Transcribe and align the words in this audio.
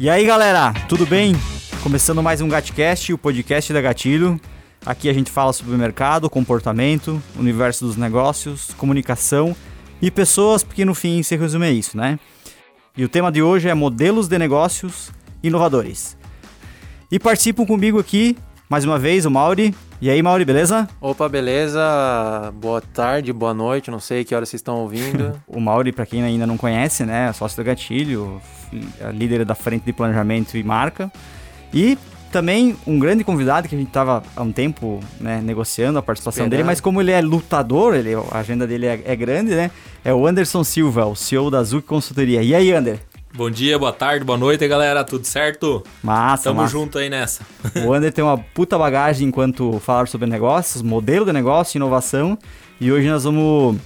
E 0.00 0.08
aí, 0.08 0.24
galera, 0.24 0.72
tudo 0.88 1.04
bem? 1.04 1.34
Começando 1.82 2.22
mais 2.22 2.40
um 2.40 2.48
Gatcast, 2.48 3.12
o 3.12 3.18
podcast 3.18 3.72
da 3.72 3.80
Gatilho. 3.80 4.40
Aqui 4.86 5.08
a 5.08 5.12
gente 5.12 5.28
fala 5.28 5.52
sobre 5.52 5.76
mercado, 5.76 6.30
comportamento, 6.30 7.20
universo 7.36 7.84
dos 7.84 7.96
negócios, 7.96 8.72
comunicação 8.74 9.56
e 10.00 10.08
pessoas, 10.08 10.62
porque 10.62 10.84
no 10.84 10.94
fim 10.94 11.20
se 11.24 11.36
resume 11.36 11.66
a 11.66 11.70
isso, 11.72 11.96
né? 11.96 12.16
E 12.96 13.04
o 13.04 13.08
tema 13.08 13.32
de 13.32 13.42
hoje 13.42 13.68
é 13.68 13.74
modelos 13.74 14.28
de 14.28 14.38
negócios 14.38 15.10
inovadores. 15.42 16.16
E 17.10 17.18
participam 17.18 17.66
comigo 17.66 17.98
aqui, 17.98 18.36
mais 18.68 18.84
uma 18.84 18.98
vez, 18.98 19.24
o 19.24 19.30
Mauri. 19.30 19.74
E 20.00 20.10
aí, 20.10 20.22
Mauri, 20.22 20.44
beleza? 20.44 20.88
Opa, 21.00 21.28
beleza? 21.28 22.52
Boa 22.60 22.80
tarde, 22.80 23.32
boa 23.32 23.54
noite, 23.54 23.90
não 23.90 23.98
sei 23.98 24.24
que 24.24 24.34
hora 24.34 24.44
vocês 24.44 24.60
estão 24.60 24.76
ouvindo. 24.76 25.40
o 25.48 25.58
Mauri, 25.58 25.90
para 25.90 26.04
quem 26.04 26.22
ainda 26.22 26.46
não 26.46 26.56
conhece, 26.56 27.04
né, 27.04 27.28
é 27.30 27.32
sócio 27.32 27.56
da 27.56 27.62
Gatilho, 27.62 28.40
líder 29.12 29.44
da 29.44 29.54
frente 29.54 29.84
de 29.84 29.92
planejamento 29.92 30.56
e 30.56 30.62
marca. 30.62 31.10
E 31.72 31.98
também 32.30 32.76
um 32.86 32.98
grande 32.98 33.24
convidado 33.24 33.68
que 33.68 33.74
a 33.74 33.78
gente 33.78 33.88
estava 33.88 34.22
há 34.36 34.42
um 34.42 34.52
tempo 34.52 35.00
né, 35.18 35.40
negociando 35.42 35.98
a 35.98 36.02
participação 36.02 36.44
Esperando. 36.44 36.50
dele, 36.50 36.64
mas 36.64 36.80
como 36.80 37.00
ele 37.00 37.10
é 37.10 37.20
lutador, 37.22 37.94
ele, 37.94 38.14
a 38.14 38.38
agenda 38.38 38.66
dele 38.66 38.86
é, 38.86 39.02
é, 39.04 39.16
grande, 39.16 39.54
né? 39.54 39.70
É 40.04 40.12
o 40.12 40.26
Anderson 40.26 40.62
Silva, 40.62 41.06
o 41.06 41.16
CEO 41.16 41.50
da 41.50 41.62
Zuc 41.62 41.86
Consultoria. 41.86 42.42
E 42.42 42.54
aí, 42.54 42.72
Ander? 42.72 43.00
Bom 43.38 43.48
dia, 43.48 43.78
boa 43.78 43.92
tarde, 43.92 44.24
boa 44.24 44.36
noite, 44.36 44.66
galera. 44.66 45.04
Tudo 45.04 45.24
certo? 45.24 45.84
Massa, 46.02 46.42
Tamo 46.50 46.62
massa. 46.62 46.72
junto 46.72 46.98
aí 46.98 47.08
nessa. 47.08 47.46
O 47.86 47.92
Ander 47.92 48.12
tem 48.12 48.24
uma 48.24 48.36
puta 48.36 48.76
bagagem 48.76 49.28
enquanto 49.28 49.78
falar 49.78 50.08
sobre 50.08 50.28
negócios, 50.28 50.82
modelo 50.82 51.24
de 51.24 51.32
negócio, 51.32 51.78
inovação. 51.78 52.36
E 52.80 52.90
hoje 52.90 53.08
nós 53.08 53.22
vamos 53.22 53.76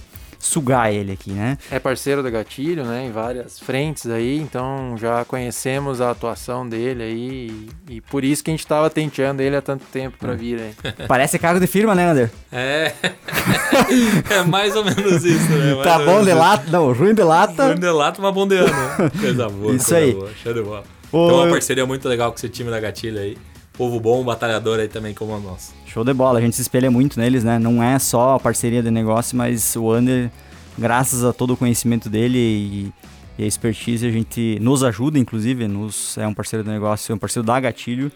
sugar 0.43 0.91
ele 0.91 1.13
aqui, 1.13 1.31
né? 1.31 1.57
É 1.71 1.79
parceiro 1.79 2.21
da 2.21 2.29
Gatilho, 2.29 2.83
né? 2.83 3.05
Em 3.05 3.11
várias 3.11 3.59
frentes 3.59 4.07
aí, 4.07 4.37
então 4.37 4.95
já 4.97 5.23
conhecemos 5.25 6.01
a 6.01 6.11
atuação 6.11 6.67
dele 6.67 7.03
aí 7.03 7.69
e, 7.89 7.95
e 7.95 8.01
por 8.01 8.23
isso 8.23 8.43
que 8.43 8.51
a 8.51 8.53
gente 8.53 8.59
estava 8.59 8.89
tenteando 8.89 9.41
ele 9.41 9.55
há 9.55 9.61
tanto 9.61 9.85
tempo 9.85 10.17
para 10.17 10.33
vir 10.33 10.59
aí. 10.59 10.73
Parece 11.07 11.39
cargo 11.39 11.59
de 11.59 11.67
firma, 11.67 11.95
né, 11.95 12.09
Ander? 12.09 12.31
É. 12.51 12.91
é 14.29 14.43
mais 14.43 14.75
ou 14.75 14.83
menos 14.83 15.23
isso, 15.23 15.49
né? 15.49 15.75
Mais 15.75 15.83
tá 15.83 15.99
bom 15.99 16.23
de 16.23 16.33
lata, 16.33 16.69
não, 16.69 16.91
ruim 16.91 17.13
de 17.13 17.23
lata. 17.23 17.67
Ruim 17.67 17.79
de 17.79 17.89
lata, 17.89 18.21
mas 18.21 18.33
bom 18.33 18.47
de 18.47 18.55
ano. 18.57 19.11
Coisa 19.19 19.49
boa. 19.49 19.75
Isso 19.75 19.89
coisa 19.89 19.97
aí. 19.97 20.13
Boa. 20.13 20.29
Show 20.43 20.53
de 20.53 20.61
bola. 20.61 20.83
Ô, 21.11 21.25
então 21.25 21.37
uma 21.37 21.49
parceria 21.49 21.85
muito 21.85 22.07
legal 22.09 22.31
com 22.31 22.37
esse 22.37 22.49
time 22.49 22.69
da 22.69 22.79
Gatilho 22.79 23.19
aí. 23.19 23.37
Povo 23.73 23.99
bom, 23.99 24.23
batalhador 24.23 24.79
aí 24.79 24.87
também 24.87 25.15
como 25.15 25.37
nós. 25.39 25.73
Show 25.85 26.03
de 26.03 26.13
bola, 26.13 26.37
a 26.37 26.41
gente 26.41 26.55
se 26.55 26.61
espelha 26.61 26.91
muito 26.91 27.19
neles, 27.19 27.43
né? 27.43 27.57
Não 27.57 27.83
é 27.83 27.97
só 27.97 28.35
a 28.35 28.39
parceria 28.39 28.83
de 28.83 28.91
negócio, 28.91 29.35
mas 29.35 29.75
o 29.75 29.95
Under, 29.95 30.31
graças 30.77 31.23
a 31.23 31.33
todo 31.33 31.53
o 31.53 31.57
conhecimento 31.57 32.07
dele 32.07 32.37
e, 32.37 32.93
e 33.37 33.43
a 33.43 33.47
expertise, 33.47 34.05
a 34.05 34.11
gente 34.11 34.59
nos 34.61 34.83
ajuda, 34.83 35.17
inclusive, 35.17 35.67
nos, 35.67 36.15
é 36.19 36.27
um 36.27 36.35
parceiro 36.35 36.63
de 36.63 36.69
negócio, 36.69 37.11
é 37.11 37.15
um 37.15 37.17
parceiro 37.17 37.45
da 37.45 37.59
Gatilho 37.59 38.11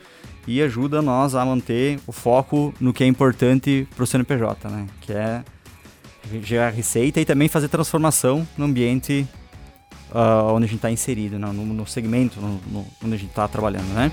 e 0.46 0.62
ajuda 0.62 1.02
nós 1.02 1.34
a 1.34 1.44
manter 1.44 2.00
o 2.06 2.12
foco 2.12 2.72
no 2.80 2.94
que 2.94 3.04
é 3.04 3.08
importante 3.08 3.88
para 3.96 4.04
o 4.04 4.08
CNPJ, 4.08 4.70
né? 4.70 4.86
Que 5.02 5.14
é 5.14 5.44
gerar 6.44 6.70
receita 6.70 7.20
e 7.20 7.26
também 7.26 7.48
fazer 7.48 7.68
transformação 7.68 8.48
no 8.56 8.66
ambiente 8.66 9.28
uh, 10.12 10.54
onde 10.54 10.66
a 10.66 10.68
gente 10.68 10.78
está 10.78 10.92
inserido, 10.92 11.40
no, 11.40 11.52
no 11.52 11.88
segmento 11.88 12.40
no, 12.40 12.60
no, 12.68 12.86
onde 13.04 13.16
a 13.16 13.18
gente 13.18 13.30
está 13.30 13.48
trabalhando, 13.48 13.88
né? 13.94 14.12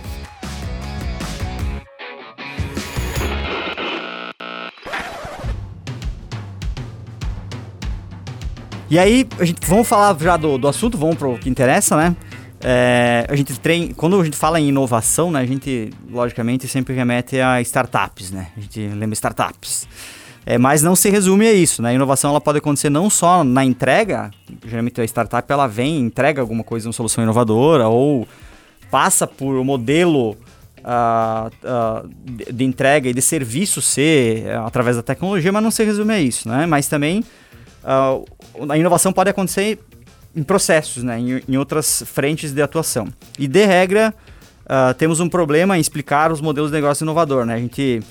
E 8.91 8.99
aí, 8.99 9.27
a 9.39 9.45
gente, 9.45 9.67
vamos 9.67 9.89
falar 9.89 10.17
já 10.21 10.37
do, 10.37 10.59
do 10.59 10.69
assunto, 10.69 10.99
vamos 10.99 11.17
para 11.17 11.29
o 11.29 11.39
que 11.39 11.49
interessa, 11.49 11.97
né? 11.97 12.15
É, 12.63 13.27
a 13.29 13.37
gente 13.37 13.59
treina, 13.59 13.93
quando 13.95 14.21
a 14.21 14.25
gente 14.25 14.37
fala 14.37 14.59
em 14.61 14.69
inovação, 14.69 15.31
né, 15.31 15.41
a 15.41 15.47
gente 15.47 15.91
logicamente 16.11 16.67
sempre 16.67 16.95
remete 16.95 17.39
a 17.41 17.61
startups, 17.61 18.31
né? 18.31 18.49
A 18.57 18.61
gente 18.61 18.81
lembra 18.89 19.13
startups. 19.15 19.87
É, 20.47 20.59
mas 20.59 20.83
não 20.83 20.95
se 20.95 21.09
resume 21.09 21.47
a 21.47 21.53
isso, 21.53 21.81
né? 21.81 21.91
A 21.91 21.95
inovação 21.95 22.31
ela 22.31 22.41
pode 22.41 22.59
acontecer 22.59 22.91
não 22.91 23.09
só 23.09 23.43
na 23.43 23.65
entrega, 23.65 24.31
geralmente 24.67 25.01
a 25.01 25.05
startup 25.05 25.51
ela 25.51 25.67
vem, 25.67 26.01
entrega 26.01 26.41
alguma 26.41 26.63
coisa, 26.63 26.87
uma 26.87 26.93
solução 26.93 27.25
inovadora 27.25 27.89
ou 27.89 28.29
passa 28.91 29.27
por 29.27 29.57
um 29.57 29.65
modelo 29.65 30.33
uh, 30.33 31.49
uh, 31.49 32.53
de 32.53 32.65
entrega 32.65 33.09
e 33.09 33.15
de 33.15 33.23
serviço 33.23 33.81
ser 33.81 34.45
uh, 34.47 34.67
através 34.67 34.97
da 34.97 35.03
tecnologia, 35.03 35.51
mas 35.51 35.63
não 35.63 35.71
se 35.71 35.83
resume 35.83 36.13
a 36.13 36.21
isso, 36.21 36.47
né? 36.49 36.67
Mas 36.67 36.89
também 36.89 37.25
uh, 37.83 38.25
a 38.69 38.79
inovação 38.79 39.13
pode 39.13 39.31
acontecer 39.31 39.79
em 40.35 40.43
processos, 40.43 41.03
né, 41.03 41.19
em, 41.19 41.43
em 41.49 41.57
outras 41.57 42.03
frentes 42.07 42.53
de 42.53 42.61
atuação. 42.61 43.09
E 43.39 43.47
de 43.47 43.65
regra, 43.65 44.15
uh, 44.65 44.95
temos 44.95 45.21
um 45.21 45.29
problema 45.29 45.77
em 45.77 45.81
explicar 45.81 46.33
os 46.33 46.41
modelos 46.41 46.71
de 46.71 46.77
negócio 46.77 47.05
inovador, 47.05 47.45
né? 47.45 47.55
A 47.55 47.59
gente, 47.59 48.03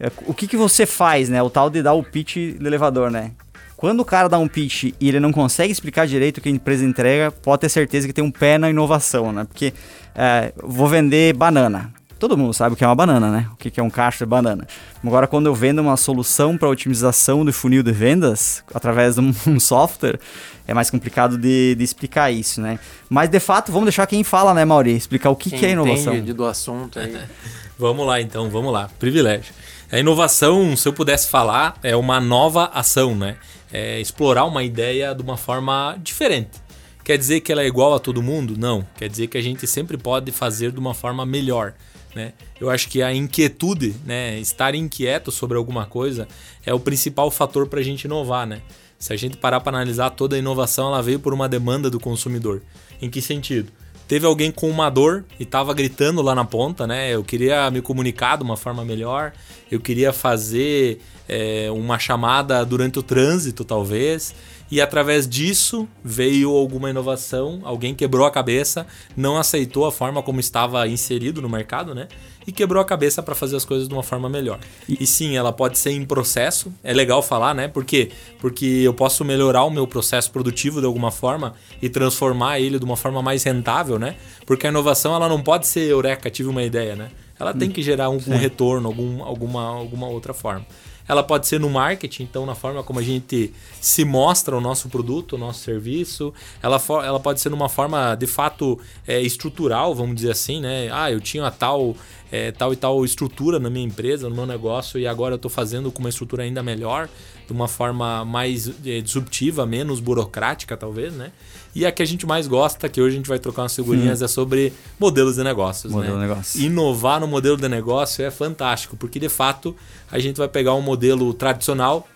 uh, 0.00 0.12
o 0.26 0.34
que, 0.34 0.46
que 0.46 0.56
você 0.56 0.86
faz, 0.86 1.28
né? 1.28 1.42
O 1.42 1.50
tal 1.50 1.68
de 1.68 1.82
dar 1.82 1.94
o 1.94 2.02
pitch 2.02 2.56
do 2.58 2.66
elevador, 2.66 3.10
né? 3.10 3.32
Quando 3.76 3.98
o 3.98 4.04
cara 4.04 4.28
dá 4.28 4.38
um 4.38 4.46
pitch 4.46 4.94
e 5.00 5.08
ele 5.08 5.18
não 5.18 5.32
consegue 5.32 5.72
explicar 5.72 6.06
direito 6.06 6.38
o 6.38 6.40
que 6.40 6.48
a 6.48 6.52
empresa 6.52 6.84
entrega, 6.84 7.32
pode 7.32 7.62
ter 7.62 7.68
certeza 7.68 8.06
que 8.06 8.12
tem 8.12 8.22
um 8.22 8.30
pé 8.30 8.56
na 8.56 8.70
inovação, 8.70 9.32
né? 9.32 9.44
Porque 9.44 9.74
uh, 10.14 10.68
vou 10.68 10.86
vender 10.86 11.34
banana 11.34 11.92
todo 12.22 12.38
mundo 12.38 12.54
sabe 12.54 12.74
o 12.74 12.76
que 12.76 12.84
é 12.84 12.86
uma 12.86 12.94
banana, 12.94 13.32
né? 13.32 13.48
O 13.52 13.56
que 13.56 13.80
é 13.80 13.82
um 13.82 13.90
caixa 13.90 14.24
de 14.24 14.28
banana. 14.28 14.64
Agora, 15.04 15.26
quando 15.26 15.46
eu 15.46 15.54
vendo 15.56 15.80
uma 15.80 15.96
solução 15.96 16.56
para 16.56 16.68
otimização 16.68 17.44
do 17.44 17.52
funil 17.52 17.82
de 17.82 17.90
vendas 17.90 18.62
através 18.72 19.16
de 19.16 19.20
um 19.50 19.58
software, 19.58 20.20
é 20.64 20.72
mais 20.72 20.88
complicado 20.88 21.36
de, 21.36 21.74
de, 21.74 21.82
explicar 21.82 22.30
isso, 22.30 22.60
né? 22.60 22.78
Mas, 23.10 23.28
de 23.28 23.40
fato, 23.40 23.72
vamos 23.72 23.86
deixar 23.86 24.06
quem 24.06 24.22
fala, 24.22 24.54
né, 24.54 24.64
Mauri? 24.64 24.94
Explicar 24.94 25.30
o 25.30 25.36
que, 25.36 25.50
que 25.50 25.66
é 25.66 25.70
inovação. 25.70 26.14
Entende 26.14 26.32
do 26.32 26.44
assunto 26.44 27.00
aí. 27.00 27.12
vamos 27.76 28.06
lá, 28.06 28.20
então, 28.20 28.48
vamos 28.48 28.72
lá. 28.72 28.88
Privilégio. 29.00 29.52
A 29.90 29.98
inovação, 29.98 30.76
se 30.76 30.86
eu 30.86 30.92
pudesse 30.92 31.28
falar, 31.28 31.74
é 31.82 31.96
uma 31.96 32.20
nova 32.20 32.66
ação, 32.66 33.16
né? 33.16 33.34
É 33.72 34.00
explorar 34.00 34.44
uma 34.44 34.62
ideia 34.62 35.12
de 35.12 35.22
uma 35.22 35.36
forma 35.36 35.96
diferente. 36.00 36.62
Quer 37.02 37.18
dizer 37.18 37.40
que 37.40 37.50
ela 37.50 37.62
é 37.62 37.66
igual 37.66 37.92
a 37.94 37.98
todo 37.98 38.22
mundo? 38.22 38.54
Não. 38.56 38.86
Quer 38.96 39.08
dizer 39.08 39.26
que 39.26 39.36
a 39.36 39.42
gente 39.42 39.66
sempre 39.66 39.96
pode 39.98 40.30
fazer 40.30 40.70
de 40.70 40.78
uma 40.78 40.94
forma 40.94 41.26
melhor. 41.26 41.74
Né? 42.14 42.32
Eu 42.60 42.70
acho 42.70 42.88
que 42.88 43.02
a 43.02 43.12
inquietude, 43.12 43.94
né, 44.04 44.38
estar 44.38 44.74
inquieto 44.74 45.30
sobre 45.30 45.56
alguma 45.56 45.86
coisa, 45.86 46.28
é 46.64 46.72
o 46.74 46.80
principal 46.80 47.30
fator 47.30 47.66
para 47.66 47.80
a 47.80 47.82
gente 47.82 48.04
inovar. 48.04 48.46
Né? 48.46 48.60
Se 48.98 49.12
a 49.12 49.16
gente 49.16 49.36
parar 49.36 49.60
para 49.60 49.76
analisar 49.76 50.10
toda 50.10 50.36
a 50.36 50.38
inovação, 50.38 50.88
ela 50.88 51.02
veio 51.02 51.18
por 51.18 51.32
uma 51.32 51.48
demanda 51.48 51.90
do 51.90 51.98
consumidor. 51.98 52.62
Em 53.00 53.10
que 53.10 53.20
sentido? 53.20 53.72
Teve 54.06 54.26
alguém 54.26 54.50
com 54.50 54.68
uma 54.68 54.90
dor 54.90 55.24
e 55.40 55.42
estava 55.42 55.72
gritando 55.72 56.20
lá 56.20 56.34
na 56.34 56.44
ponta, 56.44 56.86
né? 56.86 57.14
Eu 57.14 57.24
queria 57.24 57.70
me 57.70 57.80
comunicar 57.80 58.36
de 58.36 58.42
uma 58.42 58.56
forma 58.56 58.84
melhor, 58.84 59.32
eu 59.70 59.80
queria 59.80 60.12
fazer 60.12 61.00
é, 61.26 61.70
uma 61.70 61.98
chamada 61.98 62.62
durante 62.64 62.98
o 62.98 63.02
trânsito, 63.02 63.64
talvez. 63.64 64.34
E 64.72 64.80
através 64.80 65.28
disso 65.28 65.86
veio 66.02 66.50
alguma 66.50 66.88
inovação, 66.88 67.60
alguém 67.62 67.94
quebrou 67.94 68.24
a 68.24 68.30
cabeça, 68.30 68.86
não 69.14 69.36
aceitou 69.36 69.84
a 69.84 69.92
forma 69.92 70.22
como 70.22 70.40
estava 70.40 70.88
inserido 70.88 71.42
no 71.42 71.48
mercado, 71.48 71.94
né? 71.94 72.08
E 72.46 72.50
quebrou 72.50 72.80
a 72.80 72.84
cabeça 72.86 73.22
para 73.22 73.34
fazer 73.34 73.54
as 73.54 73.66
coisas 73.66 73.86
de 73.86 73.92
uma 73.92 74.02
forma 74.02 74.30
melhor. 74.30 74.58
E, 74.88 75.06
sim, 75.06 75.36
ela 75.36 75.52
pode 75.52 75.76
ser 75.76 75.90
em 75.90 76.06
processo, 76.06 76.72
é 76.82 76.94
legal 76.94 77.22
falar, 77.22 77.54
né? 77.54 77.68
Por 77.68 77.84
quê? 77.84 78.12
Porque 78.40 78.64
eu 78.64 78.94
posso 78.94 79.26
melhorar 79.26 79.62
o 79.64 79.70
meu 79.70 79.86
processo 79.86 80.30
produtivo 80.30 80.80
de 80.80 80.86
alguma 80.86 81.10
forma 81.10 81.52
e 81.82 81.90
transformar 81.90 82.58
ele 82.58 82.78
de 82.78 82.84
uma 82.86 82.96
forma 82.96 83.20
mais 83.20 83.42
rentável, 83.42 83.98
né? 83.98 84.16
Porque 84.46 84.66
a 84.66 84.70
inovação 84.70 85.14
ela 85.14 85.28
não 85.28 85.42
pode 85.42 85.66
ser 85.66 85.86
eureka, 85.86 86.30
tive 86.30 86.48
uma 86.48 86.62
ideia, 86.62 86.96
né? 86.96 87.10
Ela 87.38 87.52
tem 87.52 87.70
que 87.70 87.82
gerar 87.82 88.08
um, 88.08 88.18
um 88.26 88.36
retorno, 88.38 88.88
algum, 88.88 89.22
alguma, 89.22 89.66
alguma 89.66 90.08
outra 90.08 90.32
forma. 90.32 90.64
Ela 91.08 91.22
pode 91.22 91.46
ser 91.46 91.58
no 91.58 91.68
marketing, 91.68 92.24
então 92.24 92.46
na 92.46 92.54
forma 92.54 92.82
como 92.82 92.98
a 92.98 93.02
gente 93.02 93.52
se 93.80 94.04
mostra 94.04 94.56
o 94.56 94.60
nosso 94.60 94.88
produto, 94.88 95.34
o 95.34 95.38
nosso 95.38 95.60
serviço. 95.60 96.32
Ela, 96.62 96.80
ela 97.04 97.20
pode 97.20 97.40
ser 97.40 97.48
numa 97.48 97.68
forma 97.68 98.14
de 98.14 98.26
fato 98.26 98.78
é, 99.06 99.20
estrutural, 99.20 99.94
vamos 99.94 100.16
dizer 100.16 100.30
assim, 100.30 100.60
né? 100.60 100.88
Ah, 100.92 101.10
eu 101.10 101.20
tinha 101.20 101.50
tal, 101.50 101.96
é, 102.32 102.50
tal 102.50 102.72
e 102.72 102.76
tal 102.76 103.04
estrutura 103.04 103.60
na 103.60 103.68
minha 103.68 103.84
empresa, 103.84 104.26
no 104.26 104.34
meu 104.34 104.46
negócio, 104.46 104.98
e 104.98 105.06
agora 105.06 105.34
eu 105.34 105.36
estou 105.36 105.50
fazendo 105.50 105.92
com 105.92 106.00
uma 106.00 106.08
estrutura 106.08 106.44
ainda 106.44 106.62
melhor, 106.62 107.06
de 107.46 107.52
uma 107.52 107.68
forma 107.68 108.24
mais 108.24 108.72
é, 108.86 109.02
disruptiva, 109.02 109.66
menos 109.66 110.00
burocrática, 110.00 110.74
talvez, 110.74 111.12
né? 111.12 111.30
E 111.74 111.84
a 111.84 111.92
que 111.92 112.02
a 112.02 112.06
gente 112.06 112.26
mais 112.26 112.46
gosta, 112.46 112.88
que 112.88 113.00
hoje 113.02 113.14
a 113.14 113.18
gente 113.18 113.28
vai 113.28 113.38
trocar 113.38 113.62
umas 113.62 113.76
figurinhas, 113.76 114.22
hum. 114.22 114.24
é 114.24 114.28
sobre 114.28 114.72
modelos 114.98 115.36
de 115.36 115.44
negócios. 115.44 115.92
Modelo 115.92 116.16
né? 116.16 116.22
de 116.22 116.28
negócio. 116.28 116.60
Inovar 116.62 117.20
no 117.20 117.26
modelo 117.26 117.58
de 117.58 117.68
negócio 117.68 118.24
é 118.24 118.30
fantástico, 118.30 118.96
porque 118.96 119.20
de 119.20 119.28
fato 119.28 119.76
a 120.10 120.18
gente 120.18 120.38
vai 120.38 120.48
pegar 120.48 120.74
um 120.74 120.82
modelo 120.82 121.34
tradicional 121.34 122.08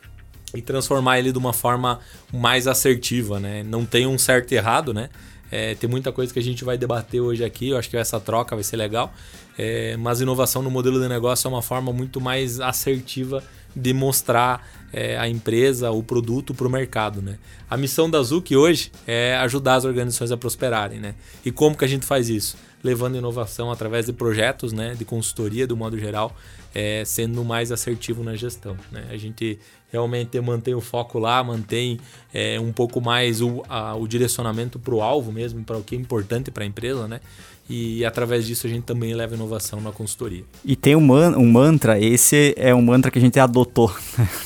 e 0.54 0.62
transformar 0.62 1.18
ele 1.18 1.30
de 1.30 1.38
uma 1.38 1.52
forma 1.52 2.00
mais 2.32 2.66
assertiva, 2.66 3.38
né? 3.38 3.62
Não 3.62 3.84
tem 3.84 4.06
um 4.06 4.16
certo 4.16 4.52
e 4.52 4.54
errado, 4.54 4.94
né? 4.94 5.10
É, 5.50 5.74
tem 5.74 5.88
muita 5.88 6.10
coisa 6.10 6.32
que 6.32 6.38
a 6.38 6.42
gente 6.42 6.64
vai 6.64 6.78
debater 6.78 7.20
hoje 7.20 7.44
aqui, 7.44 7.68
eu 7.70 7.78
acho 7.78 7.88
que 7.88 7.96
essa 7.96 8.18
troca 8.18 8.56
vai 8.56 8.64
ser 8.64 8.76
legal. 8.76 9.12
É, 9.58 9.96
mas 9.96 10.20
inovação 10.20 10.62
no 10.62 10.70
modelo 10.70 11.00
de 11.00 11.08
negócio 11.08 11.48
é 11.48 11.50
uma 11.50 11.62
forma 11.62 11.92
muito 11.92 12.20
mais 12.20 12.60
assertiva 12.60 13.42
de 13.74 13.92
mostrar 13.92 14.66
é, 14.92 15.18
a 15.18 15.28
empresa, 15.28 15.90
o 15.90 16.02
produto 16.02 16.54
para 16.54 16.66
o 16.66 16.70
mercado. 16.70 17.20
Né? 17.20 17.38
A 17.68 17.76
missão 17.76 18.08
da 18.08 18.22
Zuc 18.22 18.54
hoje 18.56 18.90
é 19.06 19.36
ajudar 19.36 19.74
as 19.74 19.84
organizações 19.84 20.32
a 20.32 20.36
prosperarem. 20.36 20.98
Né? 20.98 21.14
E 21.44 21.52
como 21.52 21.76
que 21.76 21.84
a 21.84 21.88
gente 21.88 22.06
faz 22.06 22.28
isso? 22.30 22.56
Levando 22.82 23.16
inovação 23.16 23.70
através 23.70 24.06
de 24.06 24.12
projetos, 24.12 24.72
né, 24.72 24.94
de 24.94 25.04
consultoria 25.04 25.66
do 25.66 25.76
modo 25.76 25.98
geral, 25.98 26.36
é, 26.74 27.04
sendo 27.04 27.44
mais 27.44 27.72
assertivo 27.72 28.22
na 28.22 28.36
gestão. 28.36 28.76
Né? 28.92 29.06
A 29.10 29.16
gente 29.16 29.58
realmente 29.96 30.38
mantém 30.40 30.74
o 30.74 30.80
foco 30.80 31.18
lá, 31.18 31.42
mantém 31.42 31.98
é, 32.32 32.60
um 32.60 32.70
pouco 32.70 33.00
mais 33.00 33.40
o, 33.40 33.62
a, 33.66 33.96
o 33.96 34.06
direcionamento 34.06 34.78
para 34.78 34.94
o 34.94 35.00
alvo 35.00 35.32
mesmo, 35.32 35.64
para 35.64 35.78
o 35.78 35.82
que 35.82 35.96
é 35.96 35.98
importante 35.98 36.50
para 36.50 36.64
a 36.64 36.66
empresa, 36.66 37.08
né? 37.08 37.20
E 37.68 38.04
através 38.04 38.46
disso 38.46 38.66
a 38.66 38.70
gente 38.70 38.84
também 38.84 39.12
leva 39.14 39.34
inovação 39.34 39.80
na 39.80 39.90
consultoria. 39.90 40.44
E 40.64 40.76
tem 40.76 40.94
um, 40.94 41.00
man 41.00 41.36
um 41.36 41.50
mantra, 41.50 41.98
esse 41.98 42.54
é 42.56 42.74
um 42.74 42.82
mantra 42.82 43.10
que 43.10 43.18
a 43.18 43.20
gente 43.20 43.40
adotou, 43.40 43.92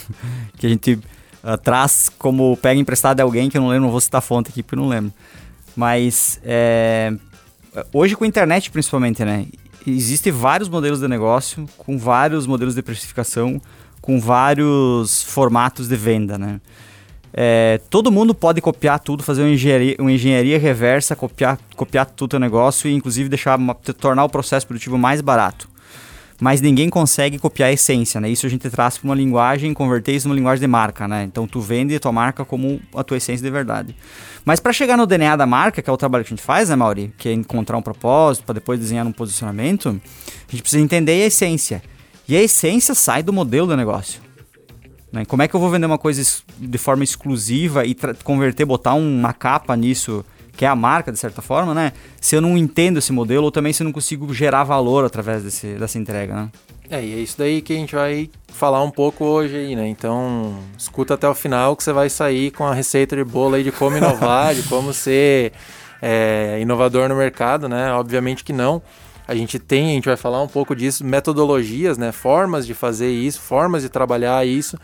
que 0.57 0.67
a 0.67 0.69
gente 0.69 0.95
uh, 0.95 1.59
traz 1.63 2.09
como 2.17 2.57
pega 2.57 2.81
emprestado 2.81 3.17
de 3.17 3.23
alguém, 3.23 3.51
que 3.51 3.59
eu 3.59 3.61
não 3.61 3.69
lembro, 3.69 3.85
não 3.85 3.91
vou 3.91 4.01
citar 4.01 4.21
a 4.21 4.23
fonte 4.23 4.51
aqui 4.51 4.63
porque 4.63 4.77
eu 4.77 4.83
não 4.83 4.89
lembro. 4.89 5.13
Mas 5.77 6.41
é, 6.45 7.13
hoje 7.93 8.15
com 8.15 8.25
a 8.25 8.27
internet 8.27 8.71
principalmente, 8.71 9.25
né? 9.25 9.47
Existem 9.87 10.31
vários 10.31 10.69
modelos 10.69 11.01
de 11.01 11.09
negócio, 11.09 11.67
com 11.77 11.99
vários 11.99 12.47
modelos 12.47 12.75
de 12.75 12.83
precificação, 12.83 13.61
com 14.11 14.19
vários 14.19 15.23
formatos 15.23 15.87
de 15.87 15.95
venda, 15.95 16.37
né? 16.37 16.61
É, 17.33 17.81
todo 17.89 18.11
mundo 18.11 18.35
pode 18.35 18.61
copiar 18.61 18.99
tudo, 18.99 19.23
fazer 19.23 19.43
uma 19.43 19.51
engenharia, 19.51 19.95
uma 20.01 20.11
engenharia 20.11 20.59
reversa, 20.59 21.15
copiar, 21.15 21.57
copiar 21.77 22.05
tudo 22.07 22.35
o 22.35 22.41
negócio 22.41 22.91
e 22.91 22.93
inclusive 22.93 23.29
deixar 23.29 23.57
tornar 24.01 24.25
o 24.25 24.29
processo 24.29 24.67
produtivo 24.67 24.99
mais 24.99 25.21
barato. 25.21 25.71
Mas 26.41 26.61
ninguém 26.61 26.91
consegue 26.91 27.39
copiar 27.39 27.69
a 27.69 27.73
essência, 27.73 28.21
né? 28.21 28.29
Isso 28.29 28.47
a 28.47 28.49
gente 28.49 28.69
traz 28.69 28.99
para 28.99 29.07
uma 29.07 29.15
linguagem, 29.15 29.73
converter 29.73 30.11
isso 30.11 30.27
numa 30.27 30.35
linguagem 30.35 30.61
de 30.61 30.67
marca, 30.67 31.07
né? 31.07 31.23
Então 31.23 31.47
tu 31.47 31.61
vende 31.61 31.95
a 31.95 32.01
tua 32.01 32.11
marca 32.11 32.45
como 32.45 32.81
a 32.93 33.05
tua 33.05 33.17
essência 33.17 33.45
de 33.45 33.51
verdade. 33.51 33.95
Mas 34.45 34.59
para 34.59 34.73
chegar 34.73 34.97
no 34.97 35.07
DNA 35.07 35.37
da 35.37 35.47
marca, 35.47 35.81
que 35.81 35.89
é 35.89 35.93
o 35.93 35.97
trabalho 35.97 36.25
que 36.25 36.35
a 36.35 36.37
gente 36.37 36.45
faz, 36.45 36.69
né, 36.69 36.75
Mauri? 36.75 37.13
Que 37.17 37.29
é 37.29 37.33
encontrar 37.33 37.77
um 37.77 37.83
propósito, 37.83 38.43
para 38.43 38.55
depois 38.55 38.81
desenhar 38.81 39.07
um 39.07 39.13
posicionamento, 39.13 39.89
a 40.49 40.51
gente 40.51 40.63
precisa 40.63 40.83
entender 40.83 41.13
a 41.13 41.27
essência. 41.27 41.81
E 42.31 42.37
a 42.37 42.41
essência 42.41 42.95
sai 42.95 43.25
do 43.25 43.33
modelo 43.33 43.67
do 43.67 43.77
negócio. 43.77 44.23
Né? 45.11 45.25
Como 45.25 45.43
é 45.43 45.49
que 45.49 45.57
eu 45.57 45.59
vou 45.59 45.69
vender 45.69 45.87
uma 45.87 45.99
coisa 45.99 46.23
de 46.57 46.79
forma 46.79 47.03
exclusiva 47.03 47.85
e 47.85 47.97
converter, 48.23 48.65
botar 48.65 48.95
uma 48.95 49.33
capa 49.33 49.75
nisso, 49.75 50.25
que 50.57 50.65
é 50.65 50.69
a 50.69 50.77
marca, 50.77 51.11
de 51.11 51.19
certa 51.19 51.43
forma, 51.43 51.75
né? 51.75 51.93
Se 52.21 52.37
eu 52.37 52.41
não 52.41 52.57
entendo 52.57 52.99
esse 52.99 53.13
modelo 53.13 53.47
ou 53.47 53.51
também 53.51 53.73
se 53.73 53.83
eu 53.83 53.85
não 53.85 53.93
consigo 53.93 54.33
gerar 54.33 54.63
valor 54.63 55.05
através 55.05 55.43
desse, 55.43 55.75
dessa 55.75 55.99
entrega, 55.99 56.33
né? 56.37 56.51
É, 56.89 57.05
e 57.05 57.15
é 57.15 57.17
isso 57.17 57.37
daí 57.37 57.61
que 57.61 57.73
a 57.73 57.77
gente 57.77 57.97
vai 57.97 58.31
falar 58.47 58.81
um 58.85 58.93
pouco 58.93 59.25
hoje 59.25 59.57
aí, 59.57 59.75
né? 59.75 59.89
Então, 59.89 60.57
escuta 60.79 61.15
até 61.15 61.29
o 61.29 61.35
final 61.35 61.75
que 61.75 61.83
você 61.83 61.93
vai 61.93 62.09
sair 62.09 62.53
com 62.53 62.65
a 62.65 62.73
receita 62.73 63.17
de 63.17 63.25
bolo 63.25 63.57
aí 63.57 63.65
de 63.65 63.73
como 63.73 63.97
inovar, 63.97 64.55
de 64.55 64.63
como 64.63 64.93
ser 64.93 65.53
é, 66.01 66.61
inovador 66.63 67.09
no 67.09 67.17
mercado, 67.17 67.69
né? 67.69 67.93
Obviamente 67.93 68.45
que 68.45 68.53
não. 68.53 68.81
A 69.31 69.35
gente 69.37 69.61
tem, 69.61 69.91
a 69.91 69.95
gente 69.95 70.07
vai 70.07 70.17
falar 70.17 70.43
um 70.43 70.49
pouco 70.49 70.75
disso, 70.75 71.05
metodologias, 71.05 71.97
né? 71.97 72.11
Formas 72.11 72.67
de 72.67 72.75
fazer 72.75 73.13
isso, 73.13 73.41
formas 73.41 73.81
de 73.81 73.89
trabalhar 73.89 74.45
isso. 74.45 74.77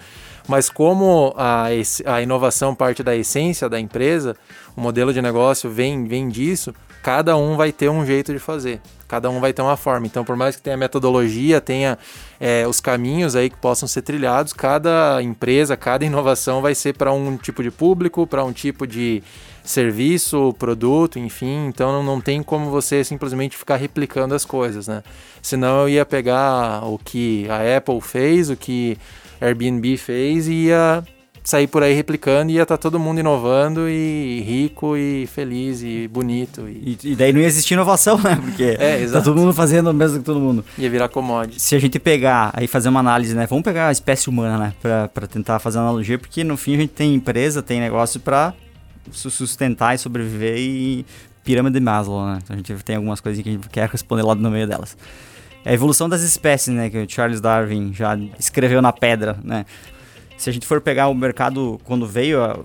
Mas 0.47 0.71
como 0.71 1.35
a, 1.37 1.65
a 2.05 2.23
inovação 2.23 2.73
parte 2.73 3.03
da 3.03 3.17
essência 3.17 3.69
da 3.69 3.81
empresa, 3.81 4.37
o 4.77 4.81
modelo 4.81 5.13
de 5.13 5.21
negócio 5.21 5.69
vem, 5.69 6.07
vem 6.07 6.29
disso, 6.29 6.73
cada 7.03 7.37
um 7.37 7.57
vai 7.57 7.73
ter 7.73 7.89
um 7.89 8.07
jeito 8.07 8.33
de 8.33 8.39
fazer. 8.39 8.81
Cada 9.09 9.29
um 9.29 9.41
vai 9.41 9.53
ter 9.53 9.63
uma 9.63 9.77
forma. 9.77 10.07
Então, 10.07 10.25
por 10.25 10.37
mais 10.37 10.55
que 10.55 10.63
tenha 10.63 10.77
metodologia, 10.77 11.61
tenha 11.61 11.99
é, 12.39 12.65
os 12.69 12.81
caminhos 12.81 13.35
aí 13.35 13.51
que 13.51 13.57
possam 13.57 13.89
ser 13.89 14.03
trilhados, 14.03 14.53
cada 14.53 15.21
empresa, 15.21 15.77
cada 15.77 16.05
inovação 16.05 16.63
vai 16.63 16.75
ser 16.77 16.97
para 16.97 17.13
um 17.13 17.37
tipo 17.37 17.65
de 17.65 17.73
público, 17.73 18.29
para 18.29 18.45
um 18.45 18.53
tipo 18.53 18.87
de 18.87 19.25
serviço, 19.67 20.55
produto, 20.59 21.19
enfim. 21.19 21.67
Então 21.67 21.93
não, 21.93 22.03
não 22.03 22.21
tem 22.21 22.43
como 22.43 22.71
você 22.71 23.05
simplesmente 23.05 23.57
ficar 23.57 23.77
replicando 23.77 24.35
as 24.35 24.45
coisas, 24.45 24.89
né? 24.89 25.03
Senão 25.43 25.83
eu 25.83 25.89
ia 25.89 26.07
pegar 26.07 26.85
o 26.85 26.99
que 26.99 27.47
a 27.51 27.77
Apple 27.77 28.01
fez, 28.01 28.49
o 28.49 28.57
que 28.57 28.97
Airbnb 29.41 29.97
fez 29.97 30.49
e 30.49 30.67
ia 30.67 31.05
sair 31.47 31.69
por 31.69 31.83
aí 31.83 31.95
replicando 31.95 32.51
e 32.51 32.55
ia 32.55 32.63
estar 32.63 32.77
tá 32.77 32.83
todo 32.83 32.99
mundo 32.99 33.21
inovando 33.21 33.89
e 33.89 34.41
rico 34.41 34.97
e 34.97 35.29
feliz 35.29 35.81
e 35.81 36.09
bonito. 36.09 36.69
E, 36.69 36.99
e 37.05 37.15
daí 37.15 37.33
não 37.33 37.41
ia 37.41 37.47
existir 37.47 37.75
inovação, 37.75 38.19
né? 38.23 38.37
Porque 38.37 38.77
é, 38.79 39.07
tá 39.07 39.21
todo 39.21 39.39
mundo 39.39 39.53
fazendo 39.53 39.91
o 39.91 39.95
mesmo 39.95 40.19
que 40.19 40.25
todo 40.25 40.41
mundo. 40.41 40.65
Ia 40.77 40.91
virar 40.91 41.09
commodity. 41.09 41.61
Se 41.61 41.77
a 41.77 41.79
gente 41.79 42.01
pegar 42.01 42.51
aí 42.53 42.67
fazer 42.67 42.89
uma 42.89 43.01
análise, 43.01 43.35
né? 43.35 43.47
Vamos 43.47 43.63
pegar 43.63 43.89
a 43.89 43.93
espécie 43.93 44.29
humana, 44.29 44.59
né? 44.59 44.75
Pra, 44.83 45.09
pra 45.09 45.27
tentar 45.29 45.61
fazer 45.61 45.79
uma 45.79 45.85
analogia, 45.85 46.19
porque 46.19 46.43
no 46.43 46.57
fim 46.57 46.75
a 46.75 46.79
gente 46.79 46.93
tem 46.93 47.15
empresa, 47.15 47.63
tem 47.63 47.81
negócio 47.81 48.19
para 49.11 49.31
sustentar 49.31 49.95
e 49.95 49.99
sobreviver 49.99 50.57
e 50.59 51.07
pirâmide 51.45 51.79
de 51.79 51.85
Maslow, 51.85 52.27
né? 52.27 52.39
Então 52.43 52.55
a 52.55 52.57
gente 52.57 52.75
tem 52.85 52.97
algumas 52.97 53.21
coisinhas 53.21 53.45
que 53.45 53.49
a 53.51 53.53
gente 53.53 53.69
quer 53.69 53.89
responder 53.89 54.23
lá 54.23 54.35
no 54.35 54.51
meio 54.51 54.67
delas. 54.67 54.97
É 55.65 55.71
a 55.71 55.73
evolução 55.73 56.09
das 56.09 56.23
espécies, 56.23 56.75
né? 56.75 56.91
Que 56.91 56.99
o 56.99 57.09
Charles 57.09 57.41
Darwin 57.41 57.93
já 57.93 58.17
escreveu 58.39 58.83
na 58.83 58.93
pedra, 58.93 59.39
né? 59.43 59.65
Se 60.37 60.51
a 60.51 60.53
gente 60.53 60.67
for 60.67 60.81
pegar 60.81 61.09
o 61.09 61.15
mercado 61.15 61.81
quando 61.85 62.07
veio, 62.07 62.43
a, 62.43 62.59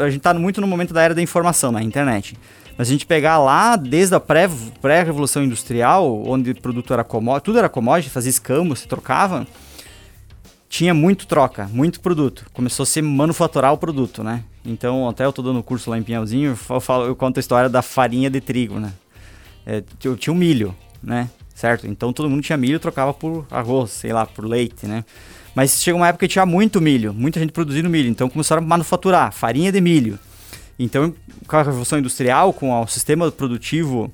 a 0.00 0.10
gente 0.10 0.18
está 0.18 0.34
muito 0.34 0.60
no 0.60 0.66
momento 0.66 0.92
da 0.92 1.02
era 1.02 1.14
da 1.14 1.22
informação, 1.22 1.72
na 1.72 1.82
internet. 1.82 2.36
Mas 2.76 2.88
a 2.88 2.92
gente 2.92 3.06
pegar 3.06 3.38
lá 3.38 3.74
desde 3.74 4.14
a 4.14 4.20
pré-revolução 4.20 5.40
pré 5.42 5.46
industrial, 5.46 6.22
onde 6.26 6.50
o 6.50 6.60
produto 6.60 6.92
era 6.92 7.02
commodity, 7.02 7.44
tudo 7.44 7.58
era 7.58 7.68
commodity, 7.68 8.10
fazia 8.10 8.28
escambo, 8.28 8.76
se 8.76 8.86
trocava, 8.86 9.46
tinha 10.68 10.92
muito 10.92 11.26
troca, 11.26 11.68
muito 11.72 12.00
produto. 12.00 12.44
Começou 12.52 12.82
a 12.82 12.86
se 12.86 13.00
manufaturar 13.00 13.72
o 13.72 13.78
produto, 13.78 14.22
né? 14.22 14.44
Então, 14.66 15.08
até 15.08 15.24
eu 15.24 15.32
tô 15.32 15.42
dando 15.42 15.62
curso 15.62 15.88
lá 15.88 15.96
em 15.96 16.02
Pinhalzinho, 16.02 16.58
eu, 16.68 16.80
falo, 16.80 17.06
eu 17.06 17.14
conto 17.14 17.38
a 17.38 17.40
história 17.40 17.68
da 17.68 17.82
farinha 17.82 18.28
de 18.28 18.40
trigo, 18.40 18.80
né? 18.80 18.92
É, 19.64 19.82
eu 20.04 20.16
tinha 20.16 20.32
um 20.32 20.36
milho, 20.36 20.74
né? 21.02 21.30
Certo? 21.54 21.86
Então 21.86 22.12
todo 22.12 22.28
mundo 22.28 22.42
tinha 22.42 22.58
milho 22.58 22.78
trocava 22.78 23.14
por 23.14 23.46
arroz, 23.50 23.90
sei 23.90 24.12
lá, 24.12 24.26
por 24.26 24.44
leite, 24.44 24.86
né? 24.86 25.04
Mas 25.54 25.80
chegou 25.80 26.00
uma 26.00 26.08
época 26.08 26.26
que 26.26 26.32
tinha 26.32 26.44
muito 26.44 26.80
milho, 26.82 27.14
muita 27.14 27.40
gente 27.40 27.52
produzindo 27.52 27.88
milho, 27.88 28.10
então 28.10 28.28
começaram 28.28 28.62
a 28.62 28.66
manufaturar 28.66 29.32
farinha 29.32 29.72
de 29.72 29.80
milho. 29.80 30.18
Então, 30.78 31.14
com 31.46 31.56
a 31.56 31.62
revolução 31.62 31.98
industrial, 31.98 32.52
com 32.52 32.78
o 32.78 32.86
sistema 32.86 33.32
produtivo 33.32 34.12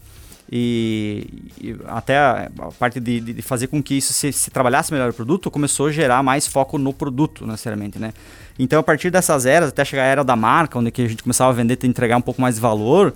e, 0.51 1.27
e 1.61 1.77
até 1.87 2.19
a, 2.19 2.51
a 2.59 2.73
parte 2.73 3.01
de, 3.01 3.21
de, 3.21 3.43
fazer 3.43 3.67
com 3.67 3.83
que 3.83 3.95
isso 3.95 4.13
se, 4.13 4.31
se, 4.33 4.51
trabalhasse 4.51 4.93
melhor 4.93 5.11
o 5.11 5.15
produto, 5.15 5.51
começou 5.51 5.87
a 5.87 5.91
gerar 5.91 6.23
mais 6.23 6.47
foco 6.47 6.79
no 6.79 6.93
produto, 6.93 7.47
necessariamente, 7.47 7.99
né? 7.99 8.13
Então, 8.59 8.81
a 8.81 8.83
partir 8.83 9.11
dessas 9.11 9.47
eras, 9.47 9.71
até 9.71 9.85
chegar 9.85 10.03
a 10.03 10.07
era 10.07 10.25
da 10.25 10.37
marca, 10.37 10.79
onde 10.79 10.93
a 10.97 11.09
gente 11.09 11.23
começava 11.23 11.51
a 11.51 11.55
vender 11.55 11.79
e 11.83 11.87
entregar 11.87 12.17
um 12.17 12.23
pouco 12.23 12.41
mais 12.41 12.57
de 12.57 12.61
valor, 12.61 13.15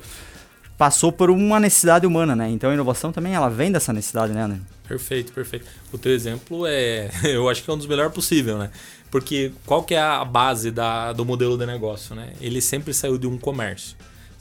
passou 0.78 1.12
por 1.12 1.31
uma 1.31 1.61
necessidade 1.61 2.07
humana, 2.07 2.35
né? 2.35 2.49
Então, 2.50 2.71
a 2.71 2.75
inovação 2.75 3.12
também, 3.12 3.35
ela 3.35 3.49
vem 3.49 3.71
dessa 3.71 3.93
necessidade, 3.93 4.33
né? 4.33 4.59
Perfeito, 4.88 5.33
perfeito. 5.33 5.66
O 5.93 5.99
teu 5.99 6.12
exemplo 6.12 6.66
é, 6.66 7.11
eu 7.25 7.49
acho 7.49 7.62
que 7.62 7.71
é 7.71 7.73
um 7.73 7.78
dos 7.78 7.87
melhores 7.87 8.12
possível, 8.12 8.59
né? 8.59 8.71
Porque 9.11 9.52
qual 9.64 9.83
que 9.83 9.95
é 9.95 10.00
a 10.00 10.25
base 10.25 10.71
da, 10.71 11.12
do 11.12 11.25
modelo 11.25 11.57
de 11.57 11.66
negócio, 11.66 12.14
né? 12.14 12.33
Ele 12.40 12.61
sempre 12.61 12.93
saiu 12.93 13.16
de 13.19 13.26
um 13.26 13.38
comércio 13.38 13.97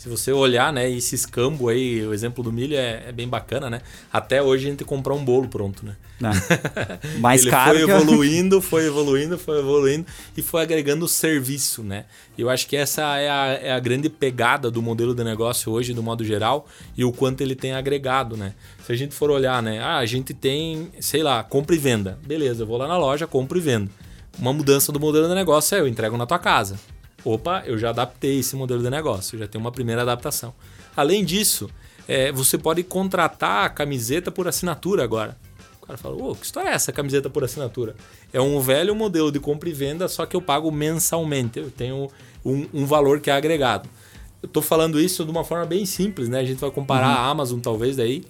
se 0.05 0.09
você 0.09 0.31
olhar, 0.31 0.71
né, 0.71 0.87
esse 0.87 1.15
escambo 1.15 1.67
aí, 1.67 2.05
o 2.05 2.13
exemplo 2.13 2.43
do 2.43 2.53
milho 2.53 2.77
é, 2.77 3.05
é 3.07 3.11
bem 3.11 3.27
bacana, 3.27 3.71
né? 3.71 3.81
Até 4.13 4.39
hoje 4.39 4.67
a 4.67 4.69
gente 4.69 4.85
comprar 4.85 5.15
um 5.15 5.25
bolo 5.25 5.47
pronto, 5.47 5.83
né? 5.83 5.95
É. 6.21 7.17
Mais 7.17 7.41
Ele 7.41 7.49
caro. 7.49 7.79
Foi 7.79 7.89
evoluindo, 7.89 8.61
foi 8.61 8.85
evoluindo, 8.85 9.35
foi 9.39 9.57
evoluindo 9.57 10.05
e 10.37 10.43
foi 10.43 10.61
agregando 10.61 11.07
serviço, 11.07 11.81
né? 11.81 12.05
E 12.37 12.41
eu 12.43 12.51
acho 12.51 12.67
que 12.67 12.77
essa 12.77 13.01
é 13.17 13.27
a, 13.27 13.59
é 13.63 13.71
a 13.71 13.79
grande 13.79 14.07
pegada 14.07 14.69
do 14.69 14.79
modelo 14.79 15.15
de 15.15 15.23
negócio 15.23 15.71
hoje, 15.71 15.91
do 15.91 16.03
modo 16.03 16.23
geral, 16.23 16.67
e 16.95 17.03
o 17.03 17.11
quanto 17.11 17.41
ele 17.41 17.55
tem 17.55 17.73
agregado, 17.73 18.37
né? 18.37 18.53
Se 18.85 18.91
a 18.91 18.95
gente 18.95 19.15
for 19.15 19.31
olhar, 19.31 19.59
né? 19.63 19.79
Ah, 19.79 19.97
a 19.97 20.05
gente 20.05 20.35
tem, 20.35 20.91
sei 20.99 21.23
lá, 21.23 21.43
compra 21.43 21.75
e 21.75 21.79
venda. 21.79 22.19
Beleza, 22.23 22.61
eu 22.61 22.67
vou 22.67 22.77
lá 22.77 22.87
na 22.87 22.95
loja, 22.99 23.25
compro 23.25 23.57
e 23.57 23.61
vendo. 23.61 23.89
Uma 24.37 24.53
mudança 24.53 24.91
do 24.91 24.99
modelo 24.99 25.27
de 25.27 25.33
negócio 25.33 25.75
é 25.75 25.79
eu 25.79 25.87
entrego 25.87 26.15
na 26.15 26.27
tua 26.27 26.37
casa 26.37 26.77
opa, 27.25 27.63
eu 27.65 27.77
já 27.77 27.89
adaptei 27.89 28.39
esse 28.39 28.55
modelo 28.55 28.81
de 28.81 28.89
negócio, 28.89 29.37
já 29.37 29.47
tenho 29.47 29.63
uma 29.63 29.71
primeira 29.71 30.03
adaptação. 30.03 30.53
Além 30.95 31.25
disso, 31.25 31.69
é, 32.07 32.31
você 32.31 32.57
pode 32.57 32.83
contratar 32.83 33.65
a 33.65 33.69
camiseta 33.69 34.31
por 34.31 34.47
assinatura 34.47 35.03
agora. 35.03 35.35
O 35.81 35.85
cara 35.87 35.97
fala, 35.97 36.15
ô, 36.15 36.35
que 36.35 36.45
história 36.45 36.69
é 36.69 36.73
essa, 36.73 36.91
camiseta 36.91 37.29
por 37.29 37.43
assinatura? 37.43 37.95
É 38.31 38.39
um 38.39 38.59
velho 38.59 38.95
modelo 38.95 39.31
de 39.31 39.39
compra 39.39 39.69
e 39.69 39.73
venda, 39.73 40.07
só 40.07 40.25
que 40.25 40.35
eu 40.35 40.41
pago 40.41 40.71
mensalmente, 40.71 41.59
eu 41.59 41.69
tenho 41.69 42.09
um, 42.43 42.67
um 42.73 42.85
valor 42.85 43.19
que 43.19 43.29
é 43.29 43.33
agregado. 43.33 43.89
Eu 44.41 44.47
estou 44.47 44.63
falando 44.63 44.99
isso 44.99 45.25
de 45.25 45.31
uma 45.31 45.43
forma 45.43 45.65
bem 45.65 45.85
simples, 45.85 46.29
né? 46.29 46.39
A 46.39 46.43
gente 46.43 46.59
vai 46.59 46.71
comparar 46.71 47.07
uhum. 47.07 47.23
a 47.23 47.27
Amazon, 47.27 47.59
talvez, 47.59 47.97
daí, 47.97 48.23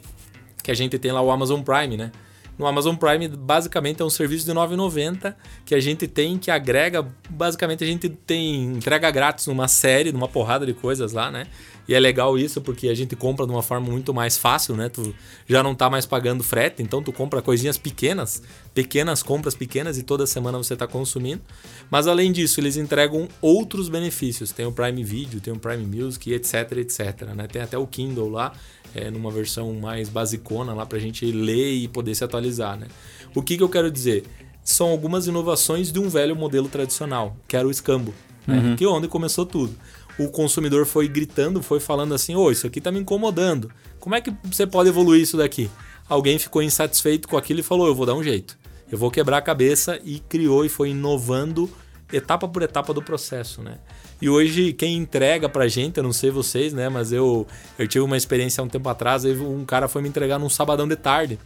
que 0.63 0.71
a 0.71 0.73
gente 0.73 0.97
tem 0.97 1.11
lá 1.11 1.21
o 1.21 1.29
Amazon 1.29 1.61
Prime, 1.61 1.97
né? 1.97 2.11
No 2.57 2.65
Amazon 2.65 2.95
Prime, 2.95 3.27
basicamente, 3.27 4.01
é 4.01 4.05
um 4.05 4.09
serviço 4.09 4.45
de 4.45 4.51
R$ 4.51 4.57
9,90 4.57 5.35
que 5.65 5.75
a 5.75 5.79
gente 5.79 6.07
tem, 6.07 6.38
que 6.38 6.50
agrega. 6.50 7.05
Basicamente, 7.29 7.83
a 7.83 7.88
gente 7.88 8.07
tem 8.09 8.63
entrega 8.63 9.12
grátis 9.12 9.47
numa 9.47 9.67
série, 9.67 10.12
numa 10.12 10.27
porrada 10.27 10.65
de 10.65 10.74
coisas 10.74 11.12
lá, 11.12 11.29
né? 11.29 11.47
E 11.87 11.93
é 11.93 11.99
legal 11.99 12.37
isso 12.37 12.61
porque 12.61 12.89
a 12.89 12.95
gente 12.95 13.15
compra 13.15 13.45
de 13.45 13.51
uma 13.51 13.61
forma 13.61 13.89
muito 13.89 14.13
mais 14.13 14.37
fácil, 14.37 14.75
né? 14.75 14.89
Tu 14.89 15.13
já 15.47 15.61
não 15.61 15.75
tá 15.75 15.89
mais 15.89 16.05
pagando 16.05 16.43
frete, 16.43 16.81
então 16.81 17.01
tu 17.01 17.13
compra 17.13 17.41
coisinhas 17.41 17.77
pequenas, 17.77 18.41
pequenas 18.73 19.21
compras 19.21 19.53
pequenas 19.53 19.97
e 19.97 20.03
toda 20.03 20.25
semana 20.25 20.57
você 20.57 20.73
está 20.73 20.87
consumindo. 20.87 21.41
Mas 21.89 22.07
além 22.07 22.31
disso, 22.31 22.59
eles 22.59 22.75
entregam 22.75 23.27
outros 23.39 23.87
benefícios. 23.87 24.51
Tem 24.51 24.65
o 24.65 24.71
Prime 24.71 25.03
Video, 25.03 25.39
tem 25.39 25.53
o 25.53 25.59
Prime 25.59 25.85
Music, 25.85 26.33
etc, 26.33 26.71
etc. 26.77 27.21
Né? 27.35 27.47
Tem 27.47 27.61
até 27.61 27.77
o 27.77 27.85
Kindle 27.85 28.29
lá, 28.29 28.53
é, 28.95 29.11
numa 29.11 29.29
versão 29.29 29.73
mais 29.73 30.09
basicona 30.09 30.73
lá 30.73 30.85
pra 30.85 30.97
gente 30.97 31.29
ler 31.31 31.73
e 31.73 31.87
poder 31.87 32.15
se 32.15 32.23
atualizar, 32.23 32.77
né? 32.77 32.87
O 33.35 33.43
que, 33.43 33.57
que 33.57 33.63
eu 33.63 33.69
quero 33.69 33.91
dizer? 33.91 34.23
São 34.63 34.87
algumas 34.87 35.27
inovações 35.27 35.91
de 35.91 35.99
um 35.99 36.09
velho 36.09 36.35
modelo 36.35 36.67
tradicional, 36.67 37.35
que 37.47 37.55
era 37.55 37.67
o 37.67 37.69
escambo, 37.69 38.13
né? 38.47 38.57
uhum. 38.57 38.75
que 38.75 38.83
é 38.83 38.87
onde 38.87 39.07
começou 39.07 39.45
tudo 39.45 39.75
o 40.17 40.29
consumidor 40.29 40.86
foi 40.86 41.07
gritando, 41.07 41.62
foi 41.62 41.79
falando 41.79 42.13
assim: 42.13 42.36
ô, 42.36 42.51
isso 42.51 42.67
aqui 42.67 42.79
tá 42.79 42.91
me 42.91 43.00
incomodando. 43.00 43.72
Como 44.00 44.15
é 44.15 44.22
que 44.22 44.34
você 44.43 44.65
pode 44.65 44.89
evoluir 44.89 45.22
isso 45.22 45.38
daqui? 45.38 45.69
Alguém 46.07 46.38
ficou 46.38 46.62
insatisfeito 46.62 47.27
com 47.27 47.38
aquilo 47.38 47.60
e 47.60 47.63
falou: 47.63 47.88
eu 47.88 47.95
vou 47.95 48.05
dar 48.05 48.15
um 48.15 48.24
jeito. 48.24 48.57
Eu 48.91 48.98
vou 48.98 49.10
quebrar 49.10 49.38
a 49.38 49.41
cabeça 49.41 50.00
e 50.03 50.19
criou 50.19 50.63
e 50.63 50.69
foi 50.69 50.91
inovando 50.91 51.69
etapa 52.13 52.48
por 52.48 52.62
etapa 52.62 52.93
do 52.93 53.01
processo, 53.01 53.62
né? 53.62 53.79
E 54.22 54.29
hoje 54.29 54.74
quem 54.74 54.95
entrega 54.95 55.50
pra 55.50 55.67
gente, 55.67 55.98
eu 55.98 56.03
não 56.03 56.13
sei 56.13 56.29
vocês, 56.29 56.72
né, 56.72 56.88
mas 56.88 57.12
eu 57.12 57.45
eu 57.77 57.88
tive 57.88 58.05
uma 58.05 58.15
experiência 58.15 58.62
há 58.62 58.63
um 58.63 58.69
tempo 58.69 58.88
atrás, 58.88 59.25
um 59.25 59.65
cara 59.65 59.88
foi 59.88 60.01
me 60.01 60.07
entregar 60.07 60.39
num 60.39 60.50
sabadão 60.50 60.88
de 60.88 60.95
tarde 60.95 61.39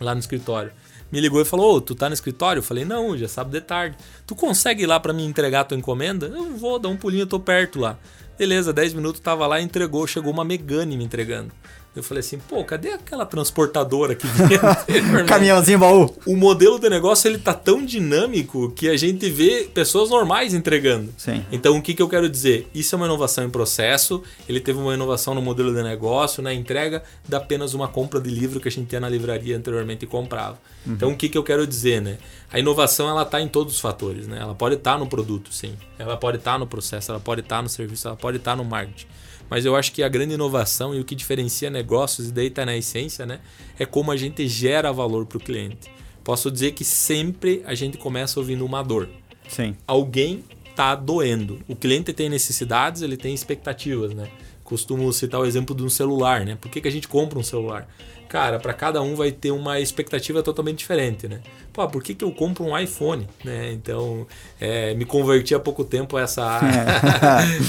lá 0.00 0.14
no 0.14 0.20
escritório 0.20 0.72
me 1.10 1.20
ligou 1.20 1.40
e 1.40 1.44
falou: 1.44 1.76
Ô, 1.76 1.80
tu 1.80 1.94
tá 1.94 2.08
no 2.08 2.14
escritório? 2.14 2.60
Eu 2.60 2.64
falei: 2.64 2.84
Não, 2.84 3.16
já 3.16 3.28
sábado 3.28 3.52
de 3.52 3.60
tarde. 3.60 3.96
Tu 4.26 4.34
consegue 4.34 4.84
ir 4.84 4.86
lá 4.86 4.98
para 5.00 5.12
me 5.12 5.24
entregar 5.24 5.60
a 5.60 5.64
tua 5.64 5.78
encomenda? 5.78 6.26
Eu 6.26 6.56
vou, 6.56 6.78
dar 6.78 6.88
um 6.88 6.96
pulinho, 6.96 7.22
eu 7.22 7.26
tô 7.26 7.40
perto 7.40 7.78
lá. 7.78 7.98
Beleza, 8.38 8.72
10 8.72 8.94
minutos 8.94 9.20
tava 9.20 9.46
lá, 9.46 9.60
entregou, 9.60 10.06
chegou 10.06 10.32
uma 10.32 10.44
Megane 10.44 10.96
me 10.96 11.04
entregando. 11.04 11.52
Eu 11.94 12.04
falei 12.04 12.20
assim, 12.20 12.38
pô, 12.38 12.64
cadê 12.64 12.92
aquela 12.92 13.26
transportadora 13.26 14.14
que 14.14 14.24
vinha? 14.24 14.60
Caminhãozinho 15.26 15.78
baú. 15.78 16.14
O 16.24 16.36
modelo 16.36 16.78
de 16.78 16.88
negócio 16.88 17.26
ele 17.26 17.38
tá 17.38 17.52
tão 17.52 17.84
dinâmico 17.84 18.70
que 18.70 18.88
a 18.88 18.96
gente 18.96 19.28
vê 19.28 19.68
pessoas 19.74 20.08
normais 20.08 20.54
entregando. 20.54 21.12
Sim. 21.18 21.44
Então 21.50 21.76
o 21.76 21.82
que, 21.82 21.92
que 21.92 22.00
eu 22.00 22.08
quero 22.08 22.28
dizer? 22.28 22.68
Isso 22.72 22.94
é 22.94 22.96
uma 22.96 23.06
inovação 23.06 23.44
em 23.44 23.50
processo, 23.50 24.22
ele 24.48 24.60
teve 24.60 24.78
uma 24.78 24.94
inovação 24.94 25.34
no 25.34 25.42
modelo 25.42 25.74
de 25.74 25.82
negócio, 25.82 26.40
na 26.40 26.54
entrega 26.54 27.02
da 27.28 27.38
apenas 27.38 27.74
uma 27.74 27.88
compra 27.88 28.20
de 28.20 28.30
livro 28.30 28.60
que 28.60 28.68
a 28.68 28.70
gente 28.70 28.92
ia 28.92 29.00
na 29.00 29.08
livraria 29.08 29.56
anteriormente 29.56 30.04
e 30.04 30.08
comprava. 30.08 30.58
Uhum. 30.86 30.94
Então 30.94 31.12
o 31.12 31.16
que, 31.16 31.28
que 31.28 31.36
eu 31.36 31.42
quero 31.42 31.66
dizer, 31.66 32.00
né? 32.00 32.18
A 32.52 32.58
inovação 32.58 33.08
ela 33.08 33.24
tá 33.24 33.40
em 33.40 33.48
todos 33.48 33.74
os 33.74 33.80
fatores, 33.80 34.26
né? 34.26 34.38
Ela 34.40 34.54
pode 34.54 34.76
estar 34.76 34.94
tá 34.94 34.98
no 34.98 35.06
produto, 35.06 35.52
sim. 35.52 35.76
Ela 35.98 36.16
pode 36.16 36.38
estar 36.38 36.52
tá 36.52 36.58
no 36.58 36.66
processo, 36.66 37.10
ela 37.10 37.20
pode 37.20 37.42
estar 37.42 37.56
tá 37.56 37.62
no 37.62 37.68
serviço, 37.68 38.08
ela 38.08 38.16
pode 38.16 38.38
estar 38.38 38.52
tá 38.52 38.56
no 38.56 38.64
marketing. 38.64 39.06
Mas 39.48 39.64
eu 39.64 39.74
acho 39.74 39.92
que 39.92 40.02
a 40.02 40.08
grande 40.08 40.34
inovação 40.34 40.94
e 40.94 41.00
o 41.00 41.04
que 41.04 41.14
diferencia 41.14 41.68
negócios, 41.68 42.28
e 42.28 42.32
daí 42.32 42.46
está 42.46 42.64
na 42.64 42.76
essência, 42.76 43.26
né? 43.26 43.40
É 43.78 43.84
como 43.84 44.12
a 44.12 44.16
gente 44.16 44.46
gera 44.46 44.92
valor 44.92 45.26
para 45.26 45.38
o 45.38 45.40
cliente. 45.40 45.90
Posso 46.22 46.50
dizer 46.50 46.72
que 46.72 46.84
sempre 46.84 47.62
a 47.66 47.74
gente 47.74 47.98
começa 47.98 48.38
ouvindo 48.38 48.64
uma 48.64 48.82
dor. 48.82 49.08
Sim. 49.48 49.76
Alguém 49.86 50.44
está 50.70 50.94
doendo. 50.94 51.60
O 51.66 51.74
cliente 51.74 52.12
tem 52.12 52.28
necessidades, 52.28 53.02
ele 53.02 53.16
tem 53.16 53.34
expectativas, 53.34 54.14
né? 54.14 54.28
Costumo 54.62 55.12
citar 55.12 55.40
o 55.40 55.44
exemplo 55.44 55.74
de 55.74 55.82
um 55.82 55.90
celular, 55.90 56.44
né? 56.44 56.56
Por 56.60 56.70
que, 56.70 56.80
que 56.80 56.86
a 56.86 56.92
gente 56.92 57.08
compra 57.08 57.36
um 57.36 57.42
celular? 57.42 57.88
Cara, 58.30 58.60
para 58.60 58.72
cada 58.72 59.02
um 59.02 59.16
vai 59.16 59.32
ter 59.32 59.50
uma 59.50 59.80
expectativa 59.80 60.40
totalmente 60.40 60.78
diferente, 60.78 61.26
né? 61.26 61.40
Pô, 61.72 61.86
por 61.88 62.00
que, 62.00 62.14
que 62.14 62.24
eu 62.24 62.30
compro 62.30 62.64
um 62.64 62.78
iPhone, 62.78 63.28
né? 63.44 63.72
Então, 63.72 64.24
é, 64.60 64.94
me 64.94 65.04
converti 65.04 65.52
há 65.52 65.58
pouco 65.58 65.84
tempo 65.84 66.16
a 66.16 66.20
essa, 66.20 66.60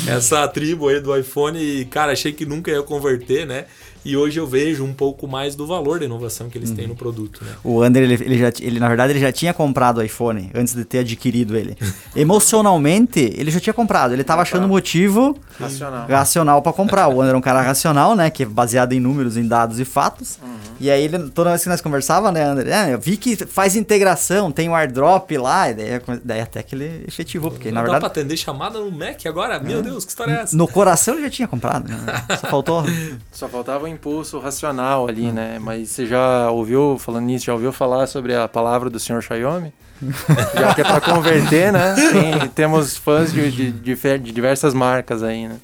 é. 0.08 0.12
essa 0.16 0.48
tribo 0.48 0.88
aí 0.88 1.02
do 1.02 1.18
iPhone 1.18 1.60
e, 1.60 1.86
cara, 1.86 2.12
achei 2.12 2.32
que 2.32 2.46
nunca 2.46 2.70
ia 2.70 2.84
converter, 2.84 3.48
né? 3.48 3.66
E 4.04 4.18
hoje 4.18 4.40
eu 4.40 4.48
vejo 4.48 4.84
um 4.84 4.94
pouco 4.94 5.28
mais 5.28 5.56
do 5.56 5.68
valor 5.68 6.00
da 6.00 6.06
inovação 6.06 6.50
que 6.50 6.58
eles 6.58 6.72
uhum. 6.72 6.76
têm 6.76 6.88
no 6.88 6.96
produto. 6.96 7.44
Né? 7.44 7.52
O 7.64 7.82
Ander, 7.82 8.04
ele, 8.04 8.14
ele, 8.16 8.38
já, 8.38 8.52
ele, 8.60 8.80
na 8.80 8.88
verdade, 8.88 9.14
ele 9.14 9.20
já 9.20 9.32
tinha 9.32 9.54
comprado 9.54 10.00
o 10.00 10.04
iPhone 10.04 10.50
antes 10.56 10.74
de 10.74 10.84
ter 10.84 11.00
adquirido 11.00 11.56
ele. 11.56 11.78
Emocionalmente, 12.16 13.20
ele 13.20 13.52
já 13.52 13.60
tinha 13.60 13.74
comprado. 13.74 14.14
Ele 14.14 14.22
estava 14.22 14.42
achando 14.42 14.68
motivo 14.68 15.38
racional, 15.60 16.08
racional 16.08 16.62
para 16.62 16.74
comprar. 16.74 17.08
O 17.10 17.22
Ander 17.22 17.36
é 17.36 17.38
um 17.38 17.42
cara 17.42 17.62
racional, 17.62 18.16
né? 18.16 18.30
Que 18.30 18.44
é 18.44 18.46
baseado 18.46 18.94
em 18.94 19.00
números, 19.00 19.38
em 19.38 19.48
dados 19.48 19.80
e 19.80 19.86
fatos. 19.86 20.40
Uhum. 20.42 20.58
E 20.80 20.90
aí, 20.90 21.04
ele, 21.04 21.30
toda 21.30 21.52
vez 21.52 21.62
que 21.62 21.70
nós 21.70 21.80
conversava, 21.80 22.32
né, 22.32 22.44
Ander? 22.44 22.68
É, 22.68 22.94
eu 22.94 23.00
vi 23.00 23.18
que 23.18 23.36
faz 23.36 23.76
integração, 23.76 24.52
tem 24.52 24.68
o 24.68 24.72
um 24.72 24.76
airdrop 24.76 25.32
lá. 25.38 25.70
E 25.70 25.76
daí, 25.76 26.02
daí, 26.24 26.42
até 26.42 26.64
que 26.64 26.74
ele 26.74 27.06
efetivou. 27.08 27.52
Porque, 27.52 27.70
Não 27.70 27.76
na 27.76 27.82
verdade. 27.82 28.02
Dá 28.02 28.10
pra 28.10 28.22
atender 28.22 28.38
chamada 28.38 28.80
no 28.80 28.92
Mac 28.92 29.26
agora? 29.28 29.60
Meu 29.60 29.80
é. 29.80 29.82
Deus, 29.84 30.06
que 30.06 30.10
história 30.10 30.32
é 30.32 30.42
essa? 30.42 30.58
No 30.58 30.68
coração 30.68 31.14
ele 31.14 31.24
já 31.24 31.30
tinha 31.30 31.48
comprado. 31.48 31.88
Né? 31.88 31.98
Só 32.40 32.48
faltou. 32.48 32.84
Só 33.32 33.48
faltava 33.48 33.91
impulso 33.92 34.40
racional 34.40 35.08
ali, 35.08 35.28
hum. 35.28 35.34
né? 35.34 35.60
Mas 35.60 35.90
você 35.90 36.06
já 36.06 36.50
ouviu, 36.50 36.98
falando 36.98 37.26
nisso, 37.26 37.46
já 37.46 37.54
ouviu 37.54 37.72
falar 37.72 38.08
sobre 38.08 38.36
a 38.36 38.48
palavra 38.48 38.90
do 38.90 39.00
senhor 39.00 39.22
Xiaomi? 39.22 39.74
já 40.56 40.74
que 40.74 40.82
é 40.82 40.84
para 40.84 41.02
converter, 41.02 41.72
né? 41.72 41.96
Tem, 42.12 42.50
temos 42.50 42.98
fãs 42.98 43.32
de, 43.32 43.52
de, 43.52 43.72
de, 43.72 43.96
de, 43.96 44.32
diversas 44.32 44.74
marcas 44.74 45.22
aí, 45.22 45.48
né? 45.48 45.58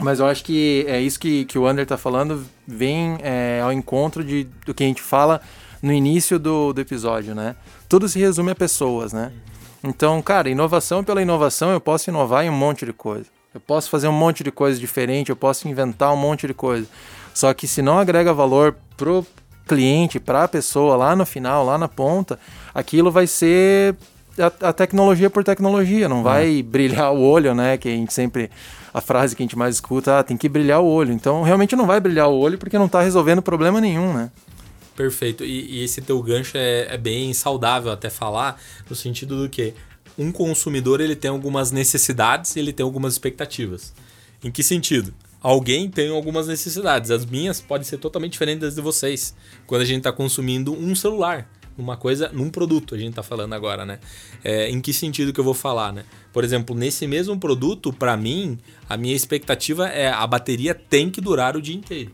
Mas 0.00 0.20
eu 0.20 0.26
acho 0.26 0.44
que 0.44 0.84
é 0.88 1.00
isso 1.00 1.18
que, 1.18 1.44
que 1.44 1.58
o 1.58 1.66
Ander 1.66 1.86
tá 1.86 1.96
falando, 1.96 2.44
vem 2.66 3.18
é, 3.22 3.60
ao 3.62 3.72
encontro 3.72 4.24
de, 4.24 4.48
do 4.66 4.74
que 4.74 4.82
a 4.82 4.86
gente 4.86 5.00
fala 5.00 5.40
no 5.80 5.92
início 5.92 6.38
do, 6.38 6.72
do 6.72 6.80
episódio, 6.80 7.34
né? 7.34 7.56
Tudo 7.88 8.08
se 8.08 8.18
resume 8.18 8.50
a 8.50 8.54
pessoas, 8.54 9.12
né? 9.12 9.32
Então, 9.82 10.20
cara, 10.22 10.48
inovação 10.48 11.02
pela 11.02 11.22
inovação, 11.22 11.72
eu 11.72 11.80
posso 11.80 12.08
inovar 12.10 12.44
em 12.44 12.50
um 12.50 12.56
monte 12.56 12.86
de 12.86 12.92
coisa. 12.92 13.26
Eu 13.54 13.60
posso 13.60 13.90
fazer 13.90 14.08
um 14.08 14.12
monte 14.12 14.42
de 14.42 14.50
coisa 14.50 14.78
diferente, 14.78 15.30
eu 15.30 15.36
posso 15.36 15.68
inventar 15.68 16.12
um 16.12 16.16
monte 16.16 16.46
de 16.46 16.54
coisa. 16.54 16.86
Só 17.34 17.52
que 17.52 17.66
se 17.66 17.82
não 17.82 17.98
agrega 17.98 18.32
valor 18.32 18.76
pro 18.96 19.26
cliente, 19.66 20.18
para 20.18 20.44
a 20.44 20.48
pessoa 20.48 20.96
lá 20.96 21.14
no 21.14 21.24
final, 21.24 21.64
lá 21.64 21.78
na 21.78 21.88
ponta, 21.88 22.38
aquilo 22.74 23.10
vai 23.10 23.26
ser 23.26 23.94
a, 24.38 24.68
a 24.68 24.72
tecnologia 24.72 25.30
por 25.30 25.44
tecnologia, 25.44 26.08
não 26.08 26.22
vai 26.22 26.58
é. 26.58 26.62
brilhar 26.64 27.12
o 27.12 27.20
olho, 27.20 27.54
né? 27.54 27.76
Que 27.76 27.88
a 27.88 27.92
gente 27.92 28.12
sempre 28.12 28.50
a 28.92 29.00
frase 29.00 29.34
que 29.34 29.42
a 29.42 29.44
gente 29.44 29.56
mais 29.56 29.76
escuta, 29.76 30.18
ah, 30.18 30.22
tem 30.22 30.36
que 30.36 30.48
brilhar 30.48 30.80
o 30.80 30.86
olho. 30.86 31.12
Então, 31.12 31.42
realmente 31.42 31.74
não 31.74 31.86
vai 31.86 31.98
brilhar 31.98 32.28
o 32.28 32.38
olho 32.38 32.58
porque 32.58 32.78
não 32.78 32.86
está 32.86 33.00
resolvendo 33.00 33.40
problema 33.40 33.80
nenhum, 33.80 34.12
né? 34.12 34.30
Perfeito. 34.94 35.44
E, 35.44 35.78
e 35.78 35.84
esse 35.84 36.02
teu 36.02 36.20
gancho 36.22 36.56
é, 36.56 36.94
é, 36.94 36.98
bem 36.98 37.32
saudável 37.32 37.90
até 37.90 38.10
falar, 38.10 38.60
no 38.88 38.94
sentido 38.94 39.42
do 39.42 39.48
que 39.48 39.74
um 40.18 40.30
consumidor 40.30 41.00
ele 41.00 41.16
tem 41.16 41.30
algumas 41.30 41.70
necessidades 41.70 42.54
e 42.56 42.58
ele 42.58 42.72
tem 42.72 42.84
algumas 42.84 43.14
expectativas. 43.14 43.92
Em 44.42 44.50
que 44.50 44.62
sentido? 44.62 45.14
Alguém 45.40 45.90
tem 45.90 46.08
algumas 46.08 46.46
necessidades. 46.46 47.10
As 47.10 47.24
minhas 47.24 47.60
podem 47.60 47.84
ser 47.84 47.98
totalmente 47.98 48.32
diferentes 48.32 48.60
das 48.60 48.74
de 48.74 48.80
vocês. 48.80 49.34
Quando 49.66 49.82
a 49.82 49.84
gente 49.84 49.98
está 49.98 50.12
consumindo 50.12 50.72
um 50.72 50.94
celular, 50.94 51.50
uma 51.76 51.96
coisa, 51.96 52.30
num 52.32 52.50
produto, 52.50 52.94
a 52.94 52.98
gente 52.98 53.10
está 53.10 53.22
falando 53.22 53.52
agora, 53.54 53.84
né? 53.84 53.98
É, 54.44 54.68
em 54.68 54.80
que 54.80 54.92
sentido 54.92 55.32
que 55.32 55.40
eu 55.40 55.44
vou 55.44 55.54
falar, 55.54 55.92
né? 55.92 56.04
Por 56.32 56.44
exemplo, 56.44 56.76
nesse 56.76 57.06
mesmo 57.06 57.38
produto, 57.38 57.92
para 57.92 58.16
mim, 58.16 58.58
a 58.88 58.96
minha 58.96 59.16
expectativa 59.16 59.88
é 59.88 60.08
a 60.08 60.26
bateria 60.26 60.74
tem 60.74 61.10
que 61.10 61.20
durar 61.20 61.56
o 61.56 61.62
dia 61.62 61.74
inteiro. 61.74 62.12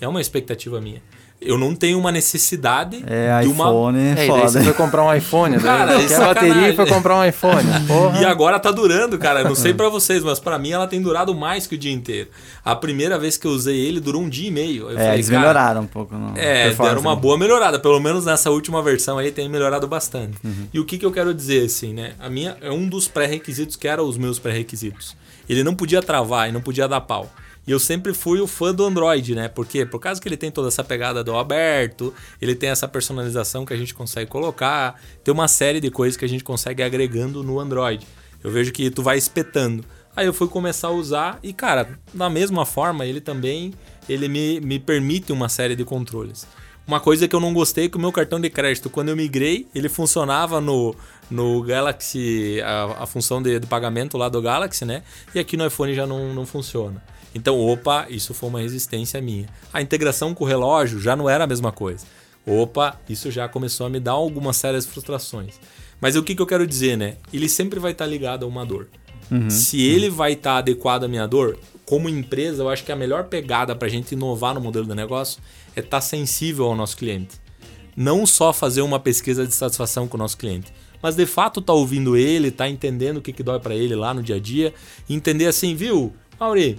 É 0.00 0.06
uma 0.06 0.20
expectativa 0.20 0.80
minha 0.80 1.02
eu 1.44 1.58
não 1.58 1.74
tenho 1.74 1.98
uma 1.98 2.12
necessidade 2.12 3.02
é, 3.06 3.40
de 3.40 3.48
uma. 3.48 3.64
iPhone 3.64 3.98
é, 3.98 4.26
foda. 4.26 4.48
você 4.48 4.62
foi 4.62 4.72
comprar 4.74 5.04
um 5.04 5.14
iPhone, 5.14 5.56
né? 5.56 5.62
cara, 5.62 6.06
quer 6.06 6.12
é 6.12 6.18
bateria 6.18 6.68
e 6.70 6.76
foi 6.76 6.86
comprar 6.86 7.18
um 7.18 7.24
iPhone. 7.24 7.68
Porra. 7.86 8.20
E 8.20 8.24
agora 8.24 8.58
tá 8.58 8.70
durando, 8.70 9.18
cara. 9.18 9.44
Não 9.44 9.54
sei 9.54 9.72
para 9.74 9.88
vocês, 9.88 10.22
mas 10.22 10.38
para 10.38 10.58
mim 10.58 10.70
ela 10.70 10.86
tem 10.86 11.00
durado 11.00 11.34
mais 11.34 11.66
que 11.66 11.74
o 11.74 11.78
dia 11.78 11.92
inteiro. 11.92 12.30
A 12.64 12.74
primeira 12.76 13.18
vez 13.18 13.36
que 13.36 13.46
eu 13.46 13.50
usei 13.50 13.78
ele 13.78 14.00
durou 14.00 14.22
um 14.22 14.28
dia 14.28 14.48
e 14.48 14.50
meio. 14.50 14.84
Eu 14.84 14.90
é, 14.90 14.94
falei, 14.94 15.14
eles 15.14 15.30
melhoraram 15.30 15.82
um 15.82 15.86
pouco. 15.86 16.14
No 16.14 16.36
é, 16.36 16.70
deram 16.70 17.00
uma 17.00 17.16
boa 17.16 17.36
melhorada. 17.36 17.78
Pelo 17.78 18.00
menos 18.00 18.24
nessa 18.24 18.50
última 18.50 18.82
versão 18.82 19.18
aí 19.18 19.30
tem 19.30 19.48
melhorado 19.48 19.86
bastante. 19.86 20.38
Uhum. 20.44 20.68
E 20.72 20.80
o 20.80 20.84
que, 20.84 20.98
que 20.98 21.06
eu 21.06 21.12
quero 21.12 21.34
dizer, 21.34 21.66
assim, 21.66 21.92
né? 21.92 22.12
A 22.18 22.28
minha 22.28 22.56
é 22.60 22.70
um 22.70 22.88
dos 22.88 23.08
pré-requisitos 23.08 23.76
que 23.76 23.88
eram 23.88 24.04
os 24.04 24.16
meus 24.16 24.38
pré-requisitos. 24.38 25.16
Ele 25.48 25.64
não 25.64 25.74
podia 25.74 26.02
travar 26.02 26.48
e 26.48 26.52
não 26.52 26.60
podia 26.60 26.86
dar 26.86 27.00
pau. 27.00 27.30
E 27.66 27.70
eu 27.70 27.78
sempre 27.78 28.12
fui 28.12 28.40
o 28.40 28.46
fã 28.46 28.74
do 28.74 28.84
Android, 28.84 29.34
né? 29.34 29.48
Porque 29.48 29.86
por 29.86 30.00
causa 30.00 30.20
que 30.20 30.28
ele 30.28 30.36
tem 30.36 30.50
toda 30.50 30.68
essa 30.68 30.82
pegada 30.82 31.22
do 31.22 31.36
aberto, 31.36 32.12
ele 32.40 32.54
tem 32.54 32.70
essa 32.70 32.88
personalização 32.88 33.64
que 33.64 33.72
a 33.72 33.76
gente 33.76 33.94
consegue 33.94 34.28
colocar, 34.28 35.00
tem 35.22 35.32
uma 35.32 35.46
série 35.46 35.80
de 35.80 35.90
coisas 35.90 36.16
que 36.16 36.24
a 36.24 36.28
gente 36.28 36.42
consegue 36.42 36.82
agregando 36.82 37.42
no 37.42 37.60
Android. 37.60 38.06
Eu 38.42 38.50
vejo 38.50 38.72
que 38.72 38.90
tu 38.90 39.02
vai 39.02 39.16
espetando. 39.16 39.84
Aí 40.14 40.26
eu 40.26 40.34
fui 40.34 40.48
começar 40.48 40.88
a 40.88 40.90
usar 40.92 41.38
e, 41.42 41.52
cara, 41.52 41.98
da 42.12 42.28
mesma 42.28 42.66
forma, 42.66 43.06
ele 43.06 43.20
também 43.20 43.72
ele 44.08 44.28
me, 44.28 44.60
me 44.60 44.78
permite 44.78 45.32
uma 45.32 45.48
série 45.48 45.76
de 45.76 45.84
controles. 45.84 46.46
Uma 46.86 46.98
coisa 46.98 47.28
que 47.28 47.34
eu 47.34 47.40
não 47.40 47.54
gostei 47.54 47.84
é 47.84 47.88
que 47.88 47.96
o 47.96 48.00
meu 48.00 48.10
cartão 48.10 48.40
de 48.40 48.50
crédito, 48.50 48.90
quando 48.90 49.08
eu 49.08 49.16
migrei, 49.16 49.68
ele 49.72 49.88
funcionava 49.88 50.60
no, 50.60 50.94
no 51.30 51.62
Galaxy, 51.62 52.60
a, 52.60 53.04
a 53.04 53.06
função 53.06 53.40
de, 53.40 53.60
de 53.60 53.66
pagamento 53.66 54.18
lá 54.18 54.28
do 54.28 54.42
Galaxy, 54.42 54.84
né? 54.84 55.04
E 55.32 55.38
aqui 55.38 55.56
no 55.56 55.64
iPhone 55.64 55.94
já 55.94 56.06
não, 56.06 56.34
não 56.34 56.44
funciona. 56.44 57.02
Então, 57.34 57.58
opa, 57.58 58.06
isso 58.10 58.34
foi 58.34 58.48
uma 58.48 58.60
resistência 58.60 59.20
minha. 59.20 59.46
A 59.72 59.80
integração 59.80 60.34
com 60.34 60.44
o 60.44 60.46
relógio 60.46 61.00
já 61.00 61.16
não 61.16 61.28
era 61.28 61.44
a 61.44 61.46
mesma 61.46 61.72
coisa. 61.72 62.04
Opa, 62.46 63.00
isso 63.08 63.30
já 63.30 63.48
começou 63.48 63.86
a 63.86 63.90
me 63.90 64.00
dar 64.00 64.12
algumas 64.12 64.56
sérias 64.56 64.84
frustrações. 64.84 65.54
Mas 66.00 66.16
o 66.16 66.22
que, 66.22 66.34
que 66.34 66.42
eu 66.42 66.46
quero 66.46 66.66
dizer, 66.66 66.96
né? 66.96 67.16
Ele 67.32 67.48
sempre 67.48 67.78
vai 67.78 67.92
estar 67.92 68.06
ligado 68.06 68.44
a 68.44 68.48
uma 68.48 68.66
dor. 68.66 68.88
Uhum. 69.30 69.48
Se 69.48 69.80
ele 69.80 70.10
vai 70.10 70.32
estar 70.32 70.58
adequado 70.58 71.04
à 71.04 71.08
minha 71.08 71.26
dor, 71.26 71.58
como 71.86 72.08
empresa, 72.08 72.62
eu 72.62 72.68
acho 72.68 72.84
que 72.84 72.92
a 72.92 72.96
melhor 72.96 73.24
pegada 73.24 73.74
para 73.74 73.86
a 73.86 73.90
gente 73.90 74.12
inovar 74.12 74.54
no 74.54 74.60
modelo 74.60 74.86
de 74.86 74.94
negócio 74.94 75.40
é 75.74 75.80
estar 75.80 75.98
tá 75.98 76.00
sensível 76.00 76.66
ao 76.66 76.76
nosso 76.76 76.96
cliente. 76.96 77.40
Não 77.96 78.26
só 78.26 78.52
fazer 78.52 78.82
uma 78.82 78.98
pesquisa 78.98 79.46
de 79.46 79.54
satisfação 79.54 80.08
com 80.08 80.16
o 80.16 80.18
nosso 80.18 80.36
cliente, 80.36 80.72
mas 81.02 81.14
de 81.14 81.26
fato 81.26 81.60
tá 81.60 81.72
ouvindo 81.72 82.16
ele, 82.16 82.50
tá 82.50 82.68
entendendo 82.68 83.18
o 83.18 83.22
que, 83.22 83.32
que 83.32 83.42
dói 83.42 83.58
para 83.58 83.74
ele 83.74 83.94
lá 83.94 84.14
no 84.14 84.22
dia 84.22 84.36
a 84.36 84.40
dia, 84.40 84.72
entender 85.08 85.46
assim, 85.46 85.74
viu, 85.74 86.12
Mauri, 86.38 86.78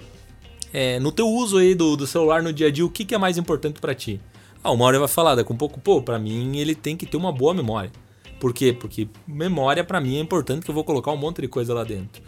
é, 0.74 0.98
no 0.98 1.12
teu 1.12 1.28
uso 1.28 1.58
aí 1.58 1.72
do, 1.72 1.96
do 1.96 2.04
celular 2.04 2.42
no 2.42 2.52
dia 2.52 2.66
a 2.66 2.70
dia, 2.70 2.84
o 2.84 2.90
que, 2.90 3.04
que 3.04 3.14
é 3.14 3.18
mais 3.18 3.38
importante 3.38 3.80
para 3.80 3.94
ti? 3.94 4.20
Ah, 4.60 4.72
o 4.72 4.76
Mauri 4.76 4.98
vai 4.98 5.06
falar 5.06 5.36
daqui 5.36 5.52
um 5.52 5.56
pouco, 5.56 5.78
pô, 5.78 6.02
para 6.02 6.18
mim 6.18 6.58
ele 6.58 6.74
tem 6.74 6.96
que 6.96 7.06
ter 7.06 7.16
uma 7.16 7.30
boa 7.30 7.54
memória. 7.54 7.92
Por 8.40 8.52
quê? 8.52 8.72
Porque 8.72 9.06
memória 9.24 9.84
para 9.84 10.00
mim 10.00 10.16
é 10.16 10.20
importante 10.20 10.64
que 10.64 10.70
eu 10.70 10.74
vou 10.74 10.82
colocar 10.82 11.12
um 11.12 11.16
monte 11.16 11.40
de 11.40 11.46
coisa 11.46 11.72
lá 11.72 11.84
dentro. 11.84 12.20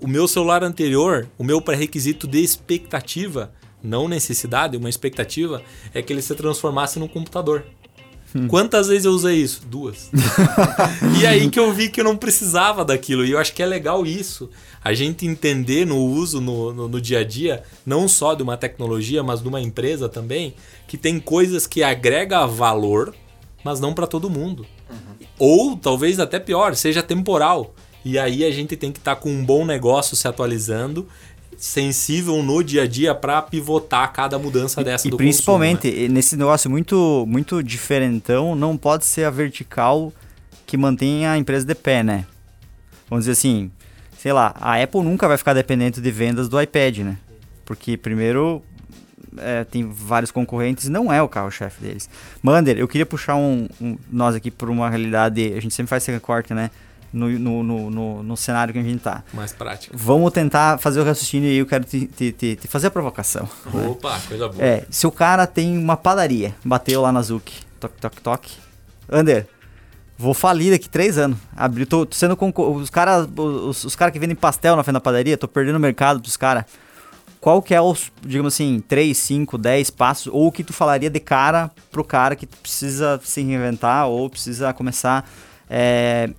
O 0.00 0.08
meu 0.08 0.26
celular 0.26 0.64
anterior, 0.64 1.28
o 1.38 1.44
meu 1.44 1.62
pré-requisito 1.62 2.26
de 2.26 2.42
expectativa, 2.42 3.52
não 3.80 4.08
necessidade, 4.08 4.76
uma 4.76 4.88
expectativa, 4.88 5.62
é 5.94 6.02
que 6.02 6.12
ele 6.12 6.22
se 6.22 6.34
transformasse 6.34 6.98
num 6.98 7.06
computador. 7.06 7.64
Hum. 8.34 8.48
Quantas 8.48 8.88
vezes 8.88 9.04
eu 9.04 9.12
usei 9.12 9.36
isso? 9.36 9.62
Duas. 9.66 10.10
e 11.20 11.26
aí 11.26 11.50
que 11.50 11.58
eu 11.58 11.72
vi 11.72 11.88
que 11.88 12.00
eu 12.00 12.04
não 12.04 12.16
precisava 12.16 12.84
daquilo. 12.84 13.24
E 13.24 13.32
eu 13.32 13.38
acho 13.38 13.52
que 13.52 13.62
é 13.62 13.66
legal 13.66 14.06
isso. 14.06 14.48
A 14.82 14.94
gente 14.94 15.26
entender 15.26 15.86
no 15.86 15.98
uso 15.98 16.40
no, 16.40 16.72
no, 16.72 16.88
no 16.88 17.00
dia 17.00 17.20
a 17.20 17.24
dia, 17.24 17.62
não 17.84 18.08
só 18.08 18.34
de 18.34 18.42
uma 18.42 18.56
tecnologia, 18.56 19.22
mas 19.22 19.40
de 19.40 19.48
uma 19.48 19.60
empresa 19.60 20.08
também, 20.08 20.54
que 20.88 20.96
tem 20.96 21.20
coisas 21.20 21.66
que 21.66 21.82
agrega 21.82 22.46
valor, 22.46 23.14
mas 23.62 23.80
não 23.80 23.92
para 23.92 24.06
todo 24.06 24.30
mundo. 24.30 24.66
Uhum. 24.90 25.26
Ou 25.38 25.76
talvez 25.76 26.18
até 26.18 26.38
pior, 26.38 26.74
seja 26.74 27.02
temporal. 27.02 27.74
E 28.04 28.18
aí 28.18 28.44
a 28.44 28.50
gente 28.50 28.76
tem 28.76 28.90
que 28.90 28.98
estar 28.98 29.14
tá 29.14 29.20
com 29.20 29.30
um 29.30 29.44
bom 29.44 29.64
negócio 29.64 30.16
se 30.16 30.26
atualizando 30.26 31.06
sensível 31.56 32.42
no 32.42 32.62
dia 32.62 32.82
a 32.82 32.86
dia 32.86 33.14
para 33.14 33.40
pivotar 33.42 34.12
cada 34.12 34.38
mudança 34.38 34.82
dessa 34.82 35.06
e, 35.06 35.10
do 35.10 35.16
principalmente 35.16 35.88
consumo, 35.88 36.02
né? 36.02 36.08
nesse 36.08 36.36
negócio 36.36 36.70
muito 36.70 37.24
muito 37.28 37.62
diferentão 37.62 38.54
não 38.54 38.76
pode 38.76 39.04
ser 39.04 39.24
a 39.24 39.30
vertical 39.30 40.12
que 40.66 40.76
mantém 40.76 41.26
a 41.26 41.38
empresa 41.38 41.64
de 41.64 41.74
pé 41.74 42.02
né? 42.02 42.26
Vamos 43.08 43.24
dizer 43.24 43.32
assim 43.32 43.70
sei 44.18 44.32
lá 44.32 44.54
a 44.60 44.82
Apple 44.82 45.02
nunca 45.02 45.28
vai 45.28 45.36
ficar 45.36 45.54
dependente 45.54 46.00
de 46.00 46.10
vendas 46.10 46.48
do 46.48 46.60
iPad 46.60 46.98
né? 46.98 47.18
Porque 47.64 47.96
primeiro 47.96 48.62
é, 49.38 49.64
tem 49.64 49.88
vários 49.88 50.30
concorrentes 50.30 50.88
não 50.88 51.12
é 51.12 51.22
o 51.22 51.28
carro-chefe 51.28 51.80
deles. 51.80 52.08
Mander 52.42 52.76
eu 52.76 52.88
queria 52.88 53.06
puxar 53.06 53.36
um, 53.36 53.68
um 53.80 53.96
nós 54.10 54.34
aqui 54.34 54.50
por 54.50 54.68
uma 54.68 54.90
realidade 54.90 55.52
a 55.56 55.60
gente 55.60 55.74
sempre 55.74 55.90
faz 55.90 56.02
esse 56.02 56.10
recorte 56.10 56.52
né 56.52 56.70
no, 57.12 57.28
no, 57.28 57.90
no, 57.90 58.22
no, 58.22 58.36
cenário 58.36 58.72
que 58.72 58.78
a 58.78 58.82
gente 58.82 58.96
está. 58.96 59.22
Mais 59.34 59.52
prático. 59.52 59.94
Vamos 59.96 60.32
tentar 60.32 60.78
fazer 60.78 61.00
o 61.00 61.04
raciocínio 61.04 61.50
e 61.50 61.58
eu 61.58 61.66
quero 61.66 61.84
te, 61.84 62.06
te, 62.06 62.32
te, 62.32 62.56
te 62.56 62.68
fazer 62.68 62.86
a 62.86 62.90
provocação. 62.90 63.48
Opa, 63.90 64.14
né? 64.14 64.22
coisa 64.26 64.48
boa. 64.48 64.64
É, 64.64 64.86
se 64.90 65.06
o 65.06 65.12
cara 65.12 65.46
tem 65.46 65.76
uma 65.76 65.96
padaria, 65.96 66.54
bateu 66.64 67.02
lá 67.02 67.12
na 67.12 67.20
Zuc, 67.20 67.52
toque, 67.78 68.00
toque, 68.00 68.20
toque. 68.20 68.52
Ander, 69.10 69.46
vou 70.16 70.32
falir 70.32 70.72
daqui 70.72 70.88
três 70.88 71.18
anos. 71.18 71.36
Abri, 71.54 71.84
tô, 71.84 72.06
tô 72.06 72.16
sendo 72.16 72.38
os 72.38 72.90
caras 72.90 73.28
os, 73.36 73.84
os 73.84 73.94
cara 73.94 74.10
que 74.10 74.18
vendem 74.18 74.36
pastel 74.36 74.74
na 74.74 74.82
frente 74.82 74.94
da 74.94 75.00
padaria, 75.00 75.36
tô 75.36 75.46
perdendo 75.46 75.76
o 75.76 75.80
mercado 75.80 76.20
pros 76.20 76.36
caras. 76.36 76.64
Qual 77.40 77.60
que 77.60 77.74
é 77.74 77.80
os, 77.80 78.12
digamos 78.24 78.54
assim, 78.54 78.78
3, 78.86 79.18
5, 79.18 79.58
10 79.58 79.90
passos, 79.90 80.28
ou 80.32 80.46
o 80.46 80.52
que 80.52 80.62
tu 80.62 80.72
falaria 80.72 81.10
de 81.10 81.18
cara 81.18 81.72
pro 81.90 82.04
cara 82.04 82.36
que 82.36 82.46
precisa 82.46 83.20
se 83.24 83.42
reinventar 83.42 84.06
ou 84.06 84.30
precisa 84.30 84.72
começar 84.72 85.28
é, 85.68 86.30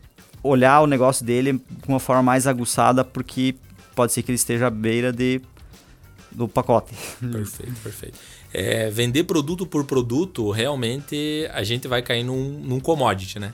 olhar 0.43 0.81
o 0.81 0.87
negócio 0.87 1.25
dele 1.25 1.59
com 1.81 1.93
uma 1.93 1.99
forma 1.99 2.21
mais 2.21 2.45
aguçada, 2.45 3.03
porque 3.03 3.55
pode 3.95 4.11
ser 4.11 4.21
que 4.21 4.31
ele 4.31 4.35
esteja 4.35 4.67
à 4.67 4.69
beira 4.69 5.11
de, 5.11 5.41
do 6.31 6.47
pacote. 6.47 6.93
Perfeito, 7.19 7.79
perfeito. 7.81 8.19
É, 8.53 8.89
vender 8.91 9.23
produto 9.23 9.65
por 9.65 9.85
produto, 9.85 10.51
realmente 10.51 11.49
a 11.53 11.63
gente 11.63 11.87
vai 11.87 12.01
cair 12.01 12.23
num, 12.23 12.59
num 12.59 12.79
commodity, 12.79 13.39
né? 13.39 13.53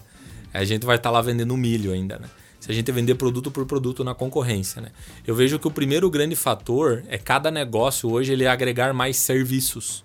A 0.54 0.66
gente 0.66 0.86
vai 0.86 0.96
estar 0.98 1.10
tá 1.10 1.14
lá 1.14 1.22
vendendo 1.22 1.56
milho 1.56 1.94
ainda, 1.94 2.18
né? 2.18 2.28
Se 2.60 2.70
a 2.70 2.74
gente 2.74 2.92
vender 2.92 3.16
produto 3.16 3.50
por 3.50 3.66
produto 3.66 4.04
na 4.04 4.14
concorrência, 4.14 4.82
né? 4.82 4.90
Eu 5.26 5.34
vejo 5.34 5.58
que 5.58 5.68
o 5.68 5.72
primeiro 5.72 6.10
grande 6.10 6.36
fator 6.36 7.04
é 7.08 7.18
cada 7.18 7.50
negócio 7.50 8.12
hoje 8.12 8.34
ele 8.34 8.46
agregar 8.46 8.94
mais 8.94 9.16
serviços. 9.16 10.04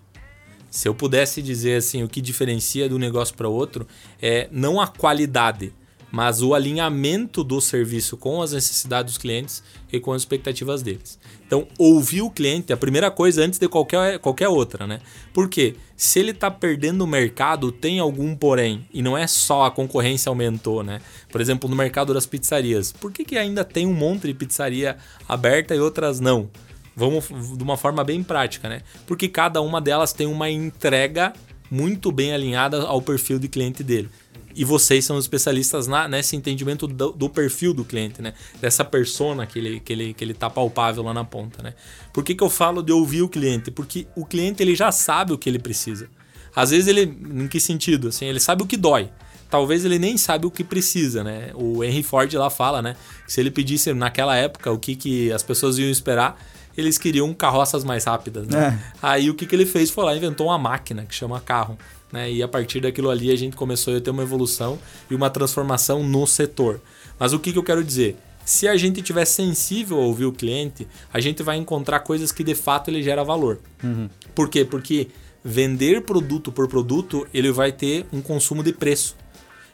Se 0.71 0.87
eu 0.87 0.95
pudesse 0.95 1.43
dizer 1.43 1.77
assim, 1.77 2.03
o 2.05 2.09
que 2.09 2.21
diferencia 2.21 2.89
de 2.89 2.95
um 2.95 2.99
negócio 2.99 3.35
para 3.35 3.49
outro 3.49 3.87
é 4.23 4.49
não 4.53 4.81
a 4.81 4.87
qualidade, 4.87 5.73
mas 6.15 6.43
o 6.43 6.55
alinhamento 6.55 7.43
do 7.43 7.61
serviço 7.61 8.17
com 8.17 8.41
as 8.41 8.53
necessidades 8.53 9.15
dos 9.15 9.19
clientes 9.19 9.65
e 9.93 9.99
com 9.99 10.13
as 10.13 10.23
expectativas 10.23 10.81
deles. 10.81 11.19
Então, 11.45 11.67
ouvir 11.77 12.23
o 12.23 12.31
cliente 12.31 12.71
é 12.71 12.75
a 12.75 12.77
primeira 12.77 13.11
coisa 13.11 13.43
antes 13.43 13.59
de 13.59 13.69
qualquer, 13.69 14.21
qualquer 14.21 14.47
outra, 14.47 14.87
né? 14.87 15.01
Porque 15.33 15.75
se 15.97 16.21
ele 16.21 16.31
está 16.31 16.53
perdendo 16.53 17.03
o 17.03 17.07
mercado, 17.07 17.73
tem 17.73 17.99
algum 17.99 18.37
porém, 18.37 18.87
e 18.95 19.03
não 19.03 19.19
é 19.19 19.27
só 19.27 19.65
a 19.65 19.73
concorrência 19.73 20.31
aumentou, 20.31 20.85
né? 20.85 21.01
Por 21.33 21.41
exemplo, 21.41 21.69
no 21.69 21.75
mercado 21.75 22.15
das 22.15 22.27
pizzarias, 22.27 22.93
por 22.93 23.11
que, 23.11 23.25
que 23.25 23.37
ainda 23.37 23.65
tem 23.65 23.85
um 23.85 23.93
monte 23.93 24.29
de 24.29 24.35
pizzaria 24.35 24.97
aberta 25.29 25.75
e 25.75 25.81
outras 25.81 26.21
não? 26.21 26.49
Vamos 26.95 27.27
de 27.27 27.65
uma 27.65 27.77
forma 27.77 28.05
bem 28.05 28.23
prática, 28.23 28.69
né? 28.69 28.83
Porque 29.05 29.27
cada 29.27 29.61
uma 29.61 29.81
delas 29.81 30.13
tem 30.13 30.29
uma 30.29 30.49
entrega 30.49 31.33
muito 31.69 32.13
bem 32.13 32.33
alinhada 32.33 32.83
ao 32.85 33.03
perfil 33.03 33.41
de 33.41 33.49
cliente 33.49 33.83
dele. 33.83 34.09
E 34.55 34.65
vocês 34.65 35.05
são 35.05 35.19
especialistas 35.19 35.87
na, 35.87 36.07
nesse 36.07 36.37
entendimento 36.37 36.87
do, 36.87 37.11
do, 37.13 37.29
perfil 37.29 37.75
do 37.75 37.85
cliente, 37.85 38.23
né? 38.23 38.35
Dessa 38.61 38.85
persona 38.85 39.47
que 39.47 39.59
ele, 39.59 39.81
que, 39.81 39.93
ele, 39.93 40.15
que 40.15 40.23
ele 40.23 40.35
tá 40.35 40.49
palpável 40.49 41.03
lá 41.03 41.13
na 41.13 41.25
ponta, 41.25 41.63
né? 41.63 41.75
Por 42.13 42.23
que, 42.23 42.35
que 42.35 42.43
eu 42.43 42.51
falo 42.51 42.83
de 42.83 42.93
ouvir 42.93 43.23
o 43.23 43.29
cliente? 43.29 43.71
Porque 43.71 44.07
o 44.15 44.25
cliente 44.25 44.63
ele 44.63 44.77
já 44.77 44.93
sabe 44.93 45.33
o 45.33 45.39
que 45.39 45.49
ele 45.49 45.59
precisa. 45.59 46.09
Às 46.55 46.71
vezes 46.71 46.87
ele, 46.87 47.03
em 47.03 47.49
que 47.49 47.59
sentido? 47.59 48.09
Assim, 48.09 48.27
ele 48.27 48.39
sabe 48.39 48.63
o 48.63 48.67
que 48.67 48.77
dói. 48.77 49.11
Talvez 49.51 49.85
ele 49.85 49.99
nem 49.99 50.17
sabe 50.17 50.47
o 50.47 50.51
que 50.51 50.65
precisa, 50.65 51.23
né? 51.23 51.51
O 51.55 51.83
Henry 51.83 52.03
Ford 52.03 52.33
lá 52.35 52.51
fala, 52.51 52.81
né? 52.81 52.97
Que 53.27 53.33
se 53.33 53.41
ele 53.41 53.51
pedisse 53.51 53.93
naquela 53.93 54.37
época 54.37 54.71
o 54.71 54.79
que, 54.79 54.97
que 54.97 55.33
as 55.33 55.43
pessoas 55.43 55.79
iam 55.79 55.91
esperar, 55.91 56.41
eles 56.77 56.99
queriam 56.99 57.33
carroças 57.33 57.85
mais 57.85 58.05
rápidas, 58.05 58.49
né? 58.49 58.81
É. 58.81 58.93
Aí 59.03 59.31
o 59.31 59.35
que, 59.35 59.47
que 59.47 59.55
ele 59.55 59.67
fez 59.67 59.91
foi 59.91 60.05
lá, 60.05 60.17
inventou 60.17 60.49
uma 60.49 60.59
máquina 60.59 61.05
que 61.05 61.15
chama 61.15 61.41
carro. 61.41 61.79
Né? 62.15 62.31
E 62.31 62.45
a 62.45 62.47
partir 62.47 62.79
daquilo 62.79 63.11
ali 63.11 63.33
a 63.33 63.37
gente 63.37 63.57
começou 63.57 63.97
a 63.97 64.01
ter 64.01 64.11
uma 64.11 64.23
evolução 64.23 64.79
e 65.11 65.17
uma 65.17 65.29
transformação 65.29 66.05
no 66.05 66.25
setor. 66.29 66.81
Mas 67.19 67.33
o 67.33 67.41
que, 67.41 67.53
que 67.53 67.59
eu 67.59 67.63
quero 67.65 67.83
dizer? 67.83 68.17
Se 68.45 68.69
a 68.69 68.77
gente 68.77 69.03
tiver 69.03 69.25
sensível 69.25 69.99
a 70.01 70.05
ouvir 70.05 70.25
o 70.27 70.33
cliente, 70.33 70.87
a 71.13 71.19
gente 71.19 71.43
vai 71.43 71.57
encontrar 71.57 71.99
coisas 72.01 72.31
que 72.31 72.45
de 72.45 72.55
fato 72.55 72.89
ele 72.89 73.03
gera 73.03 73.25
valor. 73.25 73.59
Uhum. 73.83 74.09
Por 74.33 74.49
quê? 74.49 74.65
Porque 74.65 75.09
vender 75.45 76.03
produto 76.03 76.53
por 76.53 76.69
produto, 76.69 77.27
ele 77.35 77.51
vai 77.51 77.73
ter 77.73 78.07
um 78.13 78.23
consumo 78.23 78.63
de 78.63 78.73
preço. 78.73 79.17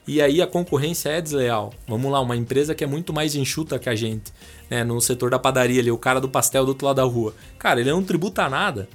E 0.07 0.19
aí 0.19 0.41
a 0.41 0.47
concorrência 0.47 1.09
é 1.09 1.21
desleal. 1.21 1.71
Vamos 1.87 2.11
lá, 2.11 2.19
uma 2.19 2.35
empresa 2.35 2.73
que 2.73 2.83
é 2.83 2.87
muito 2.87 3.13
mais 3.13 3.35
enxuta 3.35 3.77
que 3.77 3.87
a 3.87 3.93
gente, 3.93 4.33
né? 4.67 4.83
No 4.83 4.99
setor 4.99 5.29
da 5.29 5.37
padaria 5.37 5.79
ali, 5.79 5.91
o 5.91 5.97
cara 5.97 6.19
do 6.19 6.27
pastel 6.27 6.65
do 6.65 6.69
outro 6.69 6.87
lado 6.87 6.95
da 6.95 7.03
rua. 7.03 7.35
Cara, 7.59 7.79
ele 7.79 7.91
não 7.91 8.01
tributa 8.01 8.49
nada. 8.49 8.89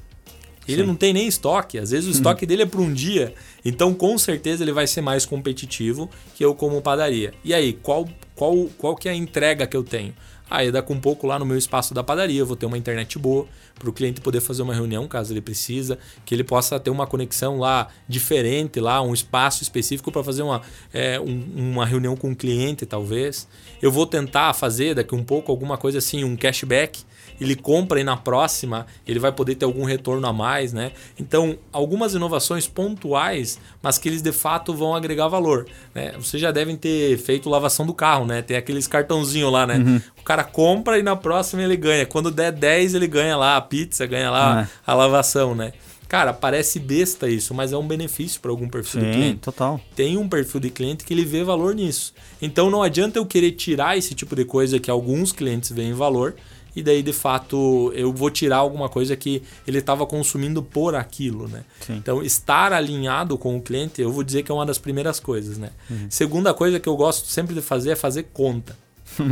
Ele 0.68 0.82
Sim. 0.82 0.86
não 0.86 0.96
tem 0.96 1.12
nem 1.12 1.26
estoque. 1.26 1.78
Às 1.78 1.90
vezes 1.90 2.08
o 2.08 2.12
estoque 2.12 2.44
dele 2.46 2.62
é 2.62 2.66
para 2.66 2.80
um 2.80 2.92
dia. 2.92 3.34
Então, 3.64 3.94
com 3.94 4.16
certeza, 4.18 4.64
ele 4.64 4.72
vai 4.72 4.86
ser 4.86 5.00
mais 5.00 5.24
competitivo 5.24 6.10
que 6.34 6.44
eu 6.44 6.54
como 6.54 6.80
padaria. 6.82 7.32
E 7.44 7.54
aí, 7.54 7.72
qual, 7.72 8.08
qual, 8.34 8.68
qual 8.76 8.96
que 8.96 9.08
é 9.08 9.12
a 9.12 9.14
entrega 9.14 9.66
que 9.66 9.76
eu 9.76 9.84
tenho? 9.84 10.14
Aí, 10.48 10.70
daqui 10.70 10.92
um 10.92 11.00
pouco 11.00 11.26
lá 11.26 11.38
no 11.38 11.44
meu 11.44 11.56
espaço 11.58 11.92
da 11.92 12.04
padaria, 12.04 12.40
eu 12.40 12.46
vou 12.46 12.56
ter 12.56 12.66
uma 12.66 12.78
internet 12.78 13.18
boa 13.18 13.46
para 13.78 13.90
o 13.90 13.92
cliente 13.92 14.20
poder 14.20 14.40
fazer 14.40 14.62
uma 14.62 14.74
reunião 14.74 15.06
caso 15.06 15.32
ele 15.32 15.40
precisa, 15.40 15.98
que 16.24 16.34
ele 16.34 16.42
possa 16.42 16.80
ter 16.80 16.90
uma 16.90 17.06
conexão 17.06 17.58
lá 17.58 17.88
diferente, 18.08 18.80
lá 18.80 19.02
um 19.02 19.12
espaço 19.12 19.62
específico 19.62 20.10
para 20.10 20.24
fazer 20.24 20.42
uma, 20.42 20.62
é, 20.92 21.20
um, 21.20 21.72
uma 21.72 21.84
reunião 21.84 22.16
com 22.16 22.30
o 22.30 22.36
cliente, 22.36 22.86
talvez. 22.86 23.46
Eu 23.80 23.92
vou 23.92 24.06
tentar 24.06 24.52
fazer 24.54 24.94
daqui 24.94 25.14
um 25.14 25.24
pouco 25.24 25.50
alguma 25.52 25.76
coisa 25.76 25.98
assim, 25.98 26.24
um 26.24 26.36
cashback 26.36 27.04
ele 27.40 27.54
compra 27.54 28.00
e 28.00 28.04
na 28.04 28.16
próxima 28.16 28.86
ele 29.06 29.18
vai 29.18 29.32
poder 29.32 29.54
ter 29.54 29.64
algum 29.64 29.84
retorno 29.84 30.26
a 30.26 30.32
mais, 30.32 30.72
né? 30.72 30.92
Então, 31.18 31.56
algumas 31.72 32.14
inovações 32.14 32.66
pontuais, 32.66 33.60
mas 33.82 33.98
que 33.98 34.08
eles 34.08 34.22
de 34.22 34.32
fato 34.32 34.74
vão 34.74 34.94
agregar 34.94 35.28
valor, 35.28 35.66
né? 35.94 36.12
Vocês 36.18 36.40
já 36.40 36.50
devem 36.50 36.76
ter 36.76 37.18
feito 37.18 37.48
lavação 37.48 37.86
do 37.86 37.94
carro, 37.94 38.24
né? 38.24 38.42
Tem 38.42 38.56
aqueles 38.56 38.86
cartãozinho 38.86 39.50
lá, 39.50 39.66
né? 39.66 39.76
Uhum. 39.76 40.00
O 40.18 40.22
cara 40.22 40.44
compra 40.44 40.98
e 40.98 41.02
na 41.02 41.16
próxima 41.16 41.62
ele 41.62 41.76
ganha. 41.76 42.06
Quando 42.06 42.30
der 42.30 42.52
10, 42.52 42.94
ele 42.94 43.06
ganha 43.06 43.36
lá 43.36 43.60
pizza, 43.66 44.06
ganha 44.06 44.30
lá 44.30 44.60
uhum. 44.60 44.66
a 44.86 44.94
lavação, 44.94 45.54
né? 45.54 45.72
Cara, 46.08 46.32
parece 46.32 46.78
besta 46.78 47.28
isso, 47.28 47.52
mas 47.52 47.72
é 47.72 47.76
um 47.76 47.86
benefício 47.86 48.40
para 48.40 48.50
algum 48.50 48.68
perfil 48.68 49.00
Sim, 49.00 49.06
de 49.06 49.12
cliente. 49.12 49.38
total. 49.40 49.80
Tem 49.94 50.16
um 50.16 50.28
perfil 50.28 50.60
de 50.60 50.70
cliente 50.70 51.04
que 51.04 51.12
ele 51.12 51.24
vê 51.24 51.42
valor 51.42 51.74
nisso. 51.74 52.14
Então 52.40 52.70
não 52.70 52.82
adianta 52.82 53.18
eu 53.18 53.26
querer 53.26 53.52
tirar 53.52 53.98
esse 53.98 54.14
tipo 54.14 54.36
de 54.36 54.44
coisa 54.44 54.78
que 54.78 54.90
alguns 54.90 55.32
clientes 55.32 55.70
veem 55.72 55.92
valor 55.92 56.36
e 56.76 56.82
daí 56.82 57.02
de 57.02 57.12
fato 57.12 57.90
eu 57.94 58.12
vou 58.12 58.30
tirar 58.30 58.58
alguma 58.58 58.88
coisa 58.88 59.16
que 59.16 59.42
ele 59.66 59.78
estava 59.78 60.06
consumindo 60.06 60.62
por 60.62 60.94
aquilo, 60.94 61.48
né? 61.48 61.64
Sim. 61.80 61.96
Então 61.96 62.22
estar 62.22 62.72
alinhado 62.72 63.36
com 63.36 63.56
o 63.56 63.62
cliente, 63.62 64.00
eu 64.00 64.12
vou 64.12 64.22
dizer 64.22 64.44
que 64.44 64.52
é 64.52 64.54
uma 64.54 64.66
das 64.66 64.78
primeiras 64.78 65.18
coisas, 65.18 65.58
né? 65.58 65.70
Uhum. 65.90 66.06
Segunda 66.08 66.54
coisa 66.54 66.78
que 66.78 66.88
eu 66.88 66.94
gosto 66.94 67.26
sempre 67.28 67.54
de 67.54 67.62
fazer 67.62 67.90
é 67.90 67.96
fazer 67.96 68.24
conta. 68.32 68.76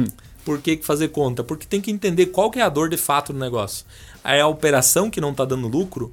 Por 0.44 0.60
que 0.60 0.78
fazer 0.82 1.08
conta? 1.08 1.42
Porque 1.42 1.66
tem 1.66 1.80
que 1.80 1.90
entender 1.90 2.26
qual 2.26 2.50
que 2.50 2.58
é 2.58 2.62
a 2.62 2.68
dor 2.68 2.90
de 2.90 2.98
fato 2.98 3.32
do 3.32 3.38
negócio. 3.38 3.86
É 4.24 4.40
a 4.40 4.46
operação 4.46 5.10
que 5.10 5.20
não 5.20 5.30
está 5.30 5.44
dando 5.44 5.68
lucro? 5.68 6.12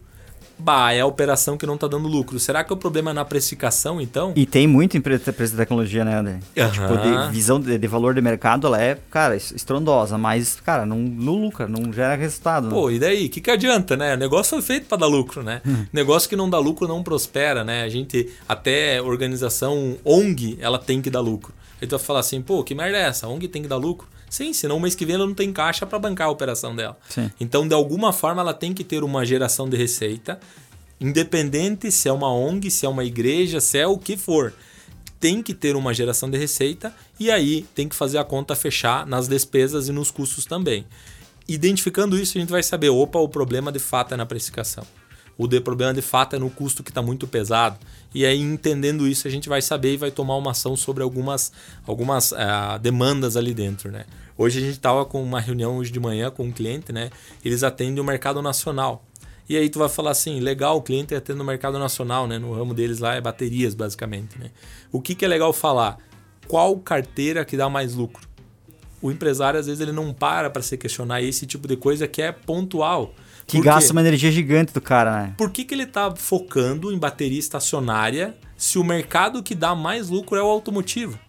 Bah, 0.61 0.93
é 0.93 1.01
a 1.01 1.07
operação 1.07 1.57
que 1.57 1.65
não 1.65 1.73
está 1.73 1.87
dando 1.87 2.07
lucro. 2.07 2.39
Será 2.39 2.63
que 2.63 2.71
o 2.71 2.77
problema 2.77 3.09
é 3.09 3.13
na 3.15 3.25
precificação, 3.25 3.99
então? 3.99 4.31
E 4.35 4.45
tem 4.45 4.67
muito 4.67 4.95
empresa 4.95 5.33
de 5.33 5.57
tecnologia, 5.57 6.05
né, 6.05 6.19
André? 6.19 6.39
Uhum. 6.55 6.69
Tipo, 6.69 6.97
de 6.97 7.31
visão 7.31 7.59
de, 7.59 7.79
de, 7.79 7.87
valor 7.87 8.13
de 8.13 8.21
mercado, 8.21 8.67
ela 8.67 8.79
é, 8.79 8.95
cara, 9.09 9.35
estrondosa, 9.35 10.19
mas, 10.19 10.59
cara, 10.63 10.85
não, 10.85 10.97
não 10.97 11.33
lucra, 11.33 11.67
não 11.67 11.91
gera 11.91 12.15
resultado. 12.15 12.67
Né? 12.67 12.73
Pô, 12.73 12.91
e 12.91 12.99
daí? 12.99 13.25
O 13.25 13.29
que, 13.29 13.41
que 13.41 13.49
adianta, 13.49 13.97
né? 13.97 14.13
O 14.13 14.17
negócio 14.17 14.51
foi 14.51 14.61
feito 14.61 14.85
para 14.85 14.99
dar 14.99 15.07
lucro, 15.07 15.41
né? 15.41 15.61
Hum. 15.65 15.85
Negócio 15.91 16.29
que 16.29 16.35
não 16.35 16.47
dá 16.47 16.59
lucro 16.59 16.87
não 16.87 17.01
prospera, 17.01 17.63
né? 17.63 17.81
A 17.81 17.89
gente, 17.89 18.29
até 18.47 19.01
organização 19.01 19.97
ONG, 20.05 20.59
ela 20.61 20.77
tem 20.77 21.01
que 21.01 21.09
dar 21.09 21.21
lucro. 21.21 21.53
Aí 21.81 21.87
tu 21.87 21.97
vai 21.97 22.05
falar 22.05 22.19
assim, 22.19 22.39
pô, 22.39 22.63
que 22.63 22.75
merda 22.75 22.97
é 22.97 23.01
essa? 23.01 23.25
A 23.25 23.29
ONG 23.29 23.47
tem 23.47 23.63
que 23.63 23.67
dar 23.67 23.77
lucro? 23.77 24.07
Sim, 24.31 24.53
senão 24.53 24.77
o 24.77 24.79
mês 24.79 24.95
que 24.95 25.05
vem 25.05 25.15
ela 25.15 25.27
não 25.27 25.33
tem 25.33 25.51
caixa 25.51 25.85
para 25.85 25.99
bancar 25.99 26.27
a 26.27 26.31
operação 26.31 26.73
dela. 26.73 26.97
Sim. 27.09 27.29
Então, 27.37 27.67
de 27.67 27.73
alguma 27.73 28.13
forma, 28.13 28.41
ela 28.41 28.53
tem 28.53 28.73
que 28.73 28.81
ter 28.81 29.03
uma 29.03 29.25
geração 29.25 29.67
de 29.67 29.75
receita, 29.75 30.39
independente 31.01 31.91
se 31.91 32.07
é 32.07 32.13
uma 32.13 32.33
ONG, 32.33 32.71
se 32.71 32.85
é 32.85 32.89
uma 32.89 33.03
igreja, 33.03 33.59
se 33.59 33.77
é 33.77 33.85
o 33.85 33.97
que 33.97 34.15
for. 34.15 34.53
Tem 35.19 35.43
que 35.43 35.53
ter 35.53 35.75
uma 35.75 35.93
geração 35.93 36.29
de 36.29 36.37
receita 36.37 36.95
e 37.19 37.29
aí 37.29 37.63
tem 37.75 37.89
que 37.89 37.95
fazer 37.95 38.19
a 38.19 38.23
conta 38.23 38.55
fechar 38.55 39.05
nas 39.05 39.27
despesas 39.27 39.89
e 39.89 39.91
nos 39.91 40.09
custos 40.09 40.45
também. 40.45 40.85
Identificando 41.45 42.17
isso, 42.17 42.37
a 42.37 42.39
gente 42.41 42.51
vai 42.51 42.63
saber, 42.63 42.89
opa, 42.89 43.19
o 43.19 43.27
problema 43.27 43.69
de 43.69 43.79
fato 43.79 44.13
é 44.13 44.17
na 44.17 44.25
precificação. 44.25 44.85
O 45.41 45.47
de 45.47 45.59
problema 45.59 45.91
de 45.91 46.03
fato 46.03 46.35
é 46.35 46.39
no 46.39 46.51
custo 46.51 46.83
que 46.83 46.91
está 46.91 47.01
muito 47.01 47.25
pesado. 47.25 47.79
E 48.13 48.27
aí, 48.27 48.39
entendendo 48.39 49.07
isso, 49.07 49.27
a 49.27 49.31
gente 49.31 49.49
vai 49.49 49.59
saber 49.59 49.95
e 49.95 49.97
vai 49.97 50.11
tomar 50.11 50.37
uma 50.37 50.51
ação 50.51 50.75
sobre 50.75 51.01
algumas, 51.01 51.51
algumas 51.83 52.31
uh, 52.31 52.77
demandas 52.79 53.35
ali 53.35 53.51
dentro. 53.51 53.91
Né? 53.91 54.05
Hoje 54.37 54.59
a 54.59 54.61
gente 54.61 54.73
estava 54.73 55.03
com 55.03 55.19
uma 55.23 55.39
reunião 55.39 55.77
hoje 55.77 55.91
de 55.91 55.99
manhã 55.99 56.29
com 56.29 56.43
um 56.43 56.51
cliente, 56.51 56.93
né? 56.93 57.09
Eles 57.43 57.63
atendem 57.63 57.99
o 57.99 58.03
mercado 58.03 58.39
nacional. 58.39 59.03
E 59.49 59.57
aí 59.57 59.67
tu 59.67 59.79
vai 59.79 59.89
falar 59.89 60.11
assim, 60.11 60.39
legal, 60.39 60.77
o 60.77 60.81
cliente 60.83 61.15
atende 61.15 61.39
no 61.39 61.43
mercado 61.43 61.79
nacional, 61.79 62.27
né? 62.27 62.37
No 62.37 62.53
ramo 62.53 62.75
deles 62.75 62.99
lá 62.99 63.15
é 63.15 63.19
baterias, 63.19 63.73
basicamente. 63.73 64.37
Né? 64.37 64.51
O 64.91 65.01
que, 65.01 65.15
que 65.15 65.25
é 65.25 65.27
legal 65.27 65.51
falar? 65.51 65.97
Qual 66.47 66.77
carteira 66.77 67.43
que 67.43 67.57
dá 67.57 67.67
mais 67.67 67.95
lucro? 67.95 68.29
O 69.01 69.09
empresário, 69.09 69.59
às 69.59 69.65
vezes, 69.65 69.81
ele 69.81 69.91
não 69.91 70.13
para 70.13 70.51
para 70.51 70.61
se 70.61 70.77
questionar 70.77 71.19
esse 71.23 71.47
tipo 71.47 71.67
de 71.67 71.75
coisa 71.75 72.07
que 72.07 72.21
é 72.21 72.31
pontual. 72.31 73.15
Que 73.47 73.59
gasta 73.61 73.91
uma 73.91 74.01
energia 74.01 74.31
gigante 74.31 74.73
do 74.73 74.81
cara, 74.81 75.23
né? 75.23 75.33
Por 75.37 75.51
que, 75.51 75.65
que 75.65 75.73
ele 75.73 75.83
está 75.83 76.15
focando 76.15 76.91
em 76.91 76.97
bateria 76.97 77.39
estacionária 77.39 78.35
se 78.55 78.77
o 78.77 78.83
mercado 78.83 79.43
que 79.43 79.55
dá 79.55 79.75
mais 79.75 80.09
lucro 80.09 80.37
é 80.37 80.43
o 80.43 80.47
automotivo? 80.47 81.19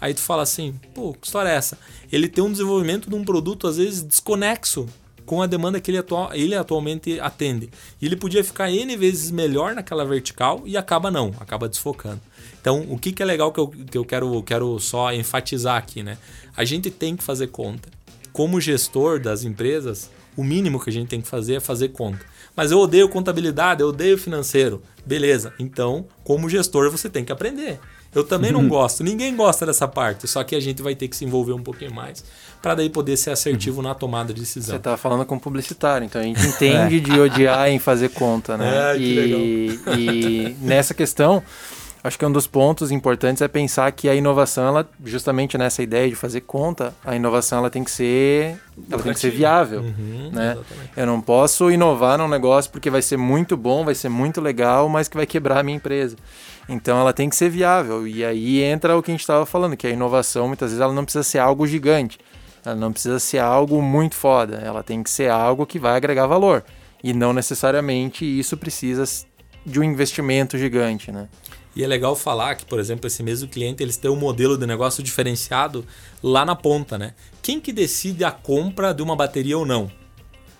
Aí 0.00 0.12
tu 0.12 0.20
fala 0.20 0.42
assim, 0.42 0.74
pô, 0.94 1.14
que 1.14 1.26
história 1.26 1.48
é 1.48 1.54
essa? 1.54 1.78
Ele 2.12 2.28
tem 2.28 2.44
um 2.44 2.52
desenvolvimento 2.52 3.08
de 3.08 3.14
um 3.14 3.24
produto, 3.24 3.66
às 3.66 3.78
vezes, 3.78 4.02
desconexo 4.02 4.86
com 5.24 5.42
a 5.42 5.46
demanda 5.46 5.80
que 5.80 5.90
ele, 5.90 5.98
atual, 5.98 6.32
ele 6.32 6.54
atualmente 6.54 7.18
atende. 7.18 7.68
E 8.00 8.06
ele 8.06 8.16
podia 8.16 8.44
ficar 8.44 8.70
N 8.70 8.96
vezes 8.96 9.30
melhor 9.30 9.74
naquela 9.74 10.04
vertical 10.04 10.62
e 10.64 10.76
acaba 10.76 11.10
não, 11.10 11.32
acaba 11.40 11.68
desfocando. 11.68 12.20
Então, 12.60 12.86
o 12.88 12.98
que, 12.98 13.12
que 13.12 13.22
é 13.22 13.26
legal 13.26 13.52
que 13.52 13.58
eu, 13.58 13.68
que 13.68 13.98
eu 13.98 14.04
quero, 14.04 14.42
quero 14.42 14.78
só 14.78 15.12
enfatizar 15.12 15.76
aqui, 15.76 16.02
né? 16.02 16.16
A 16.56 16.64
gente 16.64 16.90
tem 16.90 17.16
que 17.16 17.24
fazer 17.24 17.48
conta. 17.48 17.88
Como 18.32 18.60
gestor 18.60 19.18
das 19.18 19.44
empresas, 19.44 20.10
o 20.36 20.44
mínimo 20.44 20.80
que 20.80 20.90
a 20.90 20.92
gente 20.92 21.08
tem 21.08 21.20
que 21.20 21.28
fazer 21.28 21.54
é 21.54 21.60
fazer 21.60 21.88
conta. 21.88 22.24
Mas 22.54 22.70
eu 22.70 22.78
odeio 22.78 23.08
contabilidade, 23.08 23.82
eu 23.82 23.88
odeio 23.88 24.18
financeiro. 24.18 24.82
Beleza, 25.04 25.52
então, 25.58 26.06
como 26.24 26.48
gestor, 26.48 26.90
você 26.90 27.08
tem 27.08 27.24
que 27.24 27.32
aprender. 27.32 27.78
Eu 28.14 28.24
também 28.24 28.50
não 28.50 28.66
gosto, 28.66 29.04
ninguém 29.04 29.36
gosta 29.36 29.66
dessa 29.66 29.86
parte, 29.86 30.26
só 30.26 30.42
que 30.42 30.54
a 30.54 30.60
gente 30.60 30.80
vai 30.80 30.94
ter 30.94 31.06
que 31.06 31.14
se 31.14 31.24
envolver 31.26 31.52
um 31.52 31.62
pouquinho 31.62 31.92
mais 31.92 32.24
para 32.62 32.74
daí 32.74 32.88
poder 32.88 33.16
ser 33.16 33.30
assertivo 33.30 33.82
na 33.82 33.94
tomada 33.94 34.32
de 34.32 34.40
decisão. 34.40 34.72
Você 34.72 34.76
estava 34.78 34.96
falando 34.96 35.26
com 35.26 35.38
publicitário, 35.38 36.06
então 36.06 36.20
a 36.20 36.24
gente 36.24 36.40
entende 36.46 36.96
é. 36.96 37.00
de 37.00 37.20
odiar 37.20 37.68
em 37.68 37.78
fazer 37.78 38.08
conta, 38.08 38.56
né? 38.56 38.66
É, 38.96 38.98
e, 38.98 39.80
e 39.96 40.56
nessa 40.60 40.94
questão, 40.94 41.42
acho 42.06 42.18
que 42.18 42.24
um 42.24 42.32
dos 42.32 42.46
pontos 42.46 42.90
importantes 42.90 43.42
é 43.42 43.48
pensar 43.48 43.90
que 43.92 44.08
a 44.08 44.14
inovação, 44.14 44.66
ela, 44.66 44.88
justamente 45.04 45.58
nessa 45.58 45.82
ideia 45.82 46.08
de 46.08 46.14
fazer 46.14 46.42
conta, 46.42 46.94
a 47.04 47.16
inovação 47.16 47.58
ela 47.58 47.70
tem 47.70 47.82
que 47.82 47.90
ser, 47.90 48.58
ela 48.90 49.02
tem 49.02 49.12
que 49.12 49.20
ser 49.20 49.30
viável, 49.30 49.80
uhum, 49.80 50.30
né? 50.32 50.52
Exatamente. 50.52 50.90
Eu 50.96 51.06
não 51.06 51.20
posso 51.20 51.70
inovar 51.70 52.18
num 52.18 52.28
negócio 52.28 52.70
porque 52.70 52.90
vai 52.90 53.02
ser 53.02 53.16
muito 53.16 53.56
bom, 53.56 53.84
vai 53.84 53.94
ser 53.94 54.08
muito 54.08 54.40
legal, 54.40 54.88
mas 54.88 55.08
que 55.08 55.16
vai 55.16 55.26
quebrar 55.26 55.58
a 55.58 55.62
minha 55.62 55.76
empresa. 55.76 56.16
Então 56.68 56.98
ela 56.98 57.12
tem 57.12 57.28
que 57.28 57.36
ser 57.36 57.48
viável 57.48 58.06
e 58.06 58.24
aí 58.24 58.62
entra 58.62 58.96
o 58.96 59.02
que 59.02 59.10
a 59.10 59.14
gente 59.14 59.20
estava 59.20 59.46
falando, 59.46 59.76
que 59.76 59.86
a 59.86 59.90
inovação 59.90 60.48
muitas 60.48 60.70
vezes 60.70 60.82
ela 60.82 60.92
não 60.92 61.04
precisa 61.04 61.24
ser 61.24 61.38
algo 61.38 61.66
gigante, 61.66 62.18
ela 62.64 62.74
não 62.74 62.92
precisa 62.92 63.18
ser 63.18 63.38
algo 63.38 63.80
muito 63.80 64.14
foda, 64.14 64.56
ela 64.56 64.82
tem 64.82 65.02
que 65.02 65.10
ser 65.10 65.30
algo 65.30 65.66
que 65.66 65.78
vai 65.78 65.96
agregar 65.96 66.26
valor 66.26 66.64
e 67.02 67.12
não 67.12 67.32
necessariamente 67.32 68.24
isso 68.24 68.56
precisa 68.56 69.04
de 69.64 69.80
um 69.80 69.82
investimento 69.82 70.56
gigante, 70.56 71.10
né? 71.10 71.28
E 71.76 71.84
é 71.84 71.86
legal 71.86 72.16
falar 72.16 72.54
que, 72.54 72.64
por 72.64 72.80
exemplo, 72.80 73.06
esse 73.06 73.22
mesmo 73.22 73.46
cliente 73.46 73.82
eles 73.82 73.98
têm 73.98 74.10
um 74.10 74.16
modelo 74.16 74.56
de 74.56 74.66
negócio 74.66 75.02
diferenciado 75.02 75.84
lá 76.22 76.42
na 76.42 76.56
ponta, 76.56 76.96
né? 76.96 77.12
Quem 77.42 77.60
que 77.60 77.70
decide 77.70 78.24
a 78.24 78.30
compra 78.30 78.94
de 78.94 79.02
uma 79.02 79.14
bateria 79.14 79.58
ou 79.58 79.66
não? 79.66 79.90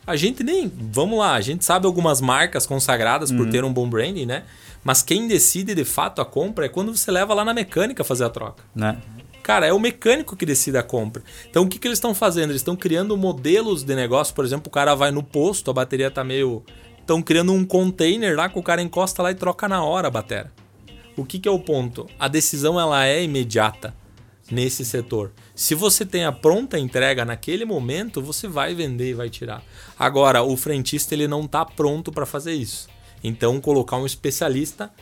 A 0.07 0.15
gente 0.15 0.45
nem, 0.45 0.71
vamos 0.93 1.19
lá, 1.19 1.33
a 1.33 1.41
gente 1.41 1.65
sabe 1.65 1.87
algumas 1.87 2.21
marcas 2.21 2.67
consagradas 2.67 3.31
uhum. 3.31 3.39
por 3.39 3.49
ter 3.49 3.65
um 3.65 3.73
bom 3.73 3.89
branding, 3.89 4.27
né? 4.27 4.45
Mas 4.85 5.03
quem 5.03 5.27
decide 5.27 5.75
de 5.75 5.85
fato 5.85 6.21
a 6.21 6.25
compra 6.25 6.67
é 6.67 6.69
quando 6.69 6.95
você 6.95 7.11
leva 7.11 7.33
lá 7.33 7.45
na 7.45 7.55
mecânica 7.55 8.05
fazer 8.05 8.25
a 8.25 8.29
troca. 8.29 8.63
Né? 8.75 8.99
Cara, 9.43 9.67
é 9.67 9.73
o 9.73 9.81
mecânico 9.81 10.37
que 10.37 10.45
decide 10.45 10.77
a 10.77 10.83
compra. 10.83 11.23
Então 11.49 11.65
o 11.65 11.69
que, 11.69 11.79
que 11.79 11.89
eles 11.89 11.97
estão 11.97 12.15
fazendo? 12.15 12.51
Eles 12.51 12.61
estão 12.61 12.77
criando 12.77 13.17
modelos 13.17 13.83
de 13.83 13.97
negócio, 13.97 14.35
por 14.35 14.45
exemplo, 14.45 14.69
o 14.69 14.71
cara 14.71 14.95
vai 14.95 15.11
no 15.11 15.23
posto, 15.23 15.71
a 15.71 15.75
bateria 15.75 16.11
tá 16.11 16.23
meio. 16.23 16.63
Estão 17.01 17.23
criando 17.23 17.53
um 17.53 17.65
container 17.65 18.37
lá 18.37 18.49
que 18.49 18.59
o 18.59 18.63
cara 18.63 18.83
encosta 18.83 19.23
lá 19.23 19.31
e 19.31 19.35
troca 19.35 19.67
na 19.67 19.83
hora 19.83 20.09
a 20.09 20.11
bateria. 20.11 20.53
O 21.17 21.25
que, 21.25 21.39
que 21.39 21.49
é 21.49 21.51
o 21.51 21.59
ponto? 21.59 22.07
A 22.19 22.29
decisão 22.29 22.79
ela 22.79 23.07
é 23.07 23.23
imediata 23.23 23.95
nesse 24.51 24.85
setor. 24.85 25.33
Se 25.55 25.75
você 25.75 26.05
tem 26.05 26.27
a 26.27 26.31
pronta 26.31 26.79
entrega 26.79 27.25
naquele 27.25 27.65
momento, 27.65 28.21
você 28.21 28.47
vai 28.47 28.75
vender 28.75 29.11
e 29.11 29.15
vai 29.15 29.31
tirar. 29.31 29.63
Agora, 29.99 30.43
o 30.43 30.57
frentista 30.59 31.15
ele 31.15 31.27
não 31.27 31.47
está 31.47 31.65
pronto 31.65 32.13
para 32.13 32.27
fazer 32.27 32.53
isso. 32.53 32.89
Então, 33.25 33.59
colocar 33.63 33.97
um 33.97 34.05
especialista 34.05 34.93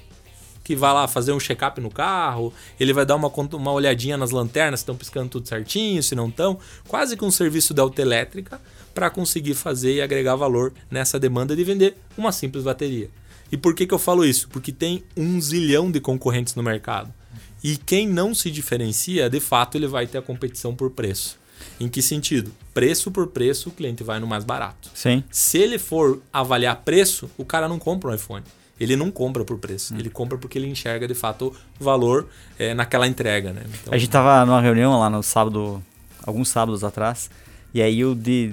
que 0.62 0.77
vai 0.77 0.94
lá 0.94 1.09
fazer 1.09 1.33
um 1.33 1.40
check-up 1.40 1.81
no 1.81 1.90
carro, 1.90 2.53
ele 2.79 2.92
vai 2.92 3.05
dar 3.05 3.16
uma, 3.16 3.29
uma 3.29 3.72
olhadinha 3.72 4.16
nas 4.16 4.31
lanternas 4.31 4.81
se 4.81 4.85
estão 4.85 4.96
piscando 4.96 5.29
tudo 5.29 5.48
certinho, 5.48 6.03
se 6.03 6.14
não 6.14 6.29
estão, 6.29 6.59
quase 6.88 7.16
que 7.16 7.24
um 7.24 7.31
serviço 7.31 7.74
da 7.74 7.83
autoelétrica 7.83 8.61
para 8.94 9.11
conseguir 9.11 9.55
fazer 9.55 9.94
e 9.94 10.00
agregar 10.00 10.37
valor 10.37 10.72
nessa 10.90 11.18
demanda 11.18 11.55
de 11.55 11.64
vender 11.64 11.96
uma 12.16 12.33
simples 12.33 12.64
bateria. 12.64 13.11
E 13.50 13.57
por 13.57 13.74
que, 13.74 13.87
que 13.87 13.94
eu 13.94 13.98
falo 13.98 14.24
isso? 14.24 14.48
Porque 14.48 14.72
tem 14.72 15.04
um 15.16 15.40
zilhão 15.40 15.90
de 15.90 16.00
concorrentes 16.00 16.54
no 16.54 16.62
mercado. 16.62 17.12
E 17.62 17.76
quem 17.76 18.07
não 18.07 18.35
se 18.35 18.50
diferencia, 18.50 19.30
de 19.30 19.40
fato, 19.40 19.78
ele 19.78 19.87
vai 19.87 20.07
ter 20.07 20.18
a 20.18 20.22
competição 20.22 20.74
por 20.74 20.90
preço. 20.90 21.38
Em 21.80 21.88
que 21.88 22.02
sentido? 22.02 22.52
Preço 22.72 23.11
por 23.11 23.28
preço, 23.28 23.70
o 23.70 23.72
cliente 23.72 24.04
vai 24.04 24.20
no 24.20 24.26
mais 24.26 24.44
barato. 24.44 24.90
Sim. 24.94 25.24
Se 25.30 25.59
ele 25.59 25.78
for 25.78 26.20
avaliar 26.33 26.76
preço, 26.85 27.30
o 27.38 27.44
cara 27.44 27.68
não 27.68 27.78
compra 27.78 28.11
um 28.11 28.14
iPhone. 28.14 28.44
Ele 28.78 28.96
não 28.96 29.11
compra 29.11 29.44
por 29.44 29.59
preço. 29.59 29.94
Hum. 29.94 29.98
Ele 29.98 30.11
compra 30.11 30.37
porque 30.37 30.59
ele 30.59 30.66
enxerga 30.66 31.07
de 31.07 31.14
fato 31.14 31.54
o 31.80 31.85
valor 31.85 32.28
é, 32.59 32.74
naquela 32.74 33.07
entrega. 33.07 33.52
Né? 33.52 33.62
Então, 33.66 33.94
a 33.94 33.98
gente 33.98 34.11
tava 34.11 34.44
numa 34.44 34.61
reunião 34.61 34.98
lá 34.98 35.09
no 35.09 35.22
sábado, 35.22 35.83
alguns 36.26 36.48
sábados 36.48 36.85
atrás, 36.85 37.30
e 37.72 37.80
aí 37.80 38.04
o 38.04 38.14
de 38.14 38.52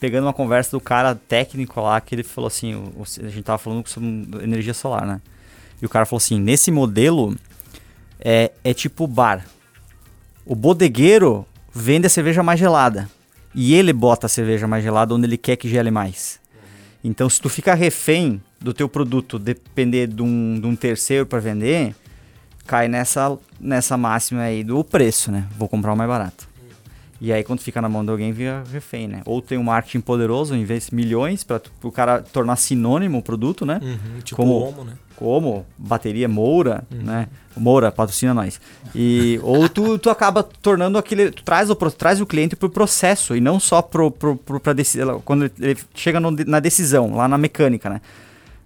pegando 0.00 0.26
uma 0.26 0.32
conversa 0.32 0.70
do 0.70 0.80
cara 0.80 1.14
técnico 1.14 1.80
lá, 1.80 2.00
que 2.00 2.14
ele 2.14 2.22
falou 2.22 2.48
assim, 2.48 2.74
o, 2.74 3.02
a 3.02 3.28
gente 3.28 3.42
tava 3.42 3.58
falando 3.58 3.86
sobre 3.88 4.08
energia 4.42 4.74
solar, 4.74 5.06
né? 5.06 5.20
E 5.80 5.86
o 5.86 5.88
cara 5.88 6.06
falou 6.06 6.18
assim, 6.18 6.40
nesse 6.40 6.70
modelo 6.70 7.36
é, 8.20 8.52
é 8.62 8.72
tipo 8.72 9.06
bar. 9.06 9.44
O 10.46 10.54
bodegueiro 10.54 11.46
vende 11.72 12.06
a 12.06 12.10
cerveja 12.10 12.42
mais 12.42 12.58
gelada. 12.58 13.08
E 13.54 13.74
ele 13.74 13.92
bota 13.92 14.26
a 14.26 14.28
cerveja 14.28 14.66
mais 14.66 14.82
gelada 14.82 15.14
onde 15.14 15.26
ele 15.26 15.38
quer 15.38 15.56
que 15.56 15.68
gele 15.68 15.90
mais. 15.90 16.40
Então, 17.02 17.28
se 17.28 17.40
tu 17.40 17.48
ficar 17.48 17.74
refém 17.74 18.42
do 18.60 18.72
teu 18.72 18.88
produto, 18.88 19.38
depender 19.38 20.06
de 20.06 20.22
um, 20.22 20.58
de 20.58 20.66
um 20.66 20.74
terceiro 20.74 21.26
para 21.26 21.38
vender, 21.38 21.94
cai 22.66 22.88
nessa, 22.88 23.38
nessa 23.60 23.96
máxima 23.96 24.40
aí 24.40 24.64
do 24.64 24.82
preço, 24.82 25.30
né? 25.30 25.46
Vou 25.56 25.68
comprar 25.68 25.92
o 25.92 25.96
mais 25.96 26.08
barato. 26.08 26.48
E 27.20 27.32
aí, 27.32 27.42
quando 27.44 27.60
fica 27.60 27.80
na 27.80 27.88
mão 27.88 28.04
de 28.04 28.10
alguém, 28.10 28.32
vira 28.32 28.62
refém, 28.70 29.08
né? 29.08 29.22
Ou 29.24 29.40
tem 29.40 29.56
um 29.56 29.62
marketing 29.62 30.00
poderoso, 30.00 30.54
investe 30.54 30.94
milhões 30.94 31.44
para 31.44 31.60
o 31.82 31.90
cara 31.90 32.20
tornar 32.20 32.56
sinônimo 32.56 33.18
o 33.18 33.22
produto, 33.22 33.64
né? 33.64 33.80
Uhum, 33.82 34.20
tipo 34.20 34.36
como, 34.36 34.68
o 34.68 34.84
né? 34.84 34.92
Como 35.16 35.64
bateria 35.78 36.28
Moura, 36.28 36.84
uhum. 36.92 37.02
né? 37.02 37.28
Moura, 37.56 37.92
patrocina 37.92 38.34
nós. 38.34 38.60
E, 38.94 39.38
ou 39.42 39.68
tu, 39.68 39.96
tu 39.98 40.10
acaba 40.10 40.42
tornando 40.42 40.98
aquele. 40.98 41.30
Tu 41.30 41.44
traz 41.44 41.70
o, 41.70 41.76
traz 41.76 42.20
o 42.20 42.26
cliente 42.26 42.56
pro 42.56 42.68
processo 42.68 43.36
e 43.36 43.40
não 43.40 43.60
só 43.60 43.80
pro, 43.80 44.10
pro, 44.10 44.36
pro, 44.36 44.58
pra 44.58 44.72
decisão. 44.72 45.22
Quando 45.24 45.50
ele 45.60 45.78
chega 45.94 46.18
no, 46.18 46.32
na 46.32 46.58
decisão, 46.58 47.14
lá 47.14 47.28
na 47.28 47.38
mecânica, 47.38 47.88
né? 47.88 48.00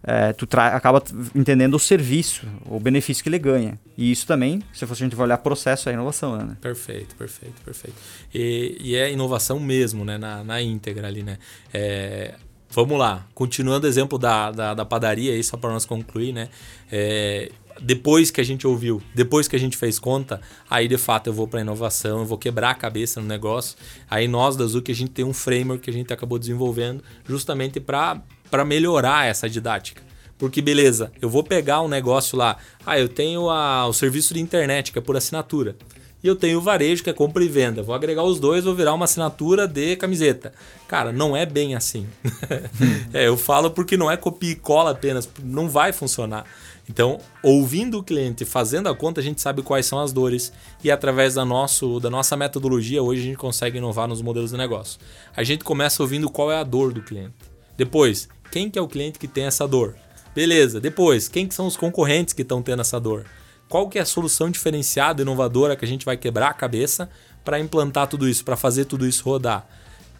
É, 0.02 0.32
tu 0.32 0.46
acaba 0.56 1.02
entendendo 1.34 1.74
o 1.74 1.78
serviço, 1.78 2.46
o 2.66 2.78
benefício 2.78 3.22
que 3.22 3.28
ele 3.28 3.38
ganha. 3.38 3.78
E 3.96 4.10
isso 4.10 4.26
também, 4.26 4.62
se 4.72 4.86
fosse 4.86 5.02
a 5.02 5.06
gente 5.06 5.20
olhar 5.20 5.38
processo, 5.38 5.88
é 5.88 5.92
inovação, 5.92 6.36
né? 6.36 6.56
Perfeito, 6.60 7.16
perfeito, 7.16 7.60
perfeito. 7.64 7.96
E, 8.32 8.76
e 8.80 8.96
é 8.96 9.12
inovação 9.12 9.58
mesmo, 9.58 10.04
né? 10.04 10.16
Na, 10.16 10.44
na 10.44 10.62
íntegra 10.62 11.08
ali, 11.08 11.22
né? 11.22 11.38
É, 11.72 12.34
vamos 12.70 12.98
lá, 12.98 13.26
continuando 13.34 13.86
o 13.86 13.90
exemplo 13.90 14.18
da, 14.18 14.50
da, 14.50 14.74
da 14.74 14.84
padaria 14.84 15.32
aí, 15.32 15.42
só 15.42 15.56
para 15.56 15.72
nós 15.72 15.84
concluir, 15.84 16.32
né? 16.32 16.48
É, 16.90 17.50
depois 17.80 18.30
que 18.30 18.40
a 18.40 18.44
gente 18.44 18.66
ouviu, 18.66 19.00
depois 19.14 19.46
que 19.46 19.54
a 19.54 19.58
gente 19.58 19.76
fez 19.76 19.98
conta, 19.98 20.40
aí 20.68 20.88
de 20.88 20.98
fato 20.98 21.28
eu 21.28 21.32
vou 21.32 21.46
para 21.46 21.60
inovação, 21.60 22.20
eu 22.20 22.24
vou 22.24 22.38
quebrar 22.38 22.70
a 22.70 22.74
cabeça 22.74 23.20
no 23.20 23.26
negócio. 23.26 23.76
Aí 24.10 24.26
nós 24.26 24.56
da 24.56 24.66
Zuc 24.66 24.90
a 24.90 24.94
gente 24.94 25.10
tem 25.10 25.24
um 25.24 25.32
framework 25.32 25.82
que 25.84 25.90
a 25.90 25.92
gente 25.92 26.12
acabou 26.12 26.38
desenvolvendo 26.38 27.02
justamente 27.24 27.78
para 27.78 28.20
melhorar 28.64 29.26
essa 29.26 29.48
didática. 29.48 30.02
Porque 30.38 30.62
beleza, 30.62 31.10
eu 31.20 31.28
vou 31.28 31.42
pegar 31.42 31.80
um 31.82 31.88
negócio 31.88 32.38
lá, 32.38 32.56
ah, 32.86 32.98
eu 32.98 33.08
tenho 33.08 33.50
a, 33.50 33.86
o 33.86 33.92
serviço 33.92 34.32
de 34.32 34.40
internet 34.40 34.92
que 34.92 34.98
é 34.98 35.02
por 35.02 35.16
assinatura. 35.16 35.76
E 36.22 36.26
eu 36.26 36.34
tenho 36.34 36.58
o 36.58 36.60
varejo 36.60 37.02
que 37.02 37.10
é 37.10 37.12
compra 37.12 37.44
e 37.44 37.48
venda. 37.48 37.82
Vou 37.82 37.94
agregar 37.94 38.24
os 38.24 38.40
dois, 38.40 38.64
vou 38.64 38.74
virar 38.74 38.92
uma 38.92 39.04
assinatura 39.04 39.68
de 39.68 39.94
camiseta. 39.94 40.52
Cara, 40.88 41.12
não 41.12 41.36
é 41.36 41.46
bem 41.46 41.76
assim. 41.76 42.08
é, 43.14 43.28
eu 43.28 43.36
falo 43.36 43.70
porque 43.70 43.96
não 43.96 44.10
é 44.10 44.16
copia 44.16 44.50
e 44.50 44.56
cola 44.56 44.90
apenas, 44.90 45.28
não 45.44 45.68
vai 45.68 45.92
funcionar. 45.92 46.44
Então, 46.90 47.18
ouvindo 47.42 47.98
o 47.98 48.02
cliente, 48.02 48.44
fazendo 48.44 48.88
a 48.88 48.96
conta, 48.96 49.20
a 49.20 49.24
gente 49.24 49.40
sabe 49.40 49.62
quais 49.62 49.86
são 49.86 50.00
as 50.00 50.12
dores 50.12 50.52
e 50.82 50.90
através 50.90 51.34
da, 51.34 51.44
nosso, 51.44 52.00
da 52.00 52.08
nossa 52.08 52.36
metodologia, 52.36 53.02
hoje 53.02 53.20
a 53.20 53.24
gente 53.24 53.36
consegue 53.36 53.78
inovar 53.78 54.08
nos 54.08 54.22
modelos 54.22 54.50
de 54.50 54.56
negócio. 54.56 54.98
A 55.36 55.44
gente 55.44 55.62
começa 55.62 56.02
ouvindo 56.02 56.30
qual 56.30 56.50
é 56.50 56.56
a 56.56 56.64
dor 56.64 56.92
do 56.92 57.02
cliente. 57.02 57.34
Depois, 57.76 58.28
quem 58.50 58.70
que 58.70 58.78
é 58.78 58.82
o 58.82 58.88
cliente 58.88 59.18
que 59.18 59.28
tem 59.28 59.44
essa 59.44 59.66
dor? 59.66 59.94
Beleza, 60.34 60.80
depois, 60.80 61.28
quem 61.28 61.46
que 61.46 61.54
são 61.54 61.66
os 61.66 61.76
concorrentes 61.76 62.32
que 62.32 62.42
estão 62.42 62.62
tendo 62.62 62.80
essa 62.80 63.00
dor? 63.00 63.26
Qual 63.68 63.88
que 63.88 63.98
é 63.98 64.02
a 64.02 64.06
solução 64.06 64.50
diferenciada, 64.50 65.22
inovadora 65.22 65.76
que 65.76 65.84
a 65.84 65.88
gente 65.88 66.04
vai 66.04 66.16
quebrar 66.16 66.48
a 66.48 66.54
cabeça 66.54 67.10
para 67.44 67.60
implantar 67.60 68.06
tudo 68.06 68.28
isso, 68.28 68.44
para 68.44 68.56
fazer 68.56 68.86
tudo 68.86 69.06
isso 69.06 69.24
rodar? 69.24 69.66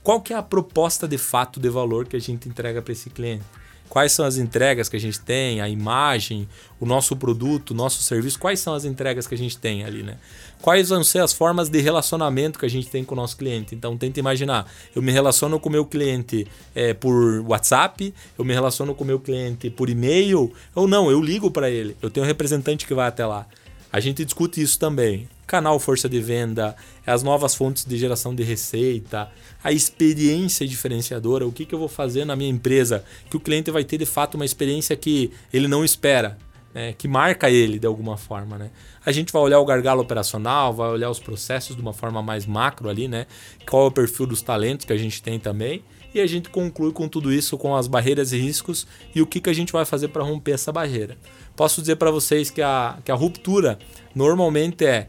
Qual 0.03 0.21
que 0.21 0.33
é 0.33 0.37
a 0.37 0.43
proposta 0.43 1.09
de 1.09 1.19
fato 1.19 1.59
de 1.59 1.69
valor 1.69 2.07
que 2.07 2.17
a 2.17 2.21
gente 2.21 2.49
entrega 2.49 2.83
para 2.83 2.93
esse 2.93 3.11
cliente? 3.11 3.45
Quais 3.89 4.13
são 4.13 4.25
as 4.25 4.37
entregas 4.37 4.89
que 4.89 4.97
a 4.97 5.01
gente 5.01 5.21
tem, 5.21 5.61
a 5.61 5.69
imagem, 5.69 6.49
o 6.79 6.87
nosso 6.87 7.17
produto, 7.17 7.71
o 7.71 7.75
nosso 7.75 8.03
serviço, 8.03 8.39
quais 8.39 8.61
são 8.61 8.75
as 8.75 8.85
entregas 8.85 9.27
que 9.27 9.35
a 9.35 9.39
gente 9.39 9.57
tem 9.59 9.85
ali, 9.85 10.03
né? 10.03 10.17
Quais 10.61 10.89
vão 10.89 11.05
ser 11.05 11.21
as 11.21 11.33
formas 11.33 11.69
de 11.69 11.81
relacionamento 11.81 12.59
que 12.59 12.67
a 12.67 12.71
gente 12.71 12.89
tem 12.89 13.05
com 13.05 13.15
o 13.15 13.17
nosso 13.17 13.37
cliente? 13.37 13.75
Então 13.75 13.97
tenta 13.97 14.19
imaginar, 14.19 14.71
eu 14.95 15.01
me 15.01 15.13
relaciono 15.13 15.59
com 15.59 15.69
o 15.69 15.73
meu 15.73 15.85
cliente 15.85 16.47
é, 16.75 16.93
por 16.93 17.41
WhatsApp, 17.47 18.13
eu 18.39 18.45
me 18.45 18.53
relaciono 18.53 18.95
com 18.95 19.05
o 19.05 19.07
meu 19.07 19.21
cliente 19.21 19.71
por 19.71 19.89
e-mail, 19.89 20.53
ou 20.75 20.89
não, 20.89 21.11
eu 21.11 21.21
ligo 21.21 21.51
para 21.51 21.71
ele, 21.71 21.97
eu 22.03 22.11
tenho 22.11 22.25
um 22.25 22.27
representante 22.27 22.87
que 22.87 22.95
vai 22.95 23.09
até 23.09 23.25
lá. 23.25 23.47
A 23.93 24.01
gente 24.01 24.25
discute 24.25 24.61
isso 24.61 24.79
também. 24.79 25.29
Canal 25.49 25.81
força 25.81 26.11
de 26.11 26.21
venda, 26.21 26.77
as 27.07 27.23
novas 27.23 27.55
fontes 27.55 27.87
de 27.87 27.97
geração 27.97 28.35
de 28.35 28.43
receita, 28.43 29.31
a 29.65 29.73
experiência 29.73 30.69
diferenciadora, 30.69 31.47
o 31.47 31.51
que, 31.51 31.65
que 31.65 31.75
eu 31.75 31.79
vou 31.79 31.89
fazer 31.89 32.27
na 32.27 32.37
minha 32.37 32.51
empresa, 32.51 33.03
que 33.31 33.37
o 33.39 33.41
cliente 33.41 33.71
vai 33.71 33.83
ter 33.83 33.97
de 33.97 34.05
fato 34.05 34.35
uma 34.35 34.45
experiência 34.45 34.95
que 34.95 35.33
ele 35.51 35.67
não 35.67 35.83
espera, 35.83 36.37
né? 36.75 36.93
que 36.93 37.09
marca 37.09 37.49
ele 37.49 37.79
de 37.79 37.87
alguma 37.87 38.19
forma. 38.19 38.59
Né? 38.59 38.71
A 39.07 39.11
gente 39.11 39.33
vai 39.33 39.41
olhar 39.41 39.59
o 39.59 39.65
gargalo 39.65 40.03
operacional, 40.03 40.75
vai 40.75 40.91
olhar 40.91 41.09
os 41.09 41.19
processos 41.19 41.75
de 41.75 41.81
uma 41.81 41.95
forma 41.95 42.23
mais 42.23 42.45
macro 42.45 42.91
ali, 42.91 43.09
né? 43.09 43.27
qual 43.67 43.85
é 43.85 43.87
o 43.87 43.91
perfil 43.91 44.27
dos 44.27 44.43
talentos 44.43 44.85
que 44.85 44.93
a 44.93 44.99
gente 44.99 45.23
tem 45.23 45.41
também. 45.41 45.83
E 46.15 46.21
a 46.21 46.27
gente 46.27 46.51
conclui 46.51 46.93
com 46.93 47.09
tudo 47.09 47.33
isso, 47.33 47.57
com 47.57 47.75
as 47.75 47.87
barreiras 47.87 48.33
e 48.33 48.39
riscos 48.39 48.87
e 49.15 49.23
o 49.23 49.27
que, 49.27 49.41
que 49.41 49.49
a 49.49 49.55
gente 49.55 49.73
vai 49.73 49.87
fazer 49.87 50.09
para 50.09 50.23
romper 50.23 50.53
essa 50.53 50.71
barreira. 50.71 51.17
Posso 51.57 51.81
dizer 51.81 51.97
para 51.97 52.11
vocês 52.11 52.51
que 52.51 52.61
a, 52.61 52.99
que 53.03 53.11
a 53.11 53.15
ruptura 53.15 53.79
normalmente 54.15 54.85
é 54.85 55.09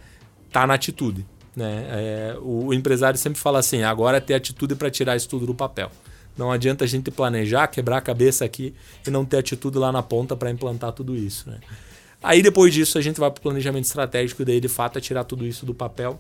tá 0.52 0.66
na 0.66 0.74
atitude. 0.74 1.26
Né? 1.56 1.86
É, 1.90 2.38
o, 2.42 2.74
empresário 2.74 3.18
sempre 3.20 3.40
fala 3.40 3.60
assim: 3.60 3.84
agora 3.84 4.18
é 4.18 4.20
ter 4.20 4.34
atitude 4.34 4.76
para 4.76 4.90
tirar 4.90 5.16
isso 5.16 5.28
tudo 5.28 5.46
do 5.46 5.56
papel. 5.56 5.92
Não 6.38 6.52
adianta 6.52 6.86
a 6.86 6.88
gente 6.88 7.12
planejar, 7.12 7.68
quebrar 7.68 7.98
a 7.98 8.02
cabeça 8.02 8.46
aqui 8.46 8.74
e 9.06 9.12
não 9.12 9.26
ter 9.26 9.38
atitude 9.38 9.78
lá 9.78 9.92
na 9.92 10.02
ponta 10.02 10.36
para 10.36 10.50
implantar 10.50 10.94
tudo 10.94 11.16
isso. 11.16 11.50
Né? 11.50 11.60
Aí 12.24 12.42
depois 12.42 12.74
disso 12.74 12.98
a 12.98 13.02
gente 13.02 13.20
vai 13.20 13.30
para 13.30 13.40
o 13.40 13.42
planejamento 13.42 13.86
estratégico 13.86 14.42
e 14.42 14.46
daí 14.46 14.62
de 14.62 14.70
fato 14.70 14.98
é 14.98 15.02
tirar 15.02 15.26
tudo 15.26 15.46
isso 15.46 15.66
do 15.66 15.74
papel 15.74 16.20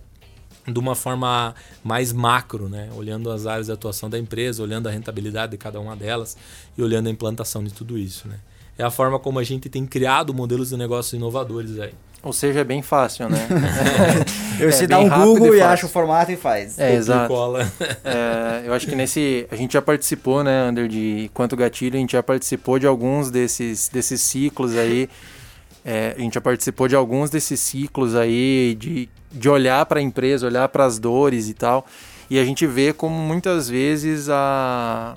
de 0.68 0.78
uma 0.78 0.94
forma 0.94 1.56
mais 1.84 2.12
macro, 2.12 2.68
né? 2.68 2.89
olhando 2.96 3.32
as 3.32 3.46
áreas 3.46 3.68
de 3.68 3.72
atuação 3.72 4.10
da 4.10 4.20
empresa, 4.20 4.62
olhando 4.62 4.88
a 4.88 4.92
rentabilidade 4.92 5.54
de 5.54 5.58
cada 5.58 5.80
uma 5.80 5.96
delas 5.96 6.38
e 6.78 6.82
olhando 6.82 7.08
a 7.08 7.10
implantação 7.10 7.63
de 7.63 7.74
tudo 7.74 7.98
isso. 7.98 8.28
Né? 8.28 8.39
É 8.78 8.84
a 8.84 8.92
forma 8.92 9.20
como 9.20 9.39
a 9.39 9.44
gente 9.44 9.70
tem 9.70 9.86
criado 9.86 10.34
modelos 10.34 10.70
de 10.70 10.78
negócios 10.78 11.13
inovadores 11.13 11.80
aí. 11.80 11.94
Ou 12.21 12.34
seja, 12.34 12.60
é 12.60 12.63
bem 12.65 12.82
fácil, 12.82 13.29
né? 13.29 13.47
eu 14.60 14.69
é, 14.69 14.88
dá 14.88 14.99
um 14.99 15.10
Google 15.10 15.55
e, 15.55 15.60
e 15.60 15.62
acha 15.62 15.86
o 15.86 15.89
formato 15.89 16.32
e 16.32 16.36
faz. 16.36 16.77
É, 16.77 16.93
exato. 16.93 17.34
É, 18.03 18.63
eu 18.65 18.73
acho 18.73 18.88
que 18.88 18.95
nesse. 18.95 19.47
A 19.49 19.55
gente 19.55 19.73
já 19.73 19.82
participou, 19.82 20.43
né, 20.43 20.67
Ander, 20.67 20.88
de 20.88 21.32
Quanto 21.34 21.55
Gatilho, 21.55 21.95
a 21.95 21.99
gente 21.99 22.12
já 22.12 22.21
participou 22.21 22.77
de 22.77 22.86
alguns 22.86 23.32
desses, 23.32 23.88
desses 23.88 24.19
ciclos 24.19 24.75
aí. 24.75 25.10
É, 25.86 26.13
a 26.17 26.21
gente 26.21 26.34
já 26.34 26.41
participou 26.41 26.89
de 26.89 26.95
alguns 26.95 27.29
desses 27.29 27.60
ciclos 27.62 28.13
aí, 28.15 28.75
de, 28.77 29.08
de 29.32 29.49
olhar 29.49 29.86
para 29.86 29.99
a 29.99 30.03
empresa, 30.03 30.45
olhar 30.45 30.67
para 30.67 30.84
as 30.84 30.99
dores 30.99 31.47
e 31.47 31.53
tal. 31.53 31.86
E 32.29 32.38
a 32.38 32.43
gente 32.43 32.67
vê 32.67 32.91
como 32.91 33.15
muitas 33.15 33.69
vezes 33.69 34.29
a, 34.29 35.15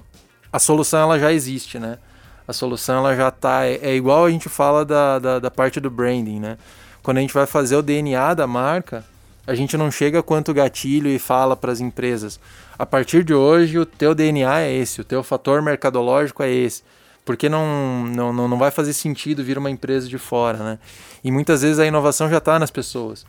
a 0.52 0.58
solução 0.60 1.00
ela 1.00 1.18
já 1.18 1.32
existe, 1.32 1.80
né? 1.80 1.98
A 2.46 2.52
solução 2.52 2.98
ela 2.98 3.16
já 3.16 3.28
está. 3.28 3.66
É, 3.66 3.80
é 3.82 3.94
igual 3.96 4.24
a 4.24 4.30
gente 4.30 4.48
fala 4.48 4.84
da, 4.84 5.18
da, 5.18 5.38
da 5.40 5.50
parte 5.50 5.80
do 5.80 5.90
branding, 5.90 6.38
né? 6.38 6.56
Quando 7.02 7.18
a 7.18 7.20
gente 7.20 7.34
vai 7.34 7.46
fazer 7.46 7.76
o 7.76 7.82
DNA 7.82 8.34
da 8.34 8.46
marca, 8.46 9.04
a 9.46 9.54
gente 9.54 9.76
não 9.76 9.90
chega 9.90 10.22
quanto 10.22 10.54
gatilho 10.54 11.08
e 11.08 11.18
fala 11.18 11.56
para 11.56 11.72
as 11.72 11.80
empresas: 11.80 12.38
a 12.78 12.86
partir 12.86 13.24
de 13.24 13.34
hoje 13.34 13.78
o 13.78 13.86
teu 13.86 14.14
DNA 14.14 14.60
é 14.60 14.72
esse, 14.72 15.00
o 15.00 15.04
teu 15.04 15.22
fator 15.22 15.60
mercadológico 15.62 16.42
é 16.42 16.50
esse. 16.50 16.82
Porque 17.24 17.48
não, 17.48 18.04
não, 18.04 18.48
não 18.48 18.58
vai 18.58 18.72
fazer 18.72 18.92
sentido 18.92 19.44
vir 19.44 19.56
uma 19.56 19.70
empresa 19.70 20.08
de 20.08 20.18
fora, 20.18 20.58
né? 20.58 20.78
E 21.22 21.30
muitas 21.30 21.62
vezes 21.62 21.78
a 21.78 21.86
inovação 21.86 22.28
já 22.28 22.38
está 22.38 22.58
nas 22.58 22.70
pessoas. 22.70 23.24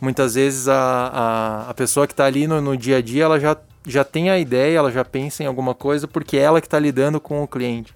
Muitas 0.00 0.34
vezes 0.34 0.68
a, 0.68 0.76
a, 0.76 1.70
a 1.70 1.74
pessoa 1.74 2.06
que 2.06 2.12
está 2.12 2.26
ali 2.26 2.46
no, 2.46 2.60
no 2.60 2.76
dia 2.76 2.98
a 2.98 3.00
dia, 3.00 3.24
ela 3.24 3.40
já, 3.40 3.56
já 3.86 4.04
tem 4.04 4.28
a 4.28 4.38
ideia, 4.38 4.78
ela 4.78 4.92
já 4.92 5.02
pensa 5.02 5.42
em 5.42 5.46
alguma 5.46 5.74
coisa, 5.74 6.06
porque 6.06 6.36
é 6.36 6.42
ela 6.42 6.60
que 6.60 6.66
está 6.66 6.78
lidando 6.78 7.18
com 7.18 7.42
o 7.42 7.48
cliente. 7.48 7.94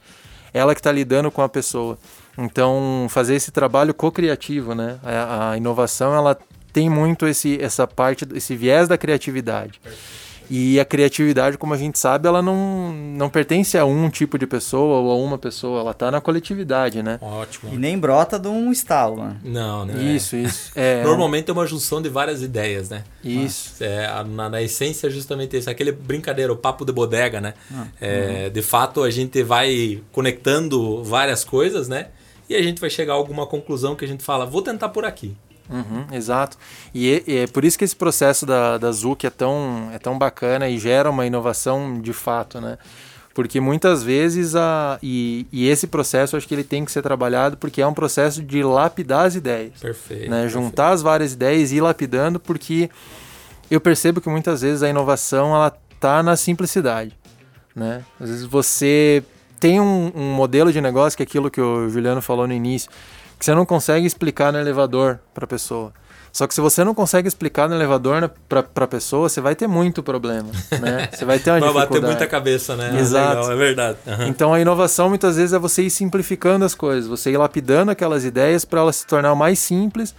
Ela 0.55 0.75
que 0.75 0.81
está 0.81 0.91
lidando 0.91 1.31
com 1.31 1.43
a 1.43 1.49
pessoa. 1.49 1.99
Então, 2.37 3.07
fazer 3.09 3.35
esse 3.35 3.51
trabalho 3.51 3.93
co-criativo, 3.93 4.75
né? 4.75 4.99
A, 5.03 5.51
a, 5.51 5.57
inovação, 5.57 6.15
ela 6.15 6.37
tem 6.73 6.89
muito 6.89 7.27
esse, 7.27 7.63
essa 7.63 7.87
parte, 7.87 8.27
esse 8.35 8.57
viés 8.57 8.89
da 8.89 8.97
criatividade. 8.97 9.81
E 10.51 10.79
a 10.79 10.85
criatividade, 10.85 11.57
como 11.57 11.73
a 11.73 11.79
gente 11.79 11.99
sabe, 11.99 12.29
ela 12.29 12.43
não, 12.43 12.93
não 12.93 13.31
pertence 13.31 13.79
a 13.79 13.87
um 13.87 14.11
tipo 14.11 14.39
de 14.39 14.47
pessoa 14.47 14.99
ou 14.99 15.11
a 15.11 15.17
uma 15.17 15.39
pessoa, 15.39 15.81
ela 15.81 15.93
está 15.93 16.11
na 16.11 16.21
coletividade, 16.21 17.03
né? 17.03 17.19
Ótimo. 17.23 17.73
E 17.73 17.79
nem 17.79 17.99
brota 17.99 18.39
de 18.39 18.49
um 18.49 18.71
estalo, 18.71 19.17
né? 19.17 19.37
Não, 19.43 19.87
né? 19.87 20.03
Isso, 20.03 20.37
isso. 20.37 20.73
É, 20.83 21.03
Normalmente 21.05 21.49
é 21.49 21.53
uma 21.53 21.67
junção 21.67 22.03
de 22.03 22.09
várias 22.09 22.43
ideias, 22.43 22.91
né? 22.91 23.05
Isso. 23.25 23.77
Mas, 23.79 23.81
é, 23.81 24.25
na, 24.25 24.49
na, 24.49 24.63
essência, 24.63 25.09
justamente 25.11 25.57
isso. 25.57 25.71
Aquele 25.71 25.93
brincadeira, 25.93 26.53
o 26.53 26.57
papo 26.57 26.85
de 26.85 26.93
bodega, 26.93 27.41
né? 27.41 27.55
Ah, 27.73 27.87
é, 28.01 28.45
uhum. 28.47 28.53
De 28.53 28.63
fato, 28.63 29.03
a 29.03 29.11
gente 29.11 29.43
vai 29.43 30.03
conectando 30.13 31.03
várias 31.03 31.45
coisas, 31.45 31.89
né? 31.89 32.09
E 32.49 32.55
a 32.55 32.63
gente 32.63 32.81
vai 32.81 32.91
chegar 32.91 33.15
a 33.15 33.17
alguma 33.17 33.47
conclusão 33.47 33.95
que 33.95 34.05
a 34.05 34.09
gente 34.09 34.23
fala, 34.23 34.47
vou 34.47 34.63
tentar 34.63 34.89
por 34.89 35.05
aqui. 35.05 35.37
Uhum, 35.71 36.07
exato. 36.13 36.59
E 36.93 37.23
é, 37.27 37.43
é, 37.43 37.47
por 37.47 37.65
isso 37.65 37.79
que 37.79 37.85
esse 37.85 37.97
processo 37.97 38.45
da, 38.45 38.79
da 38.79 38.93
Zuc 38.93 39.25
é 39.25 39.31
tão, 39.31 39.91
é 39.93 39.99
tão 39.99 40.19
bacana 40.19 40.69
e 40.69 40.79
gera 40.79 41.11
uma 41.11 41.27
inovação 41.27 42.01
de 42.01 42.13
fato, 42.13 42.61
né? 42.61 42.79
Porque 43.35 43.61
muitas 43.61 44.03
vezes, 44.03 44.55
a, 44.55 44.99
e, 45.03 45.47
e 45.51 45.67
esse 45.67 45.87
processo 45.87 46.37
acho 46.37 46.47
que 46.47 46.55
ele 46.55 46.65
tem 46.65 46.85
que 46.85 46.93
ser 46.93 47.01
trabalhado 47.01 47.57
porque 47.57 47.81
é 47.81 47.87
um 47.87 47.95
processo 47.95 48.43
de 48.43 48.63
lapidar 48.63 49.25
as 49.25 49.35
ideias. 49.35 49.81
Perfeito. 49.81 50.31
Né? 50.31 50.43
Perfeito. 50.43 50.53
Juntar 50.53 50.91
as 50.91 51.01
várias 51.01 51.33
ideias 51.33 51.73
e 51.73 51.77
ir 51.77 51.81
lapidando, 51.81 52.39
porque 52.39 52.91
eu 53.71 53.81
percebo 53.81 54.21
que 54.21 54.29
muitas 54.29 54.61
vezes 54.61 54.83
a 54.83 54.89
inovação 54.91 55.55
ela 55.55 55.71
tá 55.99 56.23
na 56.23 56.37
simplicidade. 56.37 57.17
Né? 57.75 58.05
Às 58.21 58.29
vezes 58.29 58.45
você 58.45 59.25
tem 59.63 59.81
um, 59.81 60.11
um, 60.13 60.33
modelo 60.33 60.73
de 60.73 60.81
negócio 60.81 61.17
que 61.17 61.23
é 61.23 61.25
aquilo 61.25 61.49
que 61.49 61.61
o 61.61 61.89
Juliano 61.89 62.21
falou 62.21 62.49
no 62.49 62.53
início, 62.53 62.91
que 63.39 63.45
você 63.45 63.55
não 63.55 63.65
consegue 63.65 64.05
explicar 64.05 64.53
no 64.53 64.59
elevador 64.59 65.21
para 65.33 65.45
a 65.45 65.47
pessoa. 65.47 65.93
Só 66.33 66.49
que 66.49 66.55
se 66.55 66.61
você 66.61 66.83
não 66.83 66.95
consegue 66.95 67.29
explicar 67.29 67.69
no 67.69 67.77
elevador 67.77 68.29
para 68.49 68.85
a 68.85 68.89
pessoa, 68.89 69.29
você 69.29 69.41
vai 69.41 69.55
ter 69.55 69.69
muito 69.69 70.03
problema, 70.03 70.51
né? 70.81 71.09
Você 71.15 71.25
vai 71.25 71.39
ter 71.39 71.51
uma 71.51 71.61
vai 71.61 71.69
dificuldade. 71.69 71.75
Vai 71.75 71.87
bater 71.87 72.03
muita 72.03 72.27
cabeça, 72.27 72.75
né? 72.75 72.99
Exato. 72.99 73.37
Legal, 73.37 73.53
é 73.53 73.57
verdade. 73.57 73.99
Uhum. 74.05 74.27
Então 74.27 74.53
a 74.53 74.59
inovação 74.59 75.11
muitas 75.11 75.37
vezes 75.37 75.53
é 75.53 75.59
você 75.59 75.83
ir 75.83 75.91
simplificando 75.91 76.65
as 76.65 76.75
coisas, 76.75 77.07
você 77.07 77.31
ir 77.31 77.37
lapidando 77.37 77.91
aquelas 77.93 78.25
ideias 78.25 78.65
para 78.65 78.81
elas 78.81 78.97
se 78.97 79.07
tornar 79.07 79.35
mais 79.37 79.61
simples, 79.61 80.13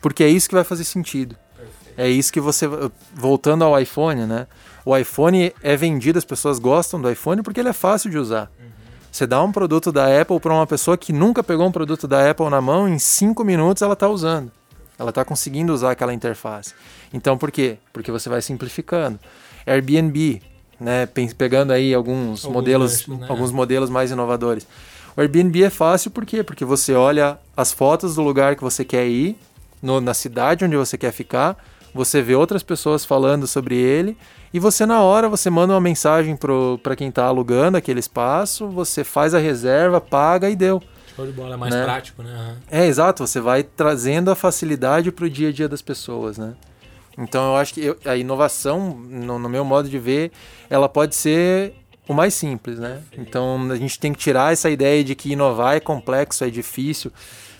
porque 0.00 0.24
é 0.24 0.28
isso 0.28 0.48
que 0.48 0.54
vai 0.56 0.64
fazer 0.64 0.84
sentido. 0.84 1.36
Perfeito. 1.54 2.00
É 2.00 2.08
isso 2.08 2.32
que 2.32 2.40
você 2.40 2.66
voltando 3.14 3.62
ao 3.62 3.78
iPhone, 3.78 4.24
né? 4.26 4.46
O 4.84 4.96
iPhone 4.96 5.52
é 5.62 5.76
vendido, 5.76 6.18
as 6.18 6.24
pessoas 6.24 6.58
gostam 6.58 7.00
do 7.00 7.08
iPhone 7.08 7.42
porque 7.42 7.60
ele 7.60 7.68
é 7.68 7.74
fácil 7.74 8.10
de 8.10 8.18
usar. 8.18 8.50
Você 9.18 9.26
dá 9.26 9.42
um 9.42 9.50
produto 9.50 9.90
da 9.90 10.20
Apple 10.20 10.38
para 10.38 10.54
uma 10.54 10.64
pessoa 10.64 10.96
que 10.96 11.12
nunca 11.12 11.42
pegou 11.42 11.66
um 11.66 11.72
produto 11.72 12.06
da 12.06 12.30
Apple 12.30 12.48
na 12.48 12.60
mão, 12.60 12.88
em 12.88 13.00
cinco 13.00 13.42
minutos 13.42 13.82
ela 13.82 13.94
está 13.94 14.08
usando. 14.08 14.48
Ela 14.96 15.10
está 15.10 15.24
conseguindo 15.24 15.74
usar 15.74 15.90
aquela 15.90 16.14
interface. 16.14 16.72
Então, 17.12 17.36
por 17.36 17.50
quê? 17.50 17.78
Porque 17.92 18.12
você 18.12 18.28
vai 18.28 18.40
simplificando. 18.40 19.18
Airbnb, 19.66 20.40
né, 20.78 21.06
pegando 21.36 21.72
aí 21.72 21.92
alguns 21.92 22.44
Algum 22.44 22.58
modelos, 22.58 22.92
gancho, 22.92 23.16
né? 23.16 23.26
alguns 23.28 23.50
modelos 23.50 23.90
mais 23.90 24.12
inovadores. 24.12 24.68
O 25.16 25.20
Airbnb 25.20 25.64
é 25.64 25.70
fácil 25.70 26.12
por 26.12 26.24
quê? 26.24 26.44
Porque 26.44 26.64
você 26.64 26.94
olha 26.94 27.40
as 27.56 27.72
fotos 27.72 28.14
do 28.14 28.22
lugar 28.22 28.54
que 28.54 28.62
você 28.62 28.84
quer 28.84 29.08
ir, 29.08 29.36
no, 29.82 30.00
na 30.00 30.14
cidade 30.14 30.64
onde 30.64 30.76
você 30.76 30.96
quer 30.96 31.10
ficar, 31.10 31.56
você 31.92 32.22
vê 32.22 32.36
outras 32.36 32.62
pessoas 32.62 33.04
falando 33.04 33.48
sobre 33.48 33.74
ele 33.74 34.16
e 34.52 34.58
você 34.58 34.86
na 34.86 35.02
hora 35.02 35.28
você 35.28 35.50
manda 35.50 35.72
uma 35.74 35.80
mensagem 35.80 36.38
para 36.82 36.96
quem 36.96 37.08
está 37.08 37.24
alugando 37.24 37.76
aquele 37.76 38.00
espaço, 38.00 38.68
você 38.68 39.04
faz 39.04 39.34
a 39.34 39.38
reserva, 39.38 40.00
paga 40.00 40.48
e 40.48 40.56
deu. 40.56 40.82
Show 41.14 41.26
de 41.26 41.32
bola, 41.32 41.54
é 41.54 41.56
mais 41.56 41.74
né? 41.74 41.84
prático, 41.84 42.22
né? 42.22 42.56
É, 42.70 42.86
exato, 42.86 43.26
você 43.26 43.40
vai 43.40 43.62
trazendo 43.62 44.30
a 44.30 44.34
facilidade 44.34 45.10
para 45.10 45.24
o 45.24 45.30
dia 45.30 45.48
a 45.48 45.52
dia 45.52 45.68
das 45.68 45.82
pessoas, 45.82 46.38
né? 46.38 46.54
Então 47.18 47.50
eu 47.50 47.56
acho 47.56 47.74
que 47.74 47.84
eu, 47.84 47.96
a 48.04 48.16
inovação, 48.16 48.90
no, 48.90 49.38
no, 49.38 49.48
meu 49.48 49.64
modo 49.64 49.88
de 49.88 49.98
ver, 49.98 50.30
ela 50.70 50.88
pode 50.88 51.16
ser 51.16 51.74
o 52.06 52.14
mais 52.14 52.32
simples, 52.32 52.78
né? 52.78 53.02
Então 53.18 53.68
a 53.72 53.76
gente 53.76 53.98
tem 53.98 54.12
que 54.12 54.18
tirar 54.18 54.52
essa 54.52 54.70
ideia 54.70 55.02
de 55.02 55.16
que 55.16 55.32
inovar 55.32 55.76
é 55.76 55.80
complexo, 55.80 56.44
é 56.44 56.50
difícil. 56.50 57.12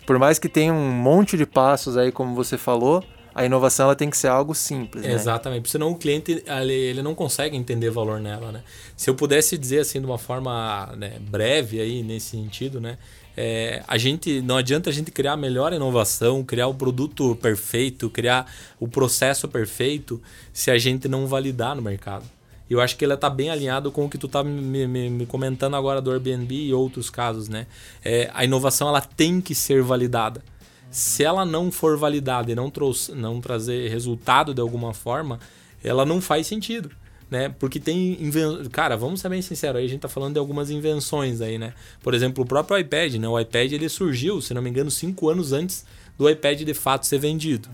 Por 0.07 0.18
mais 0.18 0.38
que 0.38 0.48
tenha 0.48 0.72
um 0.72 0.90
monte 0.90 1.37
de 1.37 1.44
passos 1.44 1.96
aí, 1.96 2.12
como 2.12 2.35
você 2.35 2.57
falou, 2.57 3.05
a 3.38 3.44
inovação 3.44 3.85
ela 3.85 3.94
tem 3.94 4.11
que 4.11 4.16
ser 4.16 4.27
algo 4.27 4.53
simples. 4.53 5.05
Né? 5.05 5.12
Exatamente, 5.12 5.61
porque 5.61 5.70
senão 5.70 5.92
o 5.92 5.94
cliente 5.94 6.42
ele, 6.44 6.72
ele 6.72 7.03
não 7.03 7.14
consegue 7.14 7.57
entender 7.57 7.88
valor 7.88 8.18
nela. 8.18 8.51
Né? 8.51 8.64
Se 8.96 9.09
eu 9.09 9.14
pudesse 9.14 9.57
dizer 9.57 9.79
assim 9.79 10.01
de 10.01 10.07
uma 10.07 10.18
forma 10.18 10.92
né, 10.96 11.20
breve 11.20 11.81
aí 11.81 12.03
nesse 12.03 12.31
sentido, 12.31 12.81
né? 12.81 12.98
É, 13.37 13.85
a 13.87 13.96
gente 13.96 14.42
não 14.42 14.57
adianta 14.57 14.90
a 14.90 14.92
gente 14.92 15.12
criar 15.12 15.35
a 15.35 15.37
melhor 15.37 15.72
inovação, 15.72 16.42
criar 16.42 16.66
o 16.66 16.74
produto 16.74 17.37
perfeito, 17.37 18.11
criar 18.11 18.53
o 18.81 18.88
processo 18.88 19.46
perfeito, 19.46 20.20
se 20.53 20.72
a 20.72 20.77
gente 20.77 21.07
não 21.07 21.24
validar 21.24 21.77
no 21.77 21.83
mercado. 21.83 22.24
E 22.68 22.72
eu 22.72 22.81
acho 22.81 22.96
que 22.96 23.05
ele 23.05 23.14
está 23.14 23.31
bem 23.31 23.51
alinhado 23.51 23.92
com 23.92 24.05
o 24.07 24.11
que 24.11 24.18
tu 24.18 24.27
está 24.27 24.42
me, 24.42 24.85
me, 24.88 25.11
me, 25.11 25.27
comentando 25.27 25.77
agora 25.77 26.03
do 26.03 26.11
Airbnb 26.11 26.53
e 26.53 26.74
outros 26.74 27.09
casos, 27.09 27.48
né? 27.48 27.68
É, 28.05 28.29
a 28.35 28.44
inovação 28.44 28.88
ela 28.88 29.01
tem 29.01 29.40
que 29.40 29.55
ser 29.55 29.81
validada. 29.81 30.42
Se 30.90 31.22
ela 31.22 31.44
não 31.44 31.70
for 31.70 31.96
validada 31.96 32.51
e 32.51 32.55
não, 32.55 32.70
trouxe, 32.70 33.12
não 33.12 33.40
trazer 33.40 33.90
resultado 33.90 34.55
de 34.55 34.61
alguma 34.61 34.94
forma, 34.94 35.38
ela 35.83 36.05
não 36.05 36.20
faz 36.20 36.46
sentido 36.46 36.90
né? 37.31 37.55
Porque 37.59 37.79
tem 37.79 38.16
inven... 38.20 38.68
cara, 38.70 38.96
vamos 38.96 39.20
ser 39.20 39.29
bem 39.29 39.42
sinceros, 39.42 39.79
aí 39.79 39.85
a 39.85 39.88
gente 39.88 40.01
tá 40.01 40.09
falando 40.09 40.35
de 40.35 40.38
algumas 40.38 40.70
invenções 40.70 41.40
aí, 41.40 41.59
né? 41.59 41.74
Por 42.03 42.14
exemplo, 42.14 42.44
o 42.44 42.46
próprio 42.46 42.79
iPad, 42.79 43.14
né? 43.14 43.29
O 43.29 43.38
iPad 43.38 43.72
ele 43.72 43.88
surgiu, 43.88 44.40
se 44.40 44.55
não 44.55 44.62
me 44.62 44.70
engano, 44.70 44.90
cinco 44.90 45.29
anos 45.29 45.53
antes 45.53 45.85
do 46.16 46.29
iPad 46.29 46.62
de 46.62 46.74
fato 46.74 47.07
ser 47.07 47.18
vendido. 47.18 47.68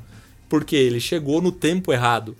Porque 0.48 0.76
ele 0.76 1.00
chegou 1.00 1.40
no 1.40 1.52
tempo 1.52 1.92
errado. 1.92 2.36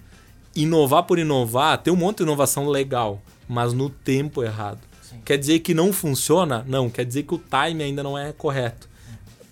Inovar 0.54 1.04
por 1.04 1.18
inovar, 1.18 1.78
tem 1.78 1.92
um 1.92 1.96
monte 1.96 2.18
de 2.18 2.22
inovação 2.24 2.68
legal, 2.68 3.20
mas 3.48 3.72
no 3.72 3.90
tempo 3.90 4.42
errado. 4.42 4.80
Sim. 5.02 5.16
Quer 5.24 5.36
dizer 5.36 5.60
que 5.60 5.74
não 5.74 5.92
funciona? 5.92 6.64
Não, 6.68 6.88
quer 6.88 7.04
dizer 7.04 7.24
que 7.24 7.34
o 7.34 7.38
time 7.38 7.82
ainda 7.82 8.02
não 8.02 8.16
é 8.16 8.32
correto. 8.32 8.88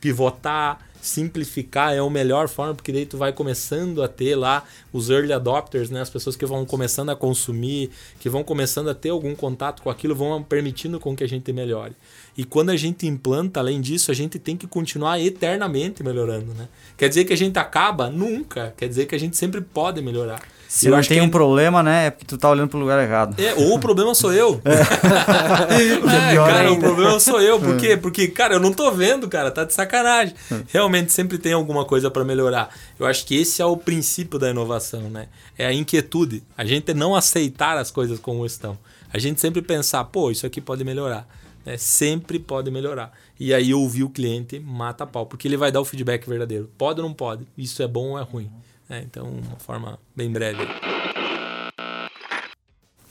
Pivotar, 0.03 0.81
simplificar 1.01 1.95
é 1.95 1.99
a 1.99 2.11
melhor 2.11 2.49
forma, 2.49 2.75
porque 2.75 2.93
daí 2.93 3.07
tu 3.07 3.17
vai 3.17 3.33
começando 3.33 4.03
a 4.03 4.09
ter 4.09 4.37
lá 4.37 4.65
os 4.93 5.11
early 5.11 5.33
adopters, 5.33 5.91
né? 5.91 6.01
As 6.01 6.11
pessoas 6.11 6.37
que 6.37 6.45
vão 6.45 6.67
começando 6.67 7.11
a 7.11 7.17
consumir, 7.17 7.91
que 8.21 8.29
vão 8.29 8.45
começando 8.45 8.89
a 8.89 8.95
ter 8.95 9.11
algum 9.11 9.35
contato 9.35 9.83
com 9.83 9.91
aquilo, 9.91 10.15
vão 10.15 10.43
permitindo 10.43 11.01
com 11.01 11.17
que 11.17 11.25
a 11.25 11.29
gente 11.29 11.53
melhore. 11.53 11.95
E 12.37 12.45
quando 12.45 12.71
a 12.71 12.77
gente 12.77 13.07
implanta, 13.07 13.59
além 13.61 13.81
disso, 13.81 14.11
a 14.11 14.15
gente 14.15 14.39
tem 14.39 14.57
que 14.57 14.67
continuar 14.67 15.21
eternamente 15.21 16.03
melhorando, 16.05 16.53
né? 16.55 16.69
Quer 16.97 17.09
dizer 17.09 17.25
que 17.25 17.33
a 17.33 17.37
gente 17.37 17.59
acaba? 17.59 18.11
Nunca. 18.11 18.75
Quer 18.77 18.89
dizer 18.89 19.07
que 19.07 19.15
a 19.15 19.19
gente 19.19 19.37
sempre 19.37 19.61
pode 19.61 20.03
melhorar. 20.03 20.43
Se 20.73 20.87
eu 20.87 20.97
não 20.97 21.03
tem 21.03 21.21
um 21.21 21.29
problema, 21.29 21.83
né? 21.83 22.07
É 22.07 22.11
porque 22.11 22.25
tu 22.25 22.39
tá 22.39 22.49
olhando 22.49 22.71
pro 22.71 22.79
lugar 22.79 22.99
errado. 22.99 23.39
É, 23.39 23.53
ou 23.57 23.75
o 23.75 23.79
problema 23.79 24.15
sou 24.15 24.33
eu. 24.33 24.59
É. 24.65 24.73
é, 26.33 26.35
cara, 26.35 26.61
ainda. 26.61 26.73
o 26.73 26.79
problema 26.81 27.21
sou 27.21 27.43
eu. 27.43 27.61
Por 27.61 27.77
quê? 27.77 27.89
É. 27.89 27.97
Porque, 27.99 28.27
cara, 28.29 28.55
eu 28.55 28.59
não 28.59 28.73
tô 28.73 28.91
vendo, 28.91 29.29
cara. 29.29 29.51
Tá 29.51 29.65
de 29.65 29.75
sacanagem. 29.75 30.35
É. 30.51 30.63
Realmente 30.69 31.13
sempre 31.13 31.37
tem 31.37 31.53
alguma 31.53 31.85
coisa 31.85 32.11
para 32.11 32.25
melhorar. 32.25 32.75
Eu 32.99 33.05
acho 33.05 33.27
que 33.27 33.37
esse 33.37 33.61
é 33.61 33.67
o 33.67 33.77
princípio 33.77 34.39
da 34.39 34.49
inovação, 34.49 35.11
né? 35.11 35.29
É 35.59 35.67
a 35.67 35.75
inquietude. 35.75 36.43
A 36.57 36.65
gente 36.65 36.95
não 36.95 37.15
aceitar 37.15 37.77
as 37.77 37.91
coisas 37.91 38.19
como 38.19 38.47
estão. 38.47 38.79
A 39.13 39.19
gente 39.19 39.43
sempre 39.43 39.61
pensar, 39.61 40.03
pô, 40.05 40.31
isso 40.31 40.47
aqui 40.47 40.59
pode 40.59 40.83
melhorar. 40.85 41.29
Né? 41.67 41.77
Sempre 41.77 42.39
pode 42.39 42.71
melhorar. 42.71 43.13
E 43.39 43.53
aí 43.53 43.75
ouvir 43.75 44.05
o 44.05 44.09
cliente 44.09 44.59
mata 44.59 45.07
pau. 45.07 45.27
Porque 45.27 45.47
ele 45.47 45.59
vai 45.59 45.71
dar 45.71 45.83
o 45.83 45.85
feedback 45.85 46.27
verdadeiro. 46.27 46.71
Pode 46.79 46.99
ou 46.99 47.07
não 47.07 47.13
pode? 47.13 47.47
Isso 47.59 47.83
é 47.83 47.87
bom 47.87 48.13
ou 48.13 48.19
é 48.19 48.23
ruim? 48.23 48.51
É, 48.89 49.01
então, 49.01 49.25
uma 49.25 49.59
forma 49.59 49.99
bem 50.15 50.31
breve. 50.31 50.67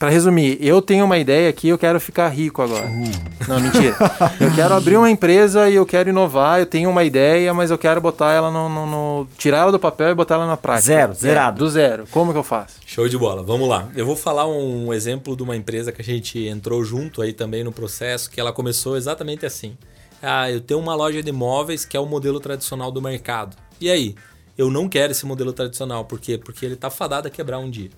Para 0.02 0.10
resumir, 0.10 0.58
eu 0.60 0.82
tenho 0.82 1.06
uma 1.06 1.20
ideia 1.20 1.48
aqui, 1.48 1.68
eu 1.68 1.78
quero 1.78 2.00
ficar 2.00 2.28
rico 2.30 2.64
agora. 2.64 2.88
Uhum. 2.88 3.12
Não, 3.48 3.60
mentira. 3.60 3.96
eu 4.42 4.52
quero 4.56 4.74
abrir 4.74 4.98
uma 4.98 5.12
empresa 5.12 5.70
e 5.70 5.76
eu 5.76 5.86
quero 5.86 6.10
inovar, 6.10 6.60
eu 6.60 6.66
tenho 6.66 6.90
uma 6.90 7.04
ideia, 7.04 7.54
mas 7.54 7.70
eu 7.70 7.78
quero 7.78 8.02
botar 8.02 8.34
ela 8.34 8.50
no, 8.50 8.68
no, 8.68 8.88
no 8.88 9.28
tirar 9.38 9.60
ela 9.60 9.72
do 9.72 9.78
papel 9.78 10.10
e 10.10 10.16
botar 10.16 10.36
ela 10.36 10.48
na 10.48 10.58
prática. 10.58 10.88
Zero, 10.88 11.14
zerado. 11.14 11.60
do 11.60 11.70
zero. 11.70 12.08
Como 12.10 12.32
que 12.32 12.38
eu 12.40 12.44
faço? 12.44 12.80
Show 12.84 13.08
de 13.08 13.16
bola. 13.16 13.44
Vamos 13.44 13.70
lá. 13.70 13.90
Eu 13.96 14.04
vou 14.04 14.16
falar 14.16 14.48
um 14.48 14.92
exemplo 14.92 15.36
de 15.36 15.44
uma 15.44 15.56
empresa 15.56 15.92
que 15.92 16.02
a 16.02 16.06
gente 16.06 16.48
entrou 16.48 16.84
junto 16.84 17.22
aí 17.22 17.32
também 17.32 17.64
no 17.64 17.72
processo, 17.72 18.32
que 18.32 18.40
ela 18.40 18.52
começou 18.52 18.98
exatamente 18.98 19.46
assim. 19.46 19.78
Ah, 20.20 20.50
eu 20.50 20.62
tenho 20.62 20.80
uma 20.80 20.96
loja 20.96 21.22
de 21.22 21.32
móveis 21.32 21.86
que 21.86 21.96
é 21.96 22.00
o 22.00 22.08
modelo 22.08 22.40
tradicional 22.40 22.92
do 22.92 23.04
mercado. 23.04 23.56
E 23.80 23.88
aí? 23.88 24.16
Eu 24.58 24.70
não 24.70 24.88
quero 24.88 25.12
esse 25.12 25.26
modelo 25.26 25.54
tradicional. 25.54 26.06
Por 26.06 26.20
quê? 26.20 26.38
Porque 26.38 26.66
ele 26.66 26.76
está 26.76 26.90
fadado 26.90 27.28
a 27.28 27.32
quebrar 27.32 27.60
um 27.60 27.70
dia. 27.70 27.90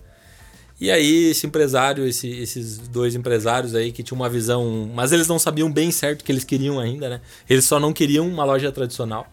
E 0.81 0.91
aí, 0.91 1.29
esse 1.29 1.45
empresário, 1.45 2.05
esse, 2.05 2.27
esses 2.27 2.77
dois 2.77 3.15
empresários 3.15 3.75
aí 3.75 3.91
que 3.91 4.01
tinham 4.01 4.19
uma 4.19 4.27
visão. 4.27 4.89
Mas 4.93 5.11
eles 5.11 5.27
não 5.27 5.37
sabiam 5.37 5.71
bem 5.71 5.91
certo 5.91 6.21
o 6.21 6.23
que 6.25 6.31
eles 6.31 6.43
queriam 6.43 6.79
ainda, 6.79 7.09
né? 7.09 7.21
Eles 7.49 7.63
só 7.63 7.79
não 7.79 7.93
queriam 7.93 8.27
uma 8.27 8.43
loja 8.43 8.71
tradicional. 8.71 9.27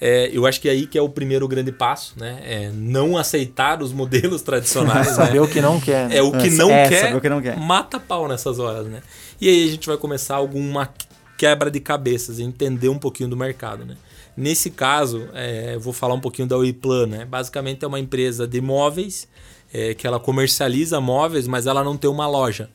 É, 0.00 0.28
eu 0.32 0.46
acho 0.46 0.60
que 0.60 0.68
é 0.68 0.72
aí 0.72 0.86
que 0.86 0.98
é 0.98 1.02
o 1.02 1.08
primeiro 1.08 1.46
grande 1.46 1.72
passo, 1.72 2.14
né? 2.18 2.40
É 2.44 2.70
não 2.74 3.16
aceitar 3.16 3.82
os 3.82 3.92
modelos 3.92 4.42
tradicionais. 4.42 5.08
saber 5.14 5.34
né? 5.34 5.40
o 5.40 5.48
que 5.48 5.60
não 5.60 5.80
quer. 5.80 6.08
Né? 6.08 6.16
É 6.18 6.22
o 6.22 6.32
que, 6.32 6.50
não, 6.50 6.70
é, 6.70 6.88
quer, 6.88 7.16
o 7.16 7.20
que 7.20 7.28
não 7.28 7.40
quer. 7.40 7.56
Mata 7.56 7.98
pau 7.98 8.28
nessas 8.28 8.58
horas, 8.58 8.86
né? 8.86 9.00
E 9.40 9.48
aí 9.48 9.68
a 9.68 9.70
gente 9.70 9.86
vai 9.86 9.96
começar 9.96 10.36
alguma 10.36 10.92
quebra 11.38 11.70
de 11.70 11.80
cabeças, 11.80 12.38
entender 12.38 12.90
um 12.90 12.98
pouquinho 12.98 13.30
do 13.30 13.36
mercado, 13.36 13.86
né? 13.86 13.96
Nesse 14.40 14.70
caso, 14.70 15.28
é, 15.34 15.74
eu 15.74 15.80
vou 15.80 15.92
falar 15.92 16.14
um 16.14 16.20
pouquinho 16.20 16.48
da 16.48 16.56
Uiplan. 16.56 17.06
Né? 17.06 17.24
Basicamente 17.26 17.84
é 17.84 17.86
uma 17.86 18.00
empresa 18.00 18.48
de 18.48 18.58
móveis 18.58 19.28
é, 19.70 19.92
que 19.92 20.06
ela 20.06 20.18
comercializa 20.18 20.98
móveis, 20.98 21.46
mas 21.46 21.66
ela 21.66 21.84
não 21.84 21.94
tem 21.94 22.08
uma 22.08 22.26
loja. 22.26 22.70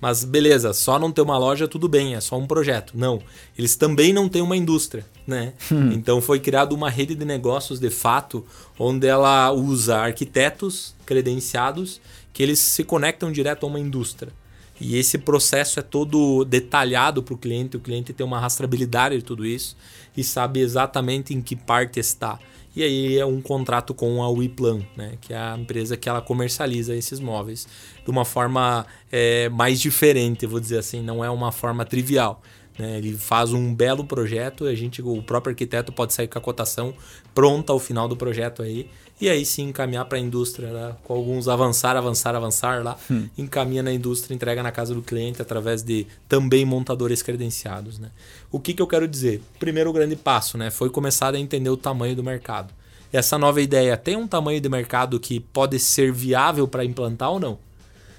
Mas 0.00 0.24
beleza, 0.24 0.72
só 0.72 0.98
não 0.98 1.12
ter 1.12 1.20
uma 1.20 1.36
loja 1.36 1.68
tudo 1.68 1.88
bem, 1.88 2.14
é 2.14 2.20
só 2.22 2.38
um 2.38 2.46
projeto. 2.46 2.94
Não, 2.96 3.20
eles 3.56 3.76
também 3.76 4.14
não 4.14 4.30
têm 4.30 4.40
uma 4.40 4.56
indústria, 4.56 5.04
né? 5.26 5.52
Hum. 5.70 5.92
Então 5.92 6.22
foi 6.22 6.40
criada 6.40 6.74
uma 6.74 6.88
rede 6.88 7.14
de 7.14 7.24
negócios 7.24 7.78
de 7.78 7.90
fato, 7.90 8.44
onde 8.78 9.06
ela 9.06 9.52
usa 9.52 9.98
arquitetos 9.98 10.94
credenciados 11.04 12.00
que 12.32 12.42
eles 12.42 12.58
se 12.58 12.82
conectam 12.82 13.30
direto 13.30 13.64
a 13.64 13.68
uma 13.68 13.78
indústria. 13.78 14.32
E 14.80 14.96
esse 14.96 15.18
processo 15.18 15.78
é 15.78 15.82
todo 15.82 16.44
detalhado 16.44 17.22
para 17.22 17.34
o 17.34 17.38
cliente, 17.38 17.76
o 17.76 17.80
cliente 17.80 18.12
tem 18.12 18.26
uma 18.26 18.40
rastreabilidade 18.40 19.16
de 19.16 19.22
tudo 19.22 19.46
isso 19.46 19.76
e 20.16 20.22
sabe 20.22 20.60
exatamente 20.60 21.34
em 21.34 21.40
que 21.40 21.56
parte 21.56 21.98
está. 22.00 22.38
E 22.76 22.82
aí 22.82 23.18
é 23.18 23.24
um 23.24 23.40
contrato 23.40 23.94
com 23.94 24.20
a 24.22 24.28
Wiplan, 24.28 24.80
né, 24.96 25.16
que 25.20 25.32
é 25.32 25.38
a 25.38 25.56
empresa 25.56 25.96
que 25.96 26.08
ela 26.08 26.20
comercializa 26.20 26.94
esses 26.94 27.20
móveis 27.20 27.68
de 28.04 28.10
uma 28.10 28.24
forma 28.24 28.84
é, 29.12 29.48
mais 29.48 29.80
diferente, 29.80 30.44
vou 30.44 30.58
dizer 30.58 30.78
assim, 30.78 31.00
não 31.00 31.24
é 31.24 31.30
uma 31.30 31.52
forma 31.52 31.84
trivial. 31.84 32.42
Né? 32.78 32.98
Ele 32.98 33.16
faz 33.16 33.52
um 33.52 33.74
belo 33.74 34.04
projeto, 34.04 34.64
a 34.64 34.74
gente, 34.74 35.00
o 35.00 35.22
próprio 35.22 35.52
arquiteto 35.52 35.92
pode 35.92 36.12
sair 36.12 36.28
com 36.28 36.38
a 36.38 36.42
cotação 36.42 36.94
pronta 37.34 37.72
ao 37.72 37.78
final 37.78 38.08
do 38.08 38.16
projeto 38.16 38.62
aí 38.62 38.88
e 39.20 39.28
aí 39.28 39.46
sim 39.46 39.68
encaminhar 39.68 40.04
para 40.06 40.18
a 40.18 40.20
indústria, 40.20 40.72
né? 40.72 40.96
com 41.04 41.14
alguns 41.14 41.46
avançar, 41.46 41.96
avançar, 41.96 42.34
avançar 42.34 42.82
lá, 42.82 42.96
hum. 43.08 43.28
encaminha 43.38 43.82
na 43.82 43.92
indústria, 43.92 44.34
entrega 44.34 44.62
na 44.62 44.72
casa 44.72 44.92
do 44.92 45.02
cliente 45.02 45.40
através 45.40 45.82
de 45.82 46.06
também 46.28 46.64
montadores 46.64 47.22
credenciados. 47.22 47.98
Né? 47.98 48.10
O 48.50 48.58
que, 48.58 48.74
que 48.74 48.82
eu 48.82 48.86
quero 48.86 49.06
dizer? 49.06 49.40
Primeiro 49.58 49.92
grande 49.92 50.16
passo 50.16 50.58
né? 50.58 50.70
foi 50.70 50.90
começar 50.90 51.32
a 51.34 51.38
entender 51.38 51.70
o 51.70 51.76
tamanho 51.76 52.16
do 52.16 52.24
mercado. 52.24 52.74
Essa 53.12 53.38
nova 53.38 53.62
ideia 53.62 53.96
tem 53.96 54.16
um 54.16 54.26
tamanho 54.26 54.60
de 54.60 54.68
mercado 54.68 55.20
que 55.20 55.38
pode 55.38 55.78
ser 55.78 56.12
viável 56.12 56.66
para 56.66 56.84
implantar 56.84 57.30
ou 57.30 57.38
não? 57.38 57.58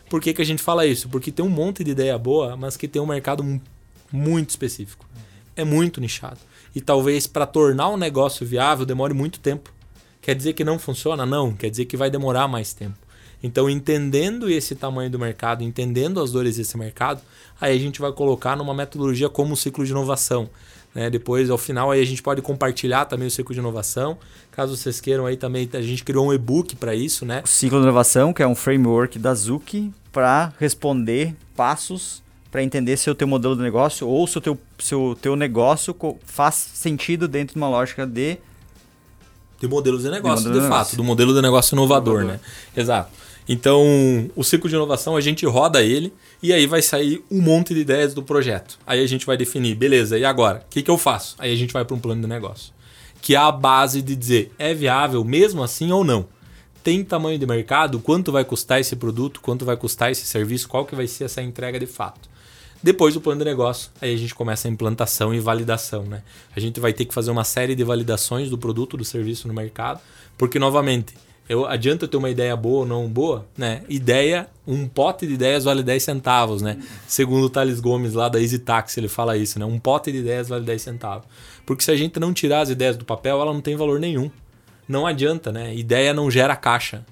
Por 0.09 0.21
que, 0.21 0.33
que 0.33 0.41
a 0.41 0.45
gente 0.45 0.63
fala 0.63 0.85
isso? 0.85 1.09
Porque 1.09 1.31
tem 1.31 1.43
um 1.43 1.49
monte 1.49 1.83
de 1.83 1.91
ideia 1.91 2.17
boa, 2.17 2.55
mas 2.55 2.77
que 2.77 2.87
tem 2.87 3.01
um 3.01 3.05
mercado 3.05 3.43
muito 4.15 4.49
específico. 4.49 5.05
É 5.55 5.63
muito 5.63 6.01
nichado. 6.01 6.39
E 6.73 6.81
talvez 6.81 7.27
para 7.27 7.45
tornar 7.45 7.89
um 7.89 7.97
negócio 7.97 8.45
viável 8.45 8.85
demore 8.85 9.13
muito 9.13 9.39
tempo. 9.39 9.71
Quer 10.21 10.35
dizer 10.35 10.53
que 10.53 10.63
não 10.63 10.79
funciona? 10.79 11.25
Não, 11.25 11.53
quer 11.53 11.69
dizer 11.69 11.85
que 11.85 11.95
vai 11.95 12.09
demorar 12.09 12.47
mais 12.47 12.73
tempo. 12.73 12.97
Então, 13.43 13.69
entendendo 13.69 14.49
esse 14.49 14.73
tamanho 14.73 15.09
do 15.09 15.19
mercado, 15.19 15.63
entendendo 15.63 16.19
as 16.19 16.31
dores 16.31 16.57
desse 16.57 16.75
mercado, 16.77 17.21
aí 17.61 17.75
a 17.75 17.79
gente 17.79 18.01
vai 18.01 18.11
colocar 18.11 18.55
numa 18.55 18.73
metodologia 18.73 19.29
como 19.29 19.53
o 19.53 19.57
ciclo 19.57 19.85
de 19.85 19.91
inovação. 19.91 20.49
Né? 20.95 21.09
Depois, 21.09 21.49
ao 21.49 21.57
final, 21.57 21.91
aí 21.91 22.01
a 22.01 22.05
gente 22.05 22.23
pode 22.23 22.41
compartilhar 22.41 23.05
também 23.05 23.27
o 23.27 23.31
ciclo 23.31 23.53
de 23.53 23.59
inovação. 23.59 24.17
Caso 24.51 24.75
vocês 24.75 24.99
queiram 24.99 25.25
aí 25.25 25.37
também, 25.37 25.69
a 25.73 25.81
gente 25.81 26.03
criou 26.03 26.27
um 26.27 26.33
e-book 26.33 26.75
para 26.77 26.95
isso, 26.95 27.25
né? 27.25 27.41
O 27.43 27.47
ciclo 27.47 27.77
de 27.79 27.83
inovação, 27.83 28.33
que 28.33 28.41
é 28.41 28.47
um 28.47 28.55
framework 28.55 29.19
da 29.19 29.33
Zuki 29.35 29.93
para 30.11 30.53
responder 30.57 31.35
passos 31.55 32.23
para 32.55 32.63
entender 32.63 32.95
se 32.95 33.09
o 33.09 33.15
teu 33.15 33.27
modelo 33.27 33.53
de 33.53 33.61
negócio 33.61 34.07
ou 34.07 34.25
se 34.25 34.37
o 34.37 34.41
teu, 34.41 34.57
se 34.79 34.95
o 34.95 35.13
teu 35.13 35.35
negócio 35.35 35.93
faz 36.25 36.55
sentido 36.55 37.27
dentro 37.27 37.55
de 37.55 37.57
uma 37.57 37.67
lógica 37.67 38.07
de 38.07 38.37
de 39.59 39.67
modelos 39.67 40.03
de 40.03 40.09
negócio, 40.09 40.45
de, 40.45 40.53
de, 40.53 40.61
de 40.61 40.69
fato, 40.69 40.95
do 40.95 41.03
modelo 41.03 41.33
de 41.33 41.41
negócio 41.41 41.75
inovador, 41.75 42.21
inovador, 42.21 42.39
né? 42.39 42.81
Exato. 42.81 43.11
Então, 43.47 43.83
o 44.37 44.43
ciclo 44.43 44.69
de 44.69 44.75
inovação, 44.75 45.17
a 45.17 45.21
gente 45.21 45.45
roda 45.45 45.83
ele 45.83 46.13
e 46.41 46.53
aí 46.53 46.65
vai 46.65 46.81
sair 46.81 47.21
um 47.29 47.41
monte 47.41 47.73
de 47.73 47.81
ideias 47.81 48.13
do 48.13 48.23
projeto. 48.23 48.79
Aí 48.87 49.03
a 49.03 49.07
gente 49.07 49.25
vai 49.25 49.35
definir, 49.35 49.75
beleza, 49.75 50.17
e 50.17 50.23
agora? 50.23 50.63
O 50.65 50.69
que, 50.69 50.81
que 50.81 50.89
eu 50.89 50.97
faço? 50.97 51.35
Aí 51.37 51.51
a 51.51 51.55
gente 51.57 51.73
vai 51.73 51.83
para 51.83 51.95
um 51.95 51.99
plano 51.99 52.21
de 52.21 52.27
negócio. 52.27 52.71
Que 53.21 53.35
é 53.35 53.37
a 53.37 53.51
base 53.51 54.01
de 54.01 54.15
dizer, 54.15 54.53
é 54.57 54.73
viável 54.73 55.25
mesmo 55.25 55.61
assim 55.61 55.91
ou 55.91 56.05
não? 56.05 56.25
Tem 56.81 57.03
tamanho 57.03 57.37
de 57.37 57.45
mercado? 57.45 57.99
Quanto 57.99 58.31
vai 58.31 58.45
custar 58.45 58.79
esse 58.79 58.95
produto? 58.95 59.41
Quanto 59.41 59.65
vai 59.65 59.75
custar 59.75 60.09
esse 60.09 60.25
serviço? 60.25 60.69
Qual 60.69 60.85
que 60.85 60.95
vai 60.95 61.07
ser 61.07 61.25
essa 61.25 61.41
entrega 61.41 61.77
de 61.77 61.85
fato? 61.85 62.33
Depois 62.85 63.15
do 63.15 63.19
plano 63.19 63.39
de 63.39 63.45
negócio, 63.45 63.89
aí 63.99 64.13
a 64.13 64.15
gente 64.15 64.35
começa 64.35 64.67
a 64.67 64.71
implantação 64.71 65.33
e 65.33 65.39
validação. 65.39 66.03
Né? 66.03 66.21
A 66.55 66.59
gente 66.59 66.79
vai 66.79 66.93
ter 66.93 67.05
que 67.05 67.15
fazer 67.15 67.31
uma 67.31 67.43
série 67.43 67.73
de 67.73 67.83
validações 67.83 68.47
do 68.47 68.59
produto, 68.59 68.95
do 68.95 69.03
serviço 69.03 69.47
no 69.47 69.55
mercado, 69.55 69.99
porque, 70.37 70.59
novamente, 70.59 71.15
eu, 71.49 71.65
adianta 71.65 72.05
eu 72.05 72.07
ter 72.07 72.15
uma 72.15 72.29
ideia 72.29 72.55
boa 72.55 72.81
ou 72.81 72.85
não 72.85 73.09
boa, 73.09 73.47
né? 73.57 73.81
Ideia, 73.89 74.47
um 74.67 74.87
pote 74.87 75.25
de 75.25 75.33
ideias 75.33 75.63
vale 75.63 75.81
10 75.81 76.03
centavos, 76.03 76.61
né? 76.61 76.77
Segundo 77.07 77.45
o 77.45 77.49
Thales 77.49 77.79
Gomes 77.79 78.13
lá 78.13 78.29
da 78.29 78.39
Easy 78.39 78.63
ele 78.97 79.07
fala 79.07 79.35
isso, 79.35 79.57
né? 79.57 79.65
Um 79.65 79.79
pote 79.79 80.11
de 80.11 80.19
ideias 80.19 80.47
vale 80.47 80.63
10 80.63 80.79
centavos. 80.79 81.27
Porque 81.65 81.83
se 81.83 81.89
a 81.89 81.95
gente 81.95 82.19
não 82.19 82.35
tirar 82.35 82.61
as 82.61 82.69
ideias 82.69 82.95
do 82.95 83.03
papel, 83.03 83.41
ela 83.41 83.51
não 83.51 83.61
tem 83.61 83.75
valor 83.75 83.99
nenhum. 83.99 84.29
Não 84.87 85.07
adianta, 85.07 85.51
né? 85.51 85.73
Ideia 85.73 86.13
não 86.13 86.29
gera 86.29 86.55
caixa. 86.55 87.03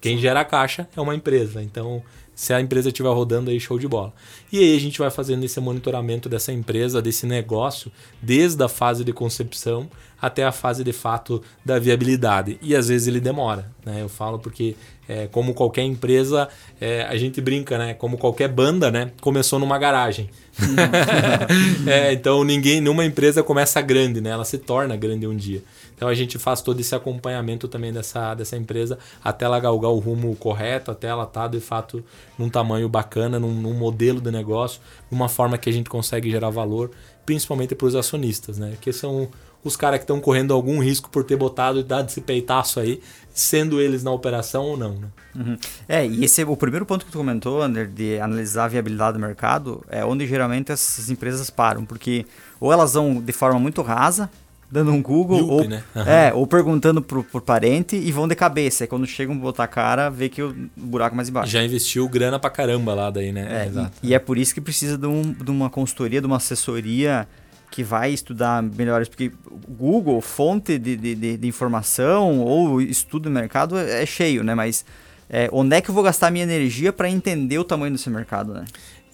Quem 0.00 0.16
gera 0.16 0.46
caixa 0.46 0.88
é 0.96 1.00
uma 1.00 1.14
empresa. 1.14 1.62
Então, 1.62 2.02
se 2.40 2.54
a 2.54 2.60
empresa 2.60 2.88
estiver 2.88 3.10
rodando 3.10 3.50
aí, 3.50 3.60
show 3.60 3.78
de 3.78 3.86
bola. 3.86 4.14
E 4.50 4.60
aí 4.60 4.74
a 4.74 4.80
gente 4.80 4.98
vai 4.98 5.10
fazendo 5.10 5.44
esse 5.44 5.60
monitoramento 5.60 6.26
dessa 6.26 6.50
empresa, 6.50 7.02
desse 7.02 7.26
negócio, 7.26 7.92
desde 8.22 8.64
a 8.64 8.66
fase 8.66 9.04
de 9.04 9.12
concepção 9.12 9.90
até 10.18 10.42
a 10.42 10.50
fase 10.50 10.82
de 10.82 10.90
fato 10.90 11.42
da 11.62 11.78
viabilidade. 11.78 12.58
E 12.62 12.74
às 12.74 12.88
vezes 12.88 13.08
ele 13.08 13.20
demora, 13.20 13.70
né? 13.84 14.00
Eu 14.00 14.08
falo 14.08 14.38
porque, 14.38 14.74
é, 15.06 15.26
como 15.26 15.52
qualquer 15.52 15.82
empresa, 15.82 16.48
é, 16.80 17.02
a 17.02 17.16
gente 17.18 17.42
brinca, 17.42 17.76
né? 17.76 17.92
Como 17.92 18.16
qualquer 18.16 18.48
banda, 18.48 18.90
né? 18.90 19.12
Começou 19.20 19.58
numa 19.58 19.78
garagem. 19.78 20.30
é, 21.86 22.14
então 22.14 22.42
ninguém, 22.42 22.80
nenhuma 22.80 23.04
empresa 23.04 23.42
começa 23.42 23.82
grande, 23.82 24.18
né? 24.22 24.30
Ela 24.30 24.46
se 24.46 24.56
torna 24.56 24.96
grande 24.96 25.26
um 25.26 25.36
dia. 25.36 25.62
Então 26.00 26.08
a 26.08 26.14
gente 26.14 26.38
faz 26.38 26.62
todo 26.62 26.80
esse 26.80 26.94
acompanhamento 26.94 27.68
também 27.68 27.92
dessa, 27.92 28.32
dessa 28.32 28.56
empresa 28.56 28.98
até 29.22 29.44
ela 29.44 29.60
galgar 29.60 29.90
o 29.90 29.98
rumo 29.98 30.34
correto, 30.34 30.90
até 30.90 31.08
ela 31.08 31.24
estar 31.24 31.42
tá, 31.42 31.48
de 31.48 31.60
fato 31.60 32.02
num 32.38 32.48
tamanho 32.48 32.88
bacana, 32.88 33.38
num, 33.38 33.52
num 33.52 33.74
modelo 33.74 34.18
de 34.18 34.30
negócio, 34.30 34.80
uma 35.10 35.28
forma 35.28 35.58
que 35.58 35.68
a 35.68 35.72
gente 35.72 35.90
consegue 35.90 36.30
gerar 36.30 36.48
valor, 36.48 36.90
principalmente 37.26 37.74
para 37.74 37.86
os 37.86 37.94
acionistas, 37.94 38.56
né? 38.56 38.78
Que 38.80 38.94
são 38.94 39.28
os 39.62 39.76
caras 39.76 39.98
que 39.98 40.04
estão 40.04 40.18
correndo 40.22 40.54
algum 40.54 40.78
risco 40.78 41.10
por 41.10 41.22
ter 41.22 41.36
botado 41.36 41.80
e 41.80 41.82
dado 41.82 42.08
esse 42.08 42.22
peitaço 42.22 42.80
aí, 42.80 43.02
sendo 43.34 43.78
eles 43.78 44.02
na 44.02 44.10
operação 44.10 44.64
ou 44.68 44.78
não, 44.78 44.94
né? 44.94 45.08
Uhum. 45.36 45.58
É, 45.86 46.06
e 46.06 46.24
esse 46.24 46.40
é 46.40 46.46
o 46.46 46.56
primeiro 46.56 46.86
ponto 46.86 47.04
que 47.04 47.12
tu 47.12 47.18
comentou, 47.18 47.60
Ander, 47.60 47.86
de 47.86 48.18
analisar 48.18 48.64
a 48.64 48.68
viabilidade 48.68 49.18
do 49.18 49.20
mercado, 49.20 49.84
é 49.90 50.02
onde 50.02 50.26
geralmente 50.26 50.72
essas 50.72 51.10
empresas 51.10 51.50
param, 51.50 51.84
porque 51.84 52.24
ou 52.58 52.72
elas 52.72 52.94
vão 52.94 53.20
de 53.20 53.32
forma 53.34 53.60
muito 53.60 53.82
rasa, 53.82 54.30
dando 54.70 54.92
um 54.92 55.02
Google, 55.02 55.38
Yupi, 55.38 55.50
ou, 55.50 55.68
né? 55.68 55.82
uhum. 55.94 56.02
é, 56.02 56.32
ou 56.32 56.46
perguntando 56.46 57.02
pro, 57.02 57.24
pro 57.24 57.40
parente 57.40 57.96
e 57.96 58.12
vão 58.12 58.28
de 58.28 58.34
cabeça. 58.34 58.84
É 58.84 58.86
quando 58.86 59.06
chegam 59.06 59.36
botar 59.36 59.64
a 59.64 59.68
cara, 59.68 60.08
vê 60.08 60.28
que 60.28 60.42
o 60.42 60.54
buraco 60.76 61.14
é 61.14 61.16
mais 61.16 61.28
embaixo. 61.28 61.50
Já 61.50 61.62
investiu 61.64 62.08
grana 62.08 62.38
pra 62.38 62.50
caramba 62.50 62.94
lá 62.94 63.10
daí, 63.10 63.32
né? 63.32 63.64
É, 63.64 63.66
Exato. 63.66 63.92
E, 64.02 64.10
e, 64.10 64.14
é 64.14 64.18
por 64.18 64.38
isso 64.38 64.54
que 64.54 64.60
precisa 64.60 64.96
de, 64.96 65.06
um, 65.06 65.32
de 65.32 65.50
uma 65.50 65.68
consultoria, 65.68 66.20
de 66.20 66.26
uma 66.26 66.36
assessoria 66.36 67.26
que 67.70 67.84
vai 67.84 68.12
estudar 68.12 68.62
melhores, 68.62 69.08
porque 69.08 69.30
Google, 69.68 70.20
fonte 70.20 70.78
de, 70.78 70.96
de, 70.96 71.36
de 71.36 71.46
informação 71.46 72.40
ou 72.40 72.80
estudo 72.80 73.24
do 73.24 73.30
mercado 73.30 73.78
é 73.78 74.04
cheio, 74.04 74.42
né? 74.42 74.54
Mas 74.54 74.84
é, 75.28 75.48
onde 75.52 75.76
é 75.76 75.80
que 75.80 75.90
eu 75.90 75.94
vou 75.94 76.02
gastar 76.02 76.30
minha 76.30 76.42
energia 76.42 76.92
para 76.92 77.08
entender 77.08 77.58
o 77.58 77.64
tamanho 77.64 77.92
desse 77.92 78.10
mercado, 78.10 78.52
né? 78.52 78.64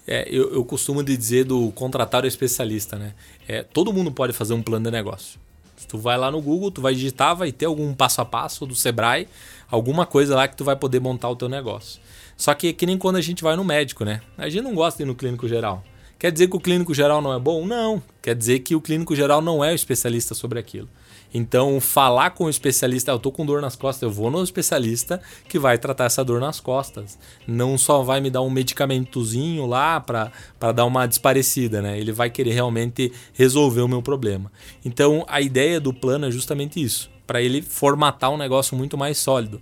É, 0.07 0.27
eu, 0.29 0.53
eu 0.53 0.63
costumo 0.63 1.03
dizer 1.03 1.43
do 1.43 1.69
contratar 1.71 2.23
o 2.23 2.27
especialista, 2.27 2.97
né? 2.97 3.13
É, 3.47 3.61
todo 3.61 3.93
mundo 3.93 4.11
pode 4.11 4.33
fazer 4.33 4.53
um 4.53 4.61
plano 4.61 4.85
de 4.85 4.91
negócio. 4.91 5.39
Tu 5.85 5.97
vai 5.97 6.17
lá 6.17 6.31
no 6.31 6.41
Google, 6.41 6.71
tu 6.71 6.81
vai 6.81 6.93
digitar, 6.93 7.35
vai 7.35 7.51
ter 7.51 7.65
algum 7.65 7.93
passo 7.93 8.21
a 8.21 8.25
passo 8.25 8.65
do 8.65 8.75
Sebrae, 8.75 9.27
alguma 9.69 10.05
coisa 10.05 10.35
lá 10.35 10.47
que 10.47 10.55
tu 10.55 10.63
vai 10.63 10.75
poder 10.75 10.99
montar 10.99 11.29
o 11.29 11.35
teu 11.35 11.47
negócio. 11.47 11.99
Só 12.35 12.53
que 12.53 12.67
é 12.67 12.73
que 12.73 12.85
nem 12.85 12.97
quando 12.97 13.15
a 13.15 13.21
gente 13.21 13.43
vai 13.43 13.55
no 13.55 13.63
médico, 13.63 14.05
né? 14.05 14.21
A 14.37 14.47
gente 14.47 14.63
não 14.63 14.75
gosta 14.75 14.97
de 14.97 15.03
ir 15.03 15.07
no 15.07 15.15
clínico 15.15 15.47
geral. 15.47 15.83
Quer 16.19 16.31
dizer 16.31 16.47
que 16.47 16.55
o 16.55 16.59
clínico 16.59 16.93
geral 16.93 17.21
não 17.21 17.33
é 17.33 17.39
bom? 17.39 17.65
Não. 17.65 18.01
Quer 18.21 18.35
dizer 18.35 18.59
que 18.59 18.75
o 18.75 18.81
clínico 18.81 19.15
geral 19.15 19.41
não 19.41 19.63
é 19.63 19.71
o 19.71 19.75
especialista 19.75 20.33
sobre 20.33 20.59
aquilo. 20.59 20.89
Então, 21.33 21.79
falar 21.79 22.31
com 22.31 22.45
o 22.45 22.49
especialista, 22.49 23.11
eu 23.11 23.19
tô 23.19 23.31
com 23.31 23.45
dor 23.45 23.61
nas 23.61 23.75
costas, 23.75 24.03
eu 24.03 24.11
vou 24.11 24.31
no 24.31 24.43
especialista 24.43 25.21
que 25.47 25.59
vai 25.59 25.77
tratar 25.77 26.05
essa 26.05 26.23
dor 26.23 26.39
nas 26.39 26.59
costas. 26.59 27.17
Não 27.45 27.77
só 27.77 28.01
vai 28.01 28.21
me 28.21 28.29
dar 28.29 28.41
um 28.41 28.49
medicamentozinho 28.49 29.65
lá 29.65 29.99
para 29.99 30.31
dar 30.73 30.85
uma 30.85 31.05
desparecida, 31.05 31.81
né? 31.81 31.99
Ele 31.99 32.11
vai 32.11 32.29
querer 32.29 32.53
realmente 32.53 33.11
resolver 33.33 33.81
o 33.81 33.87
meu 33.87 34.01
problema. 34.01 34.51
Então, 34.83 35.25
a 35.27 35.41
ideia 35.41 35.79
do 35.79 35.93
plano 35.93 36.27
é 36.27 36.31
justamente 36.31 36.81
isso, 36.81 37.09
para 37.25 37.41
ele 37.41 37.61
formatar 37.61 38.31
um 38.31 38.37
negócio 38.37 38.75
muito 38.77 38.97
mais 38.97 39.17
sólido. 39.17 39.61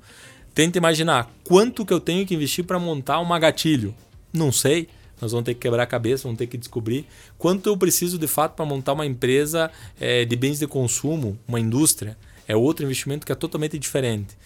Tenta 0.54 0.78
imaginar 0.78 1.30
quanto 1.44 1.86
que 1.86 1.94
eu 1.94 2.00
tenho 2.00 2.26
que 2.26 2.34
investir 2.34 2.64
para 2.64 2.80
montar 2.80 3.20
uma 3.20 3.38
gatilho. 3.38 3.94
Não 4.32 4.52
sei. 4.52 4.88
Nós 5.22 5.32
vamos 5.32 5.46
ter 5.46 5.54
que 5.54 5.62
quebrar 5.62 5.84
a 5.84 5.88
cabeça, 5.88 6.24
vamos 6.24 6.38
ter 6.38 6.48
que 6.48 6.58
descobrir 6.58 7.06
quanto 7.38 7.68
eu 7.68 7.78
preciso 7.78 8.18
de 8.18 8.28
fato 8.28 8.54
para 8.54 8.66
montar 8.66 8.94
uma 8.94 9.06
empresa 9.06 9.72
é, 10.00 10.26
de 10.26 10.36
bens 10.36 10.60
de 10.60 10.68
consumo, 10.68 11.38
uma 11.48 11.60
indústria. 11.60 12.18
É 12.48 12.56
outro 12.56 12.86
investimento 12.86 13.26
que 13.26 13.32
é 13.32 13.36
totalmente 13.36 13.78
diferente. 13.80 14.38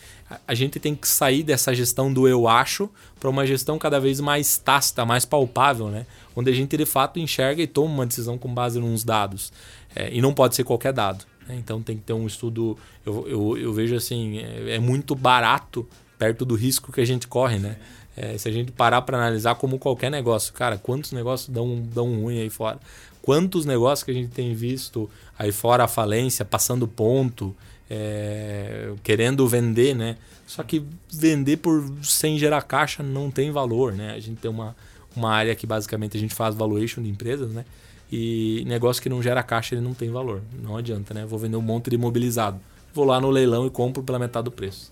A 0.47 0.53
gente 0.53 0.79
tem 0.79 0.95
que 0.95 1.07
sair 1.07 1.43
dessa 1.43 1.73
gestão 1.73 2.13
do 2.13 2.27
eu 2.27 2.47
acho 2.47 2.89
para 3.19 3.29
uma 3.29 3.45
gestão 3.45 3.77
cada 3.77 3.99
vez 3.99 4.21
mais 4.21 4.57
tácita, 4.57 5.05
mais 5.05 5.25
palpável, 5.25 5.89
né? 5.89 6.05
onde 6.33 6.49
a 6.49 6.53
gente 6.53 6.77
de 6.77 6.85
fato 6.85 7.19
enxerga 7.19 7.61
e 7.61 7.67
toma 7.67 7.93
uma 7.93 8.05
decisão 8.05 8.37
com 8.37 8.53
base 8.53 8.79
nos 8.79 9.03
dados. 9.03 9.51
É, 9.93 10.13
e 10.13 10.21
não 10.21 10.33
pode 10.33 10.55
ser 10.55 10.63
qualquer 10.63 10.93
dado. 10.93 11.25
Né? 11.45 11.55
Então 11.57 11.81
tem 11.81 11.97
que 11.97 12.03
ter 12.03 12.13
um 12.13 12.25
estudo. 12.25 12.77
Eu, 13.05 13.27
eu, 13.27 13.57
eu 13.57 13.73
vejo 13.73 13.95
assim, 13.95 14.37
é, 14.37 14.75
é 14.75 14.79
muito 14.79 15.13
barato 15.13 15.85
perto 16.17 16.45
do 16.45 16.55
risco 16.55 16.91
que 16.91 17.01
a 17.01 17.05
gente 17.05 17.27
corre, 17.27 17.57
né? 17.57 17.77
É, 17.79 17.98
se 18.37 18.49
a 18.49 18.51
gente 18.51 18.71
parar 18.71 19.01
para 19.01 19.17
analisar 19.17 19.55
como 19.55 19.79
qualquer 19.79 20.09
negócio, 20.11 20.53
cara, 20.53 20.77
quantos 20.77 21.11
negócios 21.11 21.49
dão, 21.49 21.81
dão 21.93 22.21
ruim 22.21 22.39
aí 22.41 22.49
fora? 22.49 22.79
Quantos 23.21 23.65
negócios 23.65 24.03
que 24.03 24.11
a 24.11 24.13
gente 24.13 24.29
tem 24.29 24.53
visto 24.53 25.09
aí 25.37 25.51
fora 25.51 25.83
a 25.83 25.87
falência, 25.87 26.43
passando 26.43 26.87
ponto, 26.87 27.55
é, 27.89 28.91
querendo 29.03 29.47
vender, 29.47 29.95
né? 29.95 30.17
Só 30.45 30.63
que 30.63 30.83
vender 31.11 31.57
por 31.57 31.83
sem 32.03 32.37
gerar 32.37 32.61
caixa 32.61 33.03
não 33.03 33.31
tem 33.31 33.51
valor, 33.51 33.93
né? 33.93 34.13
A 34.15 34.19
gente 34.19 34.39
tem 34.39 34.49
uma, 34.49 34.75
uma 35.15 35.31
área 35.31 35.55
que 35.55 35.65
basicamente 35.65 36.17
a 36.17 36.19
gente 36.19 36.33
faz 36.33 36.55
valuation 36.55 37.01
de 37.01 37.09
empresas, 37.09 37.51
né? 37.51 37.65
E 38.11 38.63
negócio 38.65 39.01
que 39.01 39.09
não 39.09 39.21
gera 39.21 39.43
caixa 39.43 39.75
ele 39.75 39.81
não 39.81 39.93
tem 39.93 40.09
valor. 40.09 40.41
Não 40.61 40.75
adianta, 40.75 41.13
né? 41.13 41.25
Vou 41.25 41.37
vender 41.37 41.57
um 41.57 41.61
monte 41.61 41.89
de 41.89 41.95
imobilizado. 41.95 42.59
Vou 42.93 43.05
lá 43.05 43.21
no 43.21 43.29
leilão 43.29 43.67
e 43.67 43.69
compro 43.69 44.01
pela 44.01 44.17
metade 44.17 44.45
do 44.45 44.51
preço. 44.51 44.91